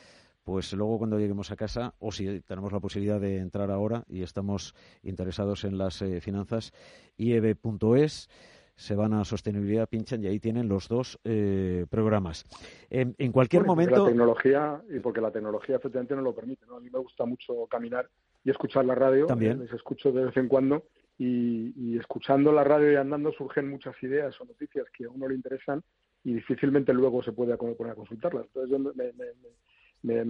pues 0.45 0.71
luego 0.73 0.99
cuando 0.99 1.17
lleguemos 1.17 1.51
a 1.51 1.55
casa, 1.55 1.95
o 1.99 2.11
si 2.11 2.39
tenemos 2.41 2.71
la 2.71 2.79
posibilidad 2.79 3.19
de 3.19 3.39
entrar 3.39 3.71
ahora 3.71 4.03
y 4.07 4.21
estamos 4.21 4.75
interesados 5.01 5.63
en 5.63 5.79
las 5.79 6.01
eh, 6.03 6.21
finanzas, 6.21 6.71
ieb.es, 7.17 8.29
se 8.75 8.95
van 8.95 9.13
a 9.13 9.25
sostenibilidad, 9.25 9.89
pinchan 9.89 10.23
y 10.23 10.27
ahí 10.27 10.39
tienen 10.39 10.69
los 10.69 10.87
dos 10.87 11.19
eh, 11.23 11.87
programas. 11.89 12.45
En, 12.91 13.31
cualquier 13.31 13.65
momento. 13.65 14.03
La 14.03 14.09
tecnología, 14.09 14.81
y 14.89 14.99
porque 14.99 15.19
la 15.19 15.31
tecnología 15.31 15.77
efectivamente 15.77 16.15
no 16.15 16.21
lo 16.21 16.35
permite. 16.35 16.65
¿no? 16.67 16.75
A 16.75 16.79
mí 16.79 16.89
me 16.91 16.99
gusta 16.99 17.25
mucho 17.25 17.65
caminar 17.65 18.07
y 18.43 18.51
escuchar 18.51 18.85
la 18.85 18.93
radio. 18.93 19.25
También. 19.25 19.59
Les 19.59 19.73
escucho 19.73 20.11
de 20.11 20.25
vez 20.25 20.37
en 20.37 20.47
cuando. 20.47 20.83
Y, 21.17 21.97
escuchando 21.97 22.51
la 22.51 22.65
radio 22.65 22.91
y 22.91 22.95
andando 22.97 23.31
surgen 23.31 23.69
muchas 23.69 23.95
ideas 24.03 24.39
o 24.41 24.45
noticias 24.45 24.85
que 24.95 25.05
a 25.05 25.09
uno 25.09 25.29
le 25.29 25.35
interesan 25.35 25.81
y 26.23 26.33
difícilmente 26.33 26.93
luego 26.93 27.23
se 27.23 27.31
puede 27.31 27.57
poner 27.57 27.93
a 27.93 27.95
consultarlas. 27.95 28.45
Entonces 28.47 28.69
yo 28.69 28.77
me, 28.77 28.91
me, 28.93 29.25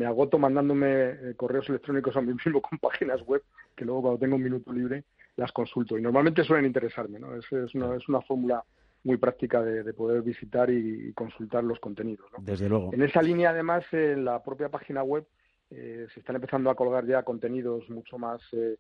agoto 0.06 0.38
mandándome 0.38 1.10
eh, 1.10 1.34
correos 1.36 1.68
electrónicos 1.70 2.16
a 2.16 2.22
mí 2.22 2.34
mismo 2.34 2.62
con 2.62 2.80
páginas 2.80 3.22
web 3.24 3.44
que 3.76 3.86
luego 3.86 4.02
cuando 4.04 4.20
tengo 4.20 4.36
un 4.36 4.44
minuto 4.44 4.72
libre 4.72 5.04
las 5.36 5.52
consulto 5.52 5.98
y 5.98 6.02
normalmente 6.02 6.44
suelen 6.44 6.66
interesarme, 6.66 7.20
¿no? 7.20 7.36
Es, 7.36 7.52
es, 7.52 7.76
una, 7.76 7.96
es 7.96 8.08
una 8.08 8.22
fórmula 8.22 8.64
muy 9.04 9.18
práctica 9.18 9.62
de, 9.62 9.94
poder 9.94 10.22
visitar 10.22 10.70
y, 10.70 11.14
consultar 11.14 11.64
los 11.64 11.80
contenidos. 11.80 12.26
¿no? 12.32 12.44
Desde 12.44 12.68
luego. 12.68 12.92
En 12.94 13.04
esa 13.04 13.22
línea, 13.22 13.52
además, 13.52 13.86
en 13.92 14.26
la 14.26 14.42
propia 14.42 14.70
página 14.70 15.04
web 15.04 15.26
eh, 15.70 16.08
se 16.14 16.20
están 16.22 16.38
empezando 16.38 16.70
a 16.70 16.76
colgar 16.76 17.06
ya 17.06 17.22
contenidos 17.24 17.88
mucho 17.90 18.18
más, 18.18 18.42
eh, 18.54 18.78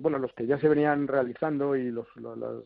bueno, 0.00 0.18
los 0.18 0.32
que 0.32 0.46
ya 0.46 0.58
se 0.58 0.68
venían 0.68 1.06
realizando 1.06 1.76
y 1.76 1.90
los, 1.90 2.06
los, 2.16 2.64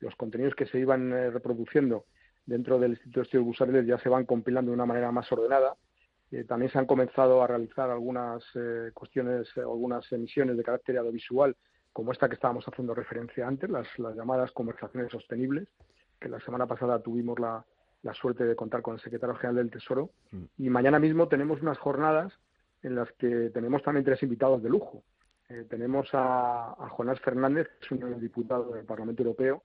los 0.00 0.16
contenidos 0.16 0.54
que 0.54 0.66
se 0.66 0.78
iban 0.78 1.10
reproduciendo 1.32 2.06
dentro 2.44 2.78
del 2.78 2.92
Instituto 2.92 3.20
de 3.20 3.24
Estudios 3.24 3.46
Busariles 3.46 3.86
ya 3.86 3.98
se 3.98 4.08
van 4.08 4.24
compilando 4.24 4.70
de 4.70 4.74
una 4.74 4.86
manera 4.86 5.12
más 5.12 5.30
ordenada 5.30 5.76
eh, 6.32 6.44
también 6.44 6.70
se 6.72 6.78
han 6.78 6.86
comenzado 6.86 7.42
a 7.42 7.46
realizar 7.46 7.88
algunas 7.90 8.42
eh, 8.54 8.90
cuestiones, 8.92 9.48
eh, 9.56 9.60
algunas 9.60 10.10
emisiones 10.12 10.56
de 10.56 10.62
carácter 10.64 10.98
audiovisual, 10.98 11.56
como 11.92 12.12
esta 12.12 12.28
que 12.28 12.34
estábamos 12.34 12.66
haciendo 12.66 12.94
referencia 12.94 13.46
antes, 13.46 13.70
las, 13.70 13.86
llamadas 13.96 14.50
conversaciones 14.50 15.10
sostenibles, 15.10 15.68
que 16.20 16.28
la 16.28 16.40
semana 16.40 16.66
pasada 16.66 17.00
tuvimos 17.00 17.38
la, 17.38 17.64
suerte 18.14 18.44
de 18.44 18.54
contar 18.54 18.82
con 18.82 18.94
el 18.94 19.00
secretario 19.00 19.34
general 19.34 19.56
del 19.56 19.70
Tesoro. 19.70 20.10
Mm. 20.30 20.44
Y 20.58 20.70
mañana 20.70 21.00
mismo 21.00 21.26
tenemos 21.26 21.60
unas 21.60 21.76
jornadas 21.78 22.32
en 22.84 22.94
las 22.94 23.10
que 23.12 23.50
tenemos 23.50 23.82
también 23.82 24.04
tres 24.04 24.22
invitados 24.22 24.62
de 24.62 24.68
lujo. 24.68 25.02
tenemos 25.68 26.08
a, 26.12 26.76
Jonás 26.90 27.18
Fernández, 27.20 27.68
que 27.80 27.86
es 27.86 27.90
un 27.90 28.20
diputado 28.20 28.74
del 28.74 28.84
Parlamento 28.84 29.22
Europeo, 29.24 29.64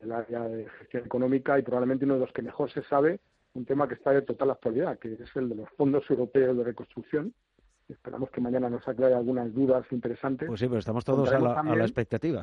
el 0.00 0.10
área 0.10 0.42
de 0.42 0.68
gestión 0.80 1.04
económica 1.04 1.56
y 1.56 1.62
probablemente 1.62 2.04
uno 2.04 2.14
de 2.14 2.20
los 2.20 2.32
que 2.32 2.42
mejor 2.42 2.68
se 2.72 2.82
sabe 2.82 3.20
un 3.54 3.64
tema 3.64 3.88
que 3.88 3.94
está 3.94 4.12
de 4.12 4.22
total 4.22 4.50
actualidad, 4.50 4.98
que 4.98 5.14
es 5.14 5.36
el 5.36 5.48
de 5.48 5.54
los 5.54 5.68
fondos 5.70 6.08
europeos 6.10 6.56
de 6.56 6.64
reconstrucción. 6.64 7.34
Esperamos 7.88 8.30
que 8.30 8.40
mañana 8.40 8.68
nos 8.68 8.86
aclare 8.86 9.14
algunas 9.14 9.52
dudas 9.54 9.86
interesantes. 9.90 10.46
Pues 10.46 10.60
sí, 10.60 10.66
pero 10.66 10.78
estamos 10.78 11.04
todos 11.04 11.32
a 11.32 11.38
la, 11.38 11.84
expectativa. 11.84 12.42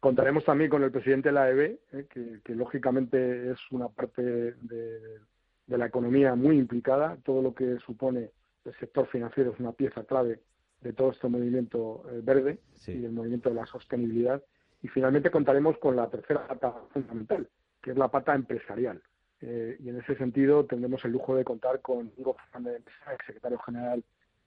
Contaremos 0.00 0.44
también 0.44 0.70
con 0.70 0.82
el 0.82 0.90
presidente 0.90 1.28
de 1.28 1.32
la 1.32 1.50
EB, 1.50 1.78
eh, 1.92 2.40
que, 2.42 2.54
lógicamente 2.54 3.50
es 3.50 3.58
una 3.70 3.88
parte 3.88 4.22
de, 4.22 5.20
la 5.66 5.86
economía 5.86 6.34
muy 6.34 6.58
implicada. 6.58 7.18
Todo 7.24 7.42
lo 7.42 7.54
que 7.54 7.78
supone 7.80 8.30
el 8.64 8.74
sector 8.76 9.06
financiero 9.08 9.52
es 9.52 9.60
una 9.60 9.72
pieza 9.72 10.04
clave 10.04 10.40
de 10.80 10.92
todo 10.92 11.10
este 11.10 11.28
movimiento 11.28 12.04
eh, 12.10 12.20
verde 12.22 12.60
y 12.86 13.04
el 13.04 13.12
movimiento 13.12 13.48
de 13.50 13.56
la 13.56 13.66
sostenibilidad. 13.66 14.42
Y 14.82 14.88
finalmente 14.88 15.30
contaremos 15.30 15.76
con 15.78 15.96
la 15.96 16.08
tercera 16.08 16.46
pata 16.46 16.72
fundamental, 16.92 17.48
que 17.82 17.90
es 17.90 17.96
la 17.98 18.08
pata 18.08 18.34
empresarial. 18.34 19.02
Eh, 19.42 19.76
y 19.80 19.88
en 19.88 20.00
ese 20.00 20.16
sentido 20.16 20.64
tendremos 20.64 21.04
el 21.04 21.12
lujo 21.12 21.36
de 21.36 21.44
contar 21.44 21.80
con 21.80 22.10
Hugo 22.16 22.36
Fernández, 22.50 22.82
ex 23.12 23.26
secretario 23.26 23.58
general, 23.58 24.02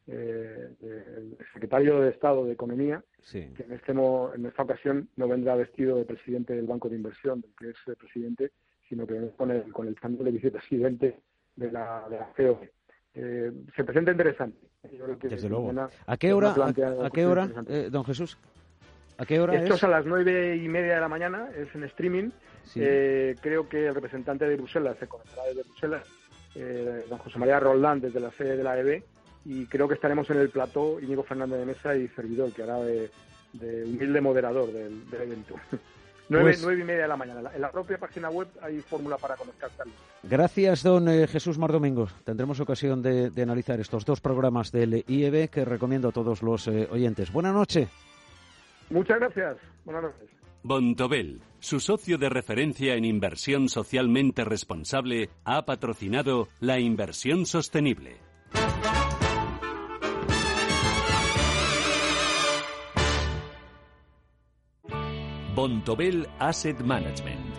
eh, 0.08 0.70
el 0.82 1.38
secretario 1.54 2.00
de 2.00 2.10
Estado 2.10 2.46
de 2.46 2.54
Economía, 2.54 3.04
que 3.32 3.64
en, 3.64 3.72
este 3.72 3.92
en 3.92 4.46
esta 4.46 4.64
ocasión 4.64 5.08
no 5.16 5.28
vendrá 5.28 5.56
vestido 5.56 5.98
de 5.98 6.06
presidente 6.06 6.56
del 6.56 6.66
Banco 6.66 6.90
de 6.90 6.96
Inversión, 6.96 7.42
del 7.42 7.52
que 7.60 7.70
es 7.70 7.98
presidente, 7.98 8.52
sino 8.88 9.06
que 9.06 9.14
viene 9.14 9.30
con 9.38 9.52
el, 9.52 9.72
con 9.72 9.88
el 9.88 9.96
de 9.96 10.32
vicepresidente 10.32 11.20
de 11.56 11.72
la, 11.72 12.08
de 12.10 12.18
la 12.18 12.34
COE. 12.36 12.72
Eh, 13.14 13.52
se 13.76 13.84
presenta 13.84 14.12
interesante. 14.12 14.58
Desde 15.22 15.50
luego. 15.50 15.72
¿A 16.06 16.18
qué 16.18 16.34
hora, 16.34 16.54
a, 16.54 17.10
qué 17.12 17.26
hora 17.26 17.50
eh, 17.68 17.90
don 17.92 18.06
Jesús? 18.06 18.38
¿A 19.20 19.26
qué 19.26 19.38
hora 19.38 19.54
Esto 19.54 19.76
es? 19.76 19.84
a 19.84 19.90
las 19.90 20.06
nueve 20.06 20.56
y 20.56 20.70
media 20.70 20.96
de 20.96 21.02
la 21.02 21.10
mañana, 21.10 21.50
es 21.56 21.68
en 21.76 21.84
streaming. 21.84 22.30
Eh, 22.76 23.36
creo 23.42 23.68
que 23.68 23.88
el 23.88 23.94
representante 23.94 24.48
de 24.48 24.56
Bruselas 24.56 24.96
se 24.98 25.08
conectará 25.08 25.44
desde 25.48 25.64
Bruselas, 25.64 26.08
eh, 26.56 27.04
don 27.10 27.20
José 27.20 27.38
María 27.38 27.60
Roldán, 27.60 28.00
desde 28.00 28.22
la 28.22 28.32
sede 28.32 28.56
de 28.56 28.64
la 28.64 28.80
EB, 28.80 29.04
y 29.44 29.66
creo 29.66 29.90
que 29.90 29.96
estaremos 29.96 30.30
en 30.30 30.38
el 30.38 30.50
plató 30.50 31.02
Íñigo 31.02 31.24
Fernández 31.24 31.60
de 31.60 31.66
Mesa 31.66 31.96
y 31.98 32.08
servidor, 32.10 32.54
que 32.54 32.64
hará 32.64 32.78
de, 32.80 33.12
humilde 33.84 34.22
moderador 34.22 34.72
del, 34.72 35.02
evento. 35.12 35.56
Pues 36.30 36.62
nueve, 36.62 36.82
y 36.82 36.84
media 36.84 37.02
de 37.02 37.08
la 37.08 37.18
mañana. 37.18 37.50
En 37.56 37.60
la 37.60 37.72
propia 37.72 37.98
página 37.98 38.30
web 38.30 38.48
hay 38.62 38.82
fórmula 38.82 39.18
para 39.18 39.36
conectarse. 39.36 39.82
Gracias, 40.22 40.84
don 40.84 41.10
eh, 41.10 41.26
Jesús 41.26 41.58
Mar 41.58 41.72
Domingo. 41.72 42.08
Tendremos 42.24 42.60
ocasión 42.60 43.02
de, 43.02 43.32
analizar 43.42 43.80
estos 43.80 44.06
dos 44.06 44.22
programas 44.22 44.72
del 44.72 45.04
IEB 45.08 45.50
que 45.50 45.66
recomiendo 45.66 46.10
a 46.10 46.12
todos 46.12 46.44
los 46.44 46.68
oyentes. 46.68 47.34
Buenas 47.34 47.56
noches. 47.56 47.90
Muchas 48.90 49.20
gracias. 49.20 49.58
Buenas 49.86 50.04
noches. 50.04 50.30
Bontobel, 50.62 51.42
su 51.60 51.80
socio 51.80 52.18
de 52.18 52.30
referencia 52.30 52.96
en 52.96 53.06
inversión 53.06 53.70
socialmente 53.70 54.44
responsable, 54.44 55.30
ha 55.46 55.66
patrocinado 55.66 56.50
la 56.60 56.80
inversión 56.80 57.46
sostenible. 57.46 58.18
Bontobel 65.56 66.28
Asset 66.40 66.80
Management 66.82 67.59